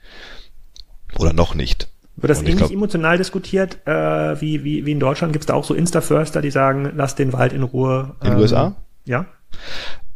Oder 1.17 1.33
noch 1.33 1.55
nicht. 1.55 1.87
Wird 2.17 2.29
das 2.29 2.41
ähnlich 2.41 2.57
glaub, 2.57 2.71
emotional 2.71 3.17
diskutiert 3.17 3.79
äh, 3.85 4.39
wie, 4.39 4.63
wie, 4.63 4.85
wie 4.85 4.91
in 4.91 4.99
Deutschland? 4.99 5.33
Gibt 5.33 5.43
es 5.43 5.47
da 5.47 5.53
auch 5.53 5.65
so 5.65 5.73
Insta-Förster, 5.73 6.41
die 6.41 6.51
sagen, 6.51 6.91
lass 6.95 7.15
den 7.15 7.33
Wald 7.33 7.51
in 7.51 7.63
Ruhe? 7.63 8.15
In 8.21 8.31
den 8.31 8.39
USA? 8.39 8.67
Ähm, 8.67 8.75
ja. 9.05 9.25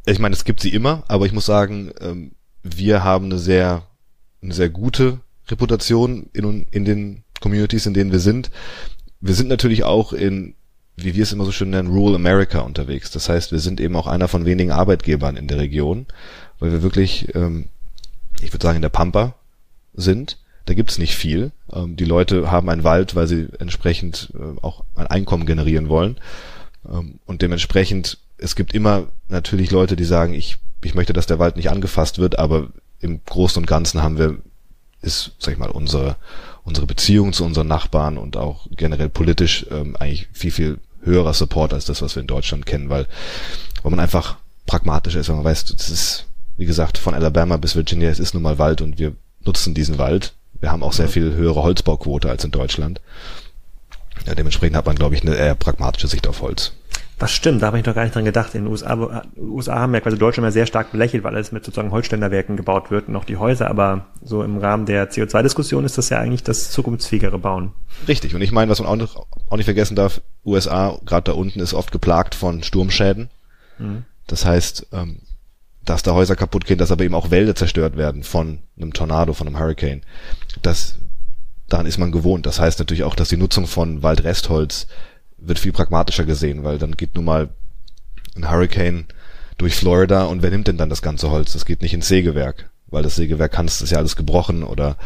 Ich 0.06 0.20
meine, 0.20 0.34
es 0.34 0.46
gibt 0.46 0.62
sie 0.62 0.70
immer, 0.70 1.04
aber 1.08 1.26
ich 1.26 1.34
muss 1.34 1.46
sagen, 1.46 1.92
ähm, 2.00 2.32
wir 2.64 3.04
haben 3.04 3.26
eine 3.26 3.38
sehr, 3.38 3.84
eine 4.42 4.54
sehr 4.54 4.70
gute 4.70 5.20
Reputation 5.50 6.30
in, 6.34 6.66
in 6.72 6.86
den 6.86 7.24
Communities, 7.40 7.86
in 7.86 7.94
denen 7.94 8.12
wir 8.12 8.20
sind. 8.20 8.52
Wir 9.22 9.34
sind 9.34 9.50
natürlich 9.50 9.84
auch 9.84 10.14
in, 10.14 10.56
wie 10.96 11.16
wir 11.16 11.24
es 11.24 11.32
immer 11.32 11.46
so 11.46 11.52
schön 11.52 11.70
nennen, 11.70 11.90
Rural 11.90 12.16
America 12.16 12.60
unterwegs. 12.60 13.12
Das 13.12 13.30
heißt, 13.30 13.52
wir 13.52 13.60
sind 13.60 13.80
eben 13.80 13.96
auch 13.96 14.08
einer 14.08 14.28
von 14.28 14.46
wenigen 14.46 14.72
Arbeitgebern 14.72 15.38
in 15.38 15.48
der 15.48 15.58
Region, 15.58 16.06
weil 16.60 16.72
wir 16.72 16.84
wirklich, 16.84 17.34
ähm, 17.36 17.70
ich 18.42 18.54
würde 18.54 18.64
sagen, 18.64 18.78
in 18.78 18.82
der 18.82 18.90
Pampa 18.90 19.36
sind. 19.94 20.38
Da 20.66 20.74
gibt's 20.74 20.98
nicht 20.98 21.16
viel. 21.16 21.52
Ähm, 21.74 21.96
die 21.96 22.06
Leute 22.06 22.52
haben 22.52 22.70
einen 22.70 22.84
Wald, 22.84 23.16
weil 23.16 23.28
sie 23.28 23.48
entsprechend 23.60 24.32
äh, 24.36 24.60
auch 24.62 24.84
ein 24.96 25.08
Einkommen 25.08 25.46
generieren 25.46 25.90
wollen. 25.90 26.18
Ähm, 26.88 27.20
und 27.26 27.42
dementsprechend, 27.42 28.20
es 28.38 28.56
gibt 28.56 28.74
immer 28.74 29.08
natürlich 29.28 29.72
Leute, 29.72 29.96
die 29.96 30.06
sagen, 30.06 30.34
ich, 30.34 30.58
ich 30.84 30.96
möchte, 30.96 31.14
dass 31.14 31.26
der 31.26 31.40
Wald 31.40 31.56
nicht 31.56 31.70
angefasst 31.70 32.20
wird, 32.20 32.38
aber 32.38 32.70
im 33.00 33.22
Großen 33.26 33.62
und 33.62 33.66
Ganzen 33.66 34.04
haben 34.04 34.18
wir, 34.18 34.38
ist, 35.02 35.32
sag 35.40 35.54
ich 35.54 35.60
mal, 35.60 35.72
unsere, 35.72 36.18
unsere 36.70 36.88
Beziehung 36.88 37.34
zu 37.34 37.44
unseren 37.44 37.68
Nachbarn 37.68 38.18
und 38.18 38.38
auch 38.38 38.68
generell 38.72 39.10
politisch 39.10 39.66
ähm, 39.72 39.96
eigentlich 39.98 40.30
viel, 40.32 40.52
viel 40.52 40.78
höherer 41.02 41.34
Support 41.34 41.74
als 41.74 41.86
das, 41.86 42.02
was 42.02 42.16
wir 42.16 42.22
in 42.22 42.28
Deutschland 42.28 42.66
kennen, 42.66 42.90
weil, 42.90 43.08
weil 43.82 43.90
man 43.90 44.00
einfach 44.00 44.38
pragmatisch 44.66 45.16
ist, 45.16 45.30
weil 45.30 45.36
man 45.36 45.46
weiß, 45.46 45.66
das 45.66 45.90
ist, 45.90 46.28
wie 46.58 46.66
gesagt, 46.66 46.98
von 46.98 47.16
Alabama 47.16 47.58
bis 47.58 47.76
Virginia, 47.76 48.10
es 48.10 48.20
ist 48.20 48.34
nun 48.34 48.44
mal 48.44 48.60
Wald 48.60 48.82
und 48.82 49.00
wir 49.00 49.16
nutzen 49.44 49.74
diesen 49.74 49.98
Wald. 49.98 50.34
Wir 50.62 50.72
haben 50.72 50.84
auch 50.84 50.94
sehr 50.94 51.10
viel 51.10 51.34
höhere 51.34 51.64
Holzbauquote 51.64 52.30
als 52.30 52.44
in 52.44 52.52
Deutschland. 52.52 53.02
Ja, 54.28 54.36
dementsprechend 54.36 54.76
hat 54.76 54.86
man, 54.86 54.96
glaube 54.96 55.16
ich, 55.16 55.22
eine 55.22 55.36
eher 55.36 55.56
pragmatische 55.56 56.08
Sicht 56.08 56.28
auf 56.28 56.42
Holz. 56.42 56.74
Das 57.20 57.32
stimmt, 57.34 57.62
da 57.62 57.68
habe 57.68 57.78
ich 57.78 57.86
noch 57.86 57.94
gar 57.94 58.04
nicht 58.04 58.16
dran 58.16 58.24
gedacht. 58.24 58.56
In 58.56 58.64
den 58.64 58.72
USA, 58.72 59.24
USA 59.38 59.76
haben 59.76 59.94
ja 59.94 60.00
quasi 60.00 60.18
Deutschland 60.18 60.46
ja 60.46 60.52
sehr 60.52 60.66
stark 60.66 60.94
belächelt, 60.94 61.26
weil 61.26 61.36
alles 61.36 61.52
mit 61.52 61.66
sozusagen 61.66 61.92
Holzständerwerken 61.92 62.56
gebaut 62.56 62.92
wird 62.92 63.10
und 63.10 63.16
auch 63.18 63.26
die 63.26 63.36
Häuser, 63.36 63.70
aber 63.70 64.06
so 64.24 64.42
im 64.42 64.58
Rahmen 64.58 64.86
der 64.86 65.12
CO2-Diskussion 65.12 65.84
ist 65.84 65.98
das 65.98 66.10
ja 66.10 66.20
eigentlich 66.20 66.44
das 66.44 66.72
zukunftsfähigere 66.72 67.38
Bauen. 67.38 67.74
Richtig, 68.08 68.36
und 68.36 68.42
ich 68.42 68.54
meine, 68.54 68.72
was 68.72 68.80
man 68.80 68.88
auch 68.88 68.96
nicht, 68.96 69.18
auch 69.50 69.58
nicht 69.58 69.66
vergessen 69.66 69.98
darf, 69.98 70.22
USA, 70.46 70.98
gerade 71.06 71.26
da 71.26 71.32
unten, 71.34 71.60
ist 71.60 71.74
oft 71.74 71.92
geplagt 71.92 72.36
von 72.36 72.64
Sturmschäden. 72.64 73.30
Mhm. 73.80 74.06
Das 74.28 74.46
heißt, 74.46 74.88
ähm, 74.94 75.18
dass 75.84 76.04
da 76.04 76.14
Häuser 76.14 76.38
kaputt 76.38 76.66
gehen, 76.66 76.78
dass 76.78 76.92
aber 76.92 77.04
eben 77.04 77.16
auch 77.16 77.32
Wälder 77.32 77.56
zerstört 77.56 77.98
werden 77.98 78.24
von 78.24 78.60
einem 78.78 78.94
Tornado, 78.94 79.34
von 79.34 79.48
einem 79.48 79.60
Hurricane. 79.60 80.04
Das, 80.62 81.00
daran 81.68 81.86
ist 81.86 81.98
man 81.98 82.14
gewohnt. 82.14 82.46
Das 82.46 82.62
heißt 82.62 82.80
natürlich 82.80 83.04
auch, 83.04 83.16
dass 83.16 83.28
die 83.28 83.38
Nutzung 83.38 83.68
von 83.68 84.04
Waldrestholz 84.04 84.88
wird 85.42 85.60
viel 85.60 85.72
pragmatischer 85.72 86.26
gesehen, 86.26 86.64
weil 86.64 86.78
dann 86.78 86.98
geht 86.98 87.16
nun 87.16 87.26
mal 87.26 87.50
ein 88.36 88.50
Hurricane 88.50 89.06
durch 89.58 89.76
Florida 89.76 90.24
und 90.24 90.42
wer 90.42 90.52
nimmt 90.52 90.68
denn 90.68 90.78
dann 90.78 90.90
das 90.90 91.02
ganze 91.02 91.32
Holz? 91.32 91.54
Das 91.54 91.66
geht 91.66 91.82
nicht 91.82 91.94
ins 91.94 92.08
Sägewerk, 92.08 92.70
weil 92.88 93.04
das 93.04 93.16
Sägewerk 93.16 93.52
kann, 93.52 93.66
es 93.66 93.82
ist 93.82 93.92
ja 93.92 93.98
alles 93.98 94.16
gebrochen 94.16 94.64
oder 94.64 94.98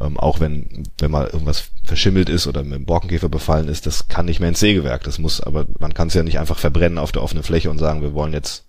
ähm, 0.00 0.18
auch 0.18 0.40
wenn, 0.40 0.84
wenn 0.98 1.10
mal 1.10 1.26
irgendwas 1.26 1.70
verschimmelt 1.84 2.28
ist 2.28 2.46
oder 2.46 2.62
mit 2.62 2.74
dem 2.74 2.84
Borkenkäfer 2.84 3.28
befallen 3.28 3.68
ist, 3.68 3.86
das 3.86 4.08
kann 4.08 4.26
nicht 4.26 4.40
mehr 4.40 4.48
ins 4.48 4.60
Sägewerk. 4.60 5.04
Das 5.04 5.18
muss, 5.18 5.40
aber 5.40 5.66
man 5.78 5.94
kann 5.94 6.08
es 6.08 6.14
ja 6.14 6.22
nicht 6.22 6.38
einfach 6.38 6.58
verbrennen 6.58 6.98
auf 6.98 7.12
der 7.12 7.22
offenen 7.22 7.44
Fläche 7.44 7.70
und 7.70 7.78
sagen, 7.78 8.02
wir 8.02 8.14
wollen 8.14 8.32
jetzt, 8.32 8.64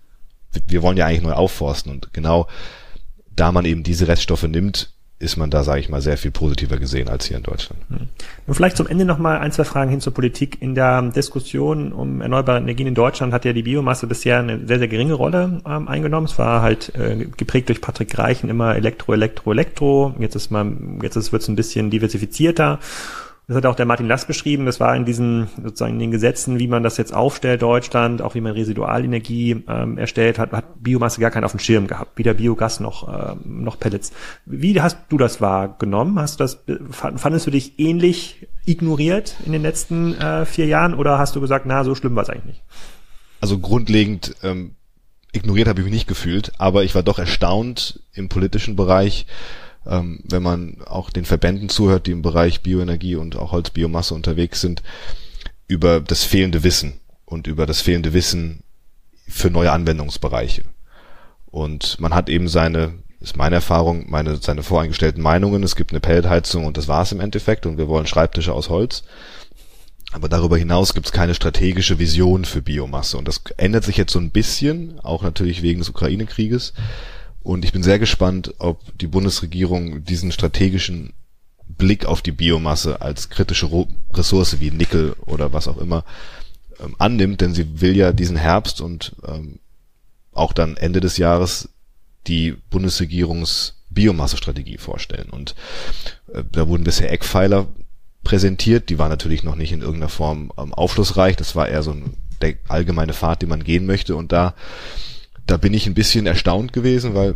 wir 0.68 0.82
wollen 0.84 0.98
ja 0.98 1.08
eigentlich 1.08 1.24
neu 1.24 1.34
aufforsten 1.34 1.92
und 1.92 2.14
genau 2.14 2.48
da 3.36 3.52
man 3.52 3.66
eben 3.66 3.84
diese 3.84 4.08
Reststoffe 4.08 4.44
nimmt, 4.44 4.94
ist 5.24 5.38
man 5.38 5.50
da, 5.50 5.64
sage 5.64 5.80
ich 5.80 5.90
mal, 5.90 6.02
sehr 6.02 6.18
viel 6.18 6.32
positiver 6.32 6.78
gesehen 6.78 7.10
als 7.10 7.26
hier 7.26 7.38
in 7.38 7.44
Deutschland. 7.44 7.82
Hm. 7.90 8.10
Nur 8.46 8.56
vielleicht 8.56 8.78
zum 8.78 8.88
Ende 8.88 9.06
noch 9.06 9.18
mal 9.18 9.40
ein, 9.40 9.52
zwei 9.52 9.64
Fragen 9.64 9.90
hin 9.90 10.02
zur 10.02 10.14
Politik. 10.14 10.62
In 10.62 10.76
der 10.76 11.02
Diskussion 11.02 11.92
um 11.94 12.22
erneuerbare 12.22 12.60
Energien 12.60 12.88
in 12.88 12.96
Deutschland 12.96 13.34
hat 13.34 13.46
ja 13.46 13.54
die 13.54 13.64
Biomasse 13.64 14.08
bisher 14.08 14.40
eine 14.40 14.68
sehr, 14.68 14.80
sehr 14.80 14.88
geringe 14.88 15.14
Rolle 15.14 15.62
ähm, 15.66 15.88
eingenommen. 15.88 16.26
Es 16.26 16.38
war 16.38 16.62
halt 16.62 16.94
äh, 16.96 17.26
geprägt 17.38 17.70
durch 17.70 17.82
Patrick 17.82 18.18
Reichen 18.18 18.50
immer 18.50 18.76
Elektro, 18.76 19.14
Elektro, 19.14 19.52
Elektro. 19.52 20.14
Jetzt 20.20 20.34
jetzt 20.36 20.52
wird 20.52 21.42
es 21.42 21.48
ein 21.48 21.56
bisschen 21.56 21.90
diversifizierter. 21.90 22.80
Das 23.48 23.58
hat 23.58 23.66
auch 23.66 23.76
der 23.76 23.86
Martin 23.86 24.08
Lass 24.08 24.26
beschrieben. 24.26 24.66
Das 24.66 24.80
war 24.80 24.96
in 24.96 25.04
diesen 25.04 25.50
sozusagen 25.62 25.94
in 25.94 26.00
den 26.00 26.12
Gesetzen, 26.12 26.60
wie 26.60 26.68
man 26.68 26.82
das 26.82 26.96
jetzt 26.96 27.14
aufstellt, 27.14 27.62
Deutschland, 27.62 28.22
auch 28.22 28.36
wie 28.36 28.42
man 28.42 28.54
Residualenergie 28.54 29.64
ähm, 29.68 29.98
erstellt 29.98 30.40
hat, 30.40 30.54
hat 30.54 30.82
Biomasse 30.82 31.20
gar 31.20 31.30
keinen 31.30 31.44
auf 31.44 31.52
dem 31.52 31.60
Schirm 31.60 31.88
gehabt, 31.88 32.18
weder 32.18 32.34
Biogas 32.34 32.80
noch 32.80 33.08
ähm, 33.08 33.64
noch 33.64 33.78
Pellets. 33.78 34.14
Wie 34.46 34.80
hast 34.80 34.98
du 35.10 35.18
das 35.18 35.42
wahrgenommen? 35.42 36.20
Hast 36.20 36.40
du 36.40 36.44
das 36.46 36.64
fandest 36.92 37.46
du 37.46 37.52
dich 37.52 37.80
ähnlich 37.80 38.48
ignoriert 38.66 39.36
in 39.46 39.52
den 39.52 39.62
letzten 39.62 40.16
äh, 40.16 40.46
vier 40.46 40.68
Jahren 40.68 40.94
oder 40.94 41.20
hast 41.20 41.36
du 41.36 41.42
gesagt, 41.42 41.66
na 41.66 41.84
so 41.84 41.96
schlimm 41.96 42.16
war 42.16 42.24
es 42.24 42.30
eigentlich 42.30 42.46
nicht? 42.46 42.64
Also 43.42 43.60
grundlegend 43.60 44.36
ähm, 44.42 44.76
ignoriert 45.34 45.68
habe 45.68 45.82
ich 45.82 45.86
mich 45.86 45.94
nicht 45.94 46.08
gefühlt, 46.08 46.54
aber 46.60 46.86
ich 46.86 46.96
war 46.96 47.04
doch 47.04 47.20
erstaunt 47.20 48.00
im 48.14 48.30
politischen 48.30 48.78
Bereich 48.78 49.26
ähm, 49.86 50.22
wenn 50.24 50.44
man 50.44 50.82
auch 50.86 51.10
den 51.10 51.26
Verbänden 51.26 51.70
zuhört, 51.70 52.08
die 52.08 52.12
im 52.12 52.22
Bereich 52.22 52.62
Bioenergie 52.62 53.16
und 53.16 53.36
auch 53.36 53.52
Holzbiomasse 53.52 54.14
unterwegs 54.14 54.62
sind, 54.62 54.84
über 55.68 56.02
das 56.02 56.24
fehlende 56.24 56.64
Wissen 56.64 57.00
und 57.26 57.48
über 57.48 57.66
das 57.66 57.82
fehlende 57.82 58.14
Wissen 58.14 58.64
für 59.28 59.50
neue 59.50 59.72
Anwendungsbereiche. 59.72 60.64
Und 61.46 62.00
man 62.00 62.14
hat 62.14 62.30
eben 62.30 62.48
seine, 62.48 62.94
ist 63.20 63.38
meine 63.38 63.56
Erfahrung, 63.56 64.10
meine, 64.10 64.38
seine 64.38 64.64
voreingestellten 64.64 65.22
Meinungen. 65.22 65.64
Es 65.64 65.76
gibt 65.76 65.92
eine 65.92 66.00
Pelletheizung 66.00 66.66
und 66.66 66.78
das 66.78 66.88
war's 66.88 67.12
im 67.12 67.20
Endeffekt 67.20 67.66
und 67.66 67.78
wir 67.78 67.88
wollen 67.88 68.08
Schreibtische 68.08 68.54
aus 68.54 68.70
Holz. 68.70 69.04
Aber 70.12 70.30
darüber 70.30 70.58
hinaus 70.58 70.94
gibt 70.94 71.08
es 71.08 71.12
keine 71.12 71.34
strategische 71.34 71.98
Vision 71.98 72.46
für 72.46 72.62
Biomasse. 72.62 73.18
Und 73.18 73.28
das 73.28 73.42
ändert 73.58 73.84
sich 73.84 73.98
jetzt 73.98 74.14
so 74.14 74.20
ein 74.20 74.30
bisschen, 74.30 75.00
auch 75.00 75.24
natürlich 75.24 75.64
wegen 75.64 75.80
des 75.80 75.90
Ukraine-Krieges. 75.90 76.74
Und 77.44 77.66
ich 77.66 77.74
bin 77.74 77.84
sehr 77.84 78.00
gespannt, 78.00 78.56
ob 78.60 78.98
die 78.98 79.08
Bundesregierung 79.08 80.04
diesen 80.06 80.32
strategischen 80.32 81.14
Blick 81.68 82.06
auf 82.06 82.22
die 82.22 82.32
Biomasse 82.32 83.02
als 83.02 83.30
kritische 83.30 83.70
Ressource 84.14 84.60
wie 84.60 84.72
Nickel 84.72 85.14
oder 85.26 85.54
was 85.54 85.68
auch 85.68 85.78
immer 85.78 86.06
ähm, 86.80 86.96
annimmt, 87.00 87.42
denn 87.42 87.54
sie 87.54 87.82
will 87.82 87.96
ja 87.96 88.12
diesen 88.14 88.38
Herbst 88.38 88.82
und 88.82 89.16
ähm, 89.28 89.60
auch 90.32 90.54
dann 90.54 90.78
Ende 90.78 91.00
des 91.00 91.18
Jahres 91.18 91.70
die 92.28 92.54
Bundesregierungs 92.70 93.76
Biomassestrategie 93.90 94.78
vorstellen. 94.78 95.30
Und 95.30 95.56
äh, 96.34 96.44
da 96.52 96.68
wurden 96.68 96.84
bisher 96.84 97.12
Eckpfeiler 97.12 97.68
präsentiert, 98.24 98.90
die 98.90 98.98
waren 98.98 99.10
natürlich 99.10 99.44
noch 99.44 99.56
nicht 99.56 99.72
in 99.72 99.82
irgendeiner 99.82 100.10
Form 100.10 100.52
ähm, 100.58 100.74
aufschlussreich, 100.74 101.36
das 101.36 101.56
war 101.56 101.68
eher 101.68 101.84
so 101.84 101.92
ein, 101.92 102.16
der 102.42 102.56
allgemeine 102.68 103.14
Pfad, 103.14 103.42
den 103.42 103.50
man 103.50 103.64
gehen 103.64 103.86
möchte. 103.86 104.16
Und 104.16 104.32
da 104.32 104.56
da 105.46 105.58
bin 105.58 105.74
ich 105.74 105.88
ein 105.88 105.94
bisschen 105.94 106.26
erstaunt 106.26 106.74
gewesen, 106.74 107.14
weil 107.14 107.36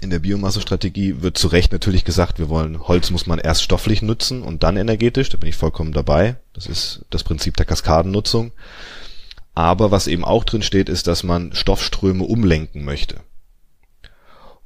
in 0.00 0.10
der 0.10 0.18
Biomassestrategie 0.18 1.22
wird 1.22 1.38
zu 1.38 1.48
Recht 1.48 1.72
natürlich 1.72 2.04
gesagt, 2.04 2.38
wir 2.38 2.48
wollen, 2.48 2.86
Holz 2.86 3.10
muss 3.10 3.26
man 3.26 3.38
erst 3.38 3.62
stofflich 3.62 4.02
nutzen 4.02 4.42
und 4.42 4.62
dann 4.62 4.76
energetisch. 4.76 5.30
Da 5.30 5.38
bin 5.38 5.48
ich 5.48 5.56
vollkommen 5.56 5.92
dabei. 5.92 6.36
Das 6.52 6.66
ist 6.66 7.04
das 7.10 7.24
Prinzip 7.24 7.56
der 7.56 7.66
Kaskadennutzung. 7.66 8.52
Aber 9.54 9.90
was 9.90 10.06
eben 10.06 10.24
auch 10.24 10.44
drin 10.44 10.62
steht, 10.62 10.90
ist, 10.90 11.06
dass 11.06 11.22
man 11.22 11.54
Stoffströme 11.54 12.24
umlenken 12.24 12.84
möchte. 12.84 13.20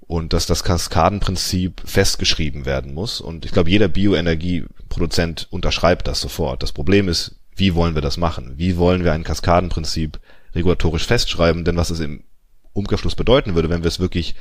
Und 0.00 0.32
dass 0.32 0.46
das 0.46 0.64
Kaskadenprinzip 0.64 1.80
festgeschrieben 1.84 2.66
werden 2.66 2.92
muss. 2.92 3.20
Und 3.20 3.44
ich 3.44 3.52
glaube, 3.52 3.70
jeder 3.70 3.86
Bioenergieproduzent 3.86 5.46
unterschreibt 5.50 6.08
das 6.08 6.20
sofort. 6.20 6.64
Das 6.64 6.72
Problem 6.72 7.08
ist, 7.08 7.36
wie 7.54 7.76
wollen 7.76 7.94
wir 7.94 8.02
das 8.02 8.16
machen? 8.16 8.54
Wie 8.56 8.76
wollen 8.76 9.04
wir 9.04 9.12
ein 9.12 9.22
Kaskadenprinzip 9.22 10.18
regulatorisch 10.56 11.06
festschreiben? 11.06 11.64
Denn 11.64 11.76
was 11.76 11.90
es 11.90 12.00
im 12.00 12.24
Umkehrschluss 12.72 13.14
bedeuten 13.14 13.54
würde, 13.54 13.70
wenn 13.70 13.82
wir 13.82 13.88
es 13.88 14.00
wirklich 14.00 14.34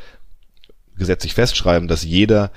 gesetzlich 0.95 1.33
festschreiben, 1.33 1.87
dass 1.87 2.03
jeder, 2.03 2.51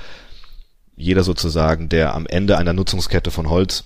jeder 0.97 1.23
sozusagen, 1.25 1.89
der 1.89 2.15
am 2.15 2.27
Ende 2.27 2.59
einer 2.59 2.73
Nutzungskette 2.73 3.31
von 3.31 3.49
Holz 3.49 3.85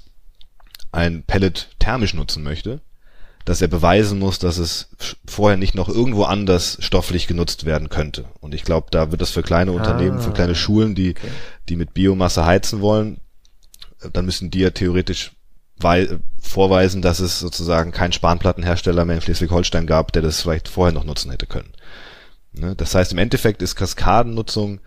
ein 0.92 1.22
Pellet 1.22 1.68
thermisch 1.78 2.14
nutzen 2.14 2.42
möchte, 2.42 2.80
dass 3.44 3.62
er 3.62 3.68
beweisen 3.68 4.18
muss, 4.18 4.40
dass 4.40 4.58
es 4.58 4.88
vorher 5.24 5.56
nicht 5.56 5.76
noch 5.76 5.88
irgendwo 5.88 6.24
anders 6.24 6.78
stofflich 6.80 7.28
genutzt 7.28 7.64
werden 7.64 7.88
könnte. 7.88 8.24
Und 8.40 8.54
ich 8.54 8.64
glaube, 8.64 8.88
da 8.90 9.12
wird 9.12 9.22
es 9.22 9.30
für 9.30 9.42
kleine 9.42 9.70
ah, 9.70 9.74
Unternehmen, 9.74 10.20
für 10.20 10.32
kleine 10.32 10.56
Schulen, 10.56 10.96
die, 10.96 11.10
okay. 11.10 11.28
die 11.68 11.76
mit 11.76 11.94
Biomasse 11.94 12.44
heizen 12.44 12.80
wollen, 12.80 13.20
dann 14.12 14.24
müssen 14.24 14.50
die 14.50 14.60
ja 14.60 14.70
theoretisch 14.70 15.32
vorweisen, 16.40 17.02
dass 17.02 17.20
es 17.20 17.38
sozusagen 17.38 17.92
keinen 17.92 18.12
Spanplattenhersteller 18.12 19.04
mehr 19.04 19.16
in 19.16 19.22
Schleswig-Holstein 19.22 19.86
gab, 19.86 20.10
der 20.12 20.22
das 20.22 20.40
vielleicht 20.40 20.68
vorher 20.68 20.94
noch 20.94 21.04
nutzen 21.04 21.30
hätte 21.30 21.46
können. 21.46 21.72
Ne? 22.58 22.74
Das 22.76 22.94
heißt, 22.94 23.12
im 23.12 23.18
Endeffekt 23.18 23.62
ist 23.62 23.76
Kaskadennutzung 23.76 24.80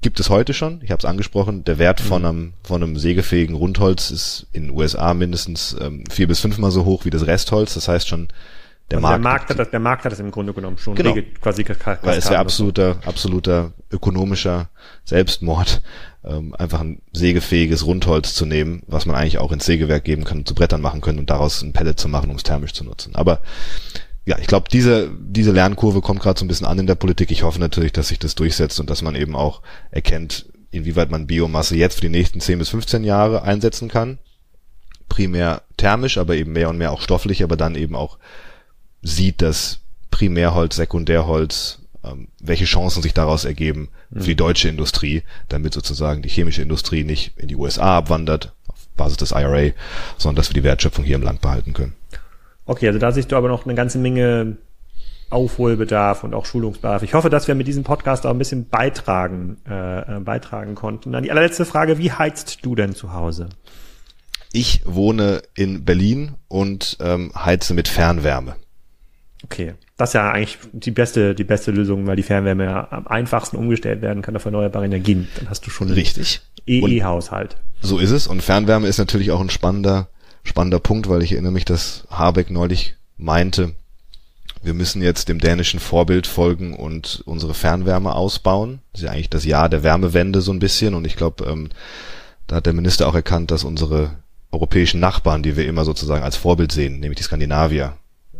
gibt 0.00 0.20
es 0.20 0.30
heute 0.30 0.54
schon. 0.54 0.80
Ich 0.82 0.90
habe 0.90 0.98
es 0.98 1.04
angesprochen. 1.04 1.64
Der 1.64 1.78
Wert 1.78 2.00
von 2.00 2.22
mhm. 2.22 2.28
einem 2.28 2.52
von 2.62 2.82
einem 2.82 2.96
sägefähigen 2.96 3.56
Rundholz 3.56 4.10
ist 4.10 4.46
in 4.52 4.64
den 4.64 4.76
USA 4.76 5.14
mindestens 5.14 5.76
ähm, 5.80 6.04
vier 6.10 6.28
bis 6.28 6.40
fünfmal 6.40 6.70
so 6.70 6.84
hoch 6.84 7.04
wie 7.04 7.10
das 7.10 7.26
Restholz. 7.26 7.74
Das 7.74 7.88
heißt 7.88 8.08
schon 8.08 8.28
der, 8.90 8.98
also 8.98 9.08
Markt, 9.08 9.18
der 9.18 9.30
Markt 9.30 9.50
hat 9.50 9.58
das, 9.58 9.70
der 9.70 9.80
Markt 9.80 10.04
hat 10.04 10.12
das 10.12 10.20
im 10.20 10.30
Grunde 10.30 10.54
genommen 10.54 10.78
schon 10.78 10.94
genau. 10.94 11.14
quasi 11.42 11.62
Kaskaden 11.62 12.06
Weil 12.08 12.18
es 12.18 12.30
wäre 12.30 12.38
absoluter 12.38 12.96
absoluter 13.04 13.72
ökonomischer 13.90 14.70
Selbstmord, 15.04 15.82
ähm, 16.24 16.54
einfach 16.54 16.80
ein 16.80 17.02
sägefähiges 17.12 17.84
Rundholz 17.84 18.34
zu 18.34 18.46
nehmen, 18.46 18.82
was 18.86 19.04
man 19.04 19.14
eigentlich 19.14 19.38
auch 19.38 19.52
ins 19.52 19.66
Sägewerk 19.66 20.04
geben 20.04 20.24
kann, 20.24 20.46
zu 20.46 20.54
Brettern 20.54 20.80
machen 20.80 21.02
können 21.02 21.18
und 21.18 21.28
daraus 21.28 21.60
ein 21.60 21.74
Pellet 21.74 22.00
zu 22.00 22.08
machen, 22.08 22.30
um 22.30 22.36
es 22.36 22.44
thermisch 22.44 22.72
zu 22.72 22.84
nutzen. 22.84 23.14
Aber 23.14 23.42
ja, 24.28 24.36
ich 24.38 24.46
glaube, 24.46 24.68
diese, 24.70 25.10
diese 25.18 25.52
Lernkurve 25.52 26.02
kommt 26.02 26.20
gerade 26.20 26.38
so 26.38 26.44
ein 26.44 26.48
bisschen 26.48 26.66
an 26.66 26.78
in 26.78 26.86
der 26.86 26.96
Politik. 26.96 27.30
Ich 27.30 27.44
hoffe 27.44 27.58
natürlich, 27.58 27.92
dass 27.92 28.08
sich 28.08 28.18
das 28.18 28.34
durchsetzt 28.34 28.78
und 28.78 28.90
dass 28.90 29.00
man 29.00 29.14
eben 29.14 29.34
auch 29.34 29.62
erkennt, 29.90 30.52
inwieweit 30.70 31.10
man 31.10 31.26
Biomasse 31.26 31.76
jetzt 31.76 31.94
für 31.94 32.02
die 32.02 32.10
nächsten 32.10 32.38
10 32.38 32.58
bis 32.58 32.68
15 32.68 33.04
Jahre 33.04 33.44
einsetzen 33.44 33.88
kann. 33.88 34.18
Primär 35.08 35.62
thermisch, 35.78 36.18
aber 36.18 36.36
eben 36.36 36.52
mehr 36.52 36.68
und 36.68 36.76
mehr 36.76 36.92
auch 36.92 37.00
stofflich, 37.00 37.42
aber 37.42 37.56
dann 37.56 37.74
eben 37.74 37.96
auch 37.96 38.18
sieht, 39.00 39.40
dass 39.40 39.80
Primärholz, 40.10 40.76
Sekundärholz, 40.76 41.78
ähm, 42.04 42.28
welche 42.38 42.66
Chancen 42.66 43.00
sich 43.02 43.14
daraus 43.14 43.46
ergeben 43.46 43.88
für 44.12 44.24
die 44.24 44.32
mhm. 44.32 44.36
deutsche 44.36 44.68
Industrie, 44.68 45.22
damit 45.48 45.72
sozusagen 45.72 46.20
die 46.20 46.28
chemische 46.28 46.60
Industrie 46.60 47.02
nicht 47.02 47.32
in 47.38 47.48
die 47.48 47.56
USA 47.56 47.96
abwandert, 47.96 48.52
auf 48.66 48.76
Basis 48.94 49.16
des 49.16 49.30
IRA, 49.30 49.70
sondern 50.18 50.36
dass 50.36 50.50
wir 50.50 50.60
die 50.60 50.64
Wertschöpfung 50.64 51.06
hier 51.06 51.16
im 51.16 51.22
Land 51.22 51.40
behalten 51.40 51.72
können. 51.72 51.94
Okay, 52.68 52.86
also 52.86 52.98
da 52.98 53.10
siehst 53.12 53.32
du 53.32 53.36
aber 53.36 53.48
noch 53.48 53.64
eine 53.64 53.74
ganze 53.74 53.98
Menge 53.98 54.58
Aufholbedarf 55.30 56.22
und 56.22 56.34
auch 56.34 56.44
Schulungsbedarf. 56.44 57.02
Ich 57.02 57.14
hoffe, 57.14 57.30
dass 57.30 57.48
wir 57.48 57.54
mit 57.54 57.66
diesem 57.66 57.82
Podcast 57.82 58.26
auch 58.26 58.30
ein 58.30 58.38
bisschen 58.38 58.68
beitragen, 58.68 59.56
äh, 59.66 60.16
äh, 60.16 60.20
beitragen 60.20 60.74
konnten. 60.74 61.12
Dann 61.12 61.22
die 61.22 61.30
allerletzte 61.30 61.64
Frage, 61.64 61.96
wie 61.96 62.12
heizt 62.12 62.66
du 62.66 62.74
denn 62.74 62.94
zu 62.94 63.14
Hause? 63.14 63.48
Ich 64.52 64.82
wohne 64.84 65.42
in 65.54 65.86
Berlin 65.86 66.34
und 66.48 66.98
ähm, 67.00 67.32
heize 67.34 67.72
mit 67.72 67.88
Fernwärme. 67.88 68.56
Okay, 69.44 69.72
das 69.96 70.10
ist 70.10 70.14
ja 70.14 70.30
eigentlich 70.30 70.58
die 70.72 70.90
beste, 70.90 71.34
die 71.34 71.44
beste 71.44 71.70
Lösung, 71.70 72.06
weil 72.06 72.16
die 72.16 72.22
Fernwärme 72.22 72.64
ja 72.64 72.88
am 72.90 73.06
einfachsten 73.06 73.56
umgestellt 73.56 74.02
werden 74.02 74.20
kann 74.20 74.36
auf 74.36 74.44
erneuerbare 74.44 74.84
Energien. 74.84 75.28
Dann 75.38 75.48
hast 75.48 75.66
du 75.66 75.70
schon 75.70 75.88
richtig 75.90 76.42
EE-Haushalt. 76.66 77.56
So 77.80 77.98
ist 77.98 78.10
es 78.10 78.26
und 78.26 78.42
Fernwärme 78.42 78.88
ist 78.88 78.98
natürlich 78.98 79.30
auch 79.30 79.40
ein 79.40 79.48
spannender 79.48 80.08
spannender 80.44 80.78
Punkt, 80.78 81.08
weil 81.08 81.22
ich 81.22 81.32
erinnere 81.32 81.52
mich, 81.52 81.64
dass 81.64 82.06
Habeck 82.10 82.50
neulich 82.50 82.96
meinte, 83.16 83.74
wir 84.62 84.74
müssen 84.74 85.02
jetzt 85.02 85.28
dem 85.28 85.38
dänischen 85.38 85.80
Vorbild 85.80 86.26
folgen 86.26 86.74
und 86.74 87.22
unsere 87.26 87.54
Fernwärme 87.54 88.14
ausbauen. 88.14 88.80
Das 88.92 89.00
ist 89.00 89.06
ja 89.06 89.12
eigentlich 89.12 89.30
das 89.30 89.44
Jahr 89.44 89.68
der 89.68 89.82
Wärmewende 89.82 90.40
so 90.40 90.52
ein 90.52 90.58
bisschen. 90.58 90.94
Und 90.94 91.06
ich 91.06 91.16
glaube, 91.16 91.44
ähm, 91.44 91.70
da 92.46 92.56
hat 92.56 92.66
der 92.66 92.72
Minister 92.72 93.06
auch 93.06 93.14
erkannt, 93.14 93.50
dass 93.50 93.64
unsere 93.64 94.16
europäischen 94.50 95.00
Nachbarn, 95.00 95.42
die 95.42 95.56
wir 95.56 95.66
immer 95.66 95.84
sozusagen 95.84 96.24
als 96.24 96.36
Vorbild 96.36 96.72
sehen, 96.72 97.00
nämlich 97.00 97.18
die 97.18 97.22
Skandinavier, 97.22 97.96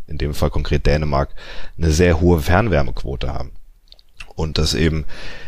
in 0.06 0.18
dem 0.18 0.34
Fall 0.34 0.50
konkret 0.50 0.86
Dänemark, 0.86 1.34
eine 1.76 1.90
sehr 1.90 2.20
hohe 2.20 2.40
Fernwärmequote 2.40 3.32
haben. 3.32 3.52
Und 4.34 4.58
dass 4.58 4.74
eben 4.74 5.04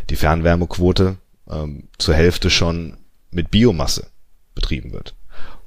die 0.08 0.16
Fernwärmequote 0.16 1.16
ähm, 1.50 1.88
zur 1.98 2.14
Hälfte 2.14 2.50
schon 2.50 2.98
mit 3.30 3.50
Biomasse 3.50 4.08
betrieben 4.54 4.92
wird. 4.92 5.14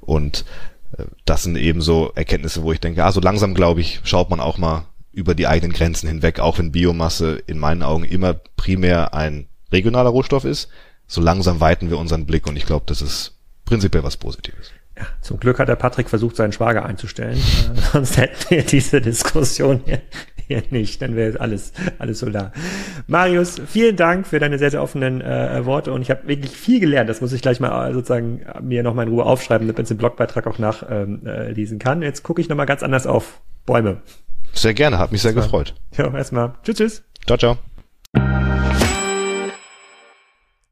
Und 0.00 0.44
das 1.24 1.42
sind 1.42 1.56
eben 1.56 1.80
so 1.80 2.12
Erkenntnisse, 2.14 2.62
wo 2.62 2.72
ich 2.72 2.80
denke, 2.80 3.04
ah, 3.04 3.12
so 3.12 3.20
langsam 3.20 3.54
glaube 3.54 3.80
ich, 3.80 4.00
schaut 4.04 4.30
man 4.30 4.40
auch 4.40 4.58
mal 4.58 4.86
über 5.12 5.34
die 5.34 5.46
eigenen 5.46 5.72
Grenzen 5.72 6.08
hinweg, 6.08 6.40
auch 6.40 6.58
wenn 6.58 6.72
Biomasse 6.72 7.42
in 7.46 7.58
meinen 7.58 7.82
Augen 7.82 8.04
immer 8.04 8.34
primär 8.56 9.14
ein 9.14 9.46
regionaler 9.72 10.10
Rohstoff 10.10 10.44
ist. 10.44 10.68
So 11.06 11.20
langsam 11.20 11.60
weiten 11.60 11.90
wir 11.90 11.98
unseren 11.98 12.26
Blick 12.26 12.46
und 12.46 12.56
ich 12.56 12.66
glaube, 12.66 12.84
das 12.86 13.02
ist 13.02 13.36
prinzipiell 13.64 14.02
was 14.02 14.16
Positives. 14.16 14.72
Ja, 14.96 15.06
zum 15.20 15.40
Glück 15.40 15.58
hat 15.58 15.68
der 15.68 15.76
Patrick 15.76 16.08
versucht, 16.08 16.36
seinen 16.36 16.52
Schwager 16.52 16.84
einzustellen. 16.84 17.36
äh, 17.36 17.80
sonst 17.92 18.16
hätten 18.16 18.50
wir 18.50 18.62
diese 18.62 19.00
Diskussion 19.00 19.82
hier, 19.84 20.02
hier 20.48 20.62
nicht. 20.70 21.02
Dann 21.02 21.16
wäre 21.16 21.40
alles, 21.40 21.72
alles 21.98 22.20
so 22.20 22.30
da. 22.30 22.52
Marius, 23.06 23.60
vielen 23.66 23.96
Dank 23.96 24.26
für 24.26 24.38
deine 24.38 24.58
sehr, 24.58 24.70
sehr 24.70 24.82
offenen 24.82 25.20
äh, 25.20 25.64
Worte 25.64 25.92
und 25.92 26.02
ich 26.02 26.10
habe 26.10 26.26
wirklich 26.26 26.52
viel 26.52 26.80
gelernt. 26.80 27.08
Das 27.08 27.20
muss 27.20 27.32
ich 27.32 27.42
gleich 27.42 27.60
mal 27.60 27.90
äh, 27.90 27.92
sozusagen 27.92 28.42
mir 28.62 28.82
nochmal 28.82 29.06
in 29.06 29.12
Ruhe 29.12 29.24
aufschreiben, 29.24 29.66
damit 29.66 29.78
man 29.78 29.86
den 29.86 29.96
Blogbeitrag 29.96 30.46
auch 30.46 30.58
nachlesen 30.58 31.76
ähm, 31.76 31.80
äh, 31.80 31.84
kann. 31.84 32.02
Jetzt 32.02 32.22
gucke 32.22 32.40
ich 32.40 32.48
nochmal 32.48 32.66
ganz 32.66 32.82
anders 32.82 33.06
auf 33.06 33.40
Bäume. 33.66 33.98
Sehr 34.52 34.74
gerne, 34.74 34.98
hat 34.98 35.12
mich 35.12 35.22
sehr 35.22 35.32
gefreut. 35.32 35.74
Ja, 35.96 36.12
erstmal. 36.12 36.54
Tschüss, 36.64 36.76
tschüss. 36.76 37.04
Ciao, 37.24 37.38
ciao. 37.38 37.56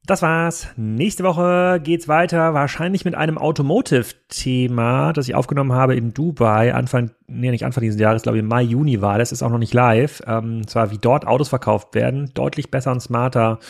Das 0.05 0.21
war's. 0.21 0.67
Nächste 0.77 1.23
Woche 1.23 1.81
geht's 1.81 2.09
weiter, 2.09 2.55
wahrscheinlich 2.55 3.05
mit 3.05 3.15
einem 3.15 3.39
Automotive-Thema, 3.39 5.13
das 5.13 5.29
ich 5.29 5.37
aufgenommen 5.37 5.73
habe 5.73 5.95
in 5.95 6.13
Dubai, 6.13 6.75
Anfang, 6.75 7.13
nee, 7.29 7.53
nicht 7.53 7.65
Anfang 7.65 7.83
dieses 7.83 8.01
Jahres, 8.01 8.23
glaube 8.23 8.39
ich, 8.39 8.43
im 8.43 8.49
Mai, 8.49 8.63
Juni 8.63 9.01
war 9.01 9.19
das, 9.19 9.31
ist 9.31 9.45
auch 9.45 9.51
noch 9.51 9.59
nicht 9.59 9.75
live. 9.75 10.21
Ähm, 10.27 10.67
zwar 10.67 10.91
wie 10.91 10.99
dort 10.99 11.25
Autos 11.25 11.51
verkauft 11.51 11.95
werden, 11.95 12.33
deutlich 12.35 12.69
besser 12.69 12.91
und 12.91 13.01
smarter 13.01 13.61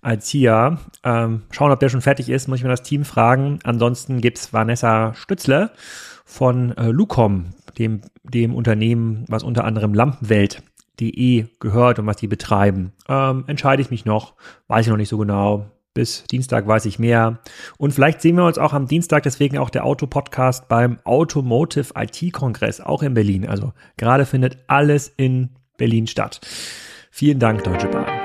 als 0.00 0.28
hier. 0.28 0.78
Ähm, 1.02 1.42
schauen, 1.50 1.72
ob 1.72 1.80
der 1.80 1.88
schon 1.88 2.02
fertig 2.02 2.28
ist, 2.28 2.46
muss 2.46 2.58
ich 2.58 2.64
mir 2.64 2.70
das 2.70 2.82
Team 2.82 3.04
fragen. 3.04 3.58
Ansonsten 3.64 4.20
gibt's 4.20 4.52
Vanessa 4.52 5.12
Stützle 5.14 5.72
von 6.24 6.76
äh, 6.76 6.90
Lucom, 6.90 7.46
dem, 7.78 8.02
dem 8.22 8.54
Unternehmen, 8.54 9.24
was 9.26 9.42
unter 9.42 9.64
anderem 9.64 9.92
Lampenwelt 9.92 10.62
de 11.00 11.46
gehört 11.60 11.98
und 11.98 12.06
was 12.06 12.16
die 12.16 12.26
betreiben. 12.26 12.92
Ähm, 13.08 13.44
entscheide 13.46 13.82
ich 13.82 13.90
mich 13.90 14.04
noch, 14.04 14.34
weiß 14.68 14.86
ich 14.86 14.90
noch 14.90 14.96
nicht 14.96 15.08
so 15.08 15.18
genau. 15.18 15.66
Bis 15.92 16.24
Dienstag 16.24 16.66
weiß 16.66 16.86
ich 16.86 16.98
mehr. 16.98 17.38
Und 17.78 17.92
vielleicht 17.92 18.20
sehen 18.20 18.34
wir 18.34 18.44
uns 18.44 18.58
auch 18.58 18.72
am 18.72 18.88
Dienstag, 18.88 19.22
deswegen 19.22 19.58
auch 19.58 19.70
der 19.70 19.84
Auto-Podcast 19.84 20.66
beim 20.66 20.98
Automotive 21.04 21.94
IT-Kongress, 21.96 22.80
auch 22.80 23.04
in 23.04 23.14
Berlin. 23.14 23.46
Also 23.46 23.72
gerade 23.96 24.26
findet 24.26 24.58
alles 24.66 25.12
in 25.16 25.50
Berlin 25.76 26.08
statt. 26.08 26.40
Vielen 27.12 27.38
Dank, 27.38 27.62
Deutsche 27.62 27.86
Bahn. 27.86 28.23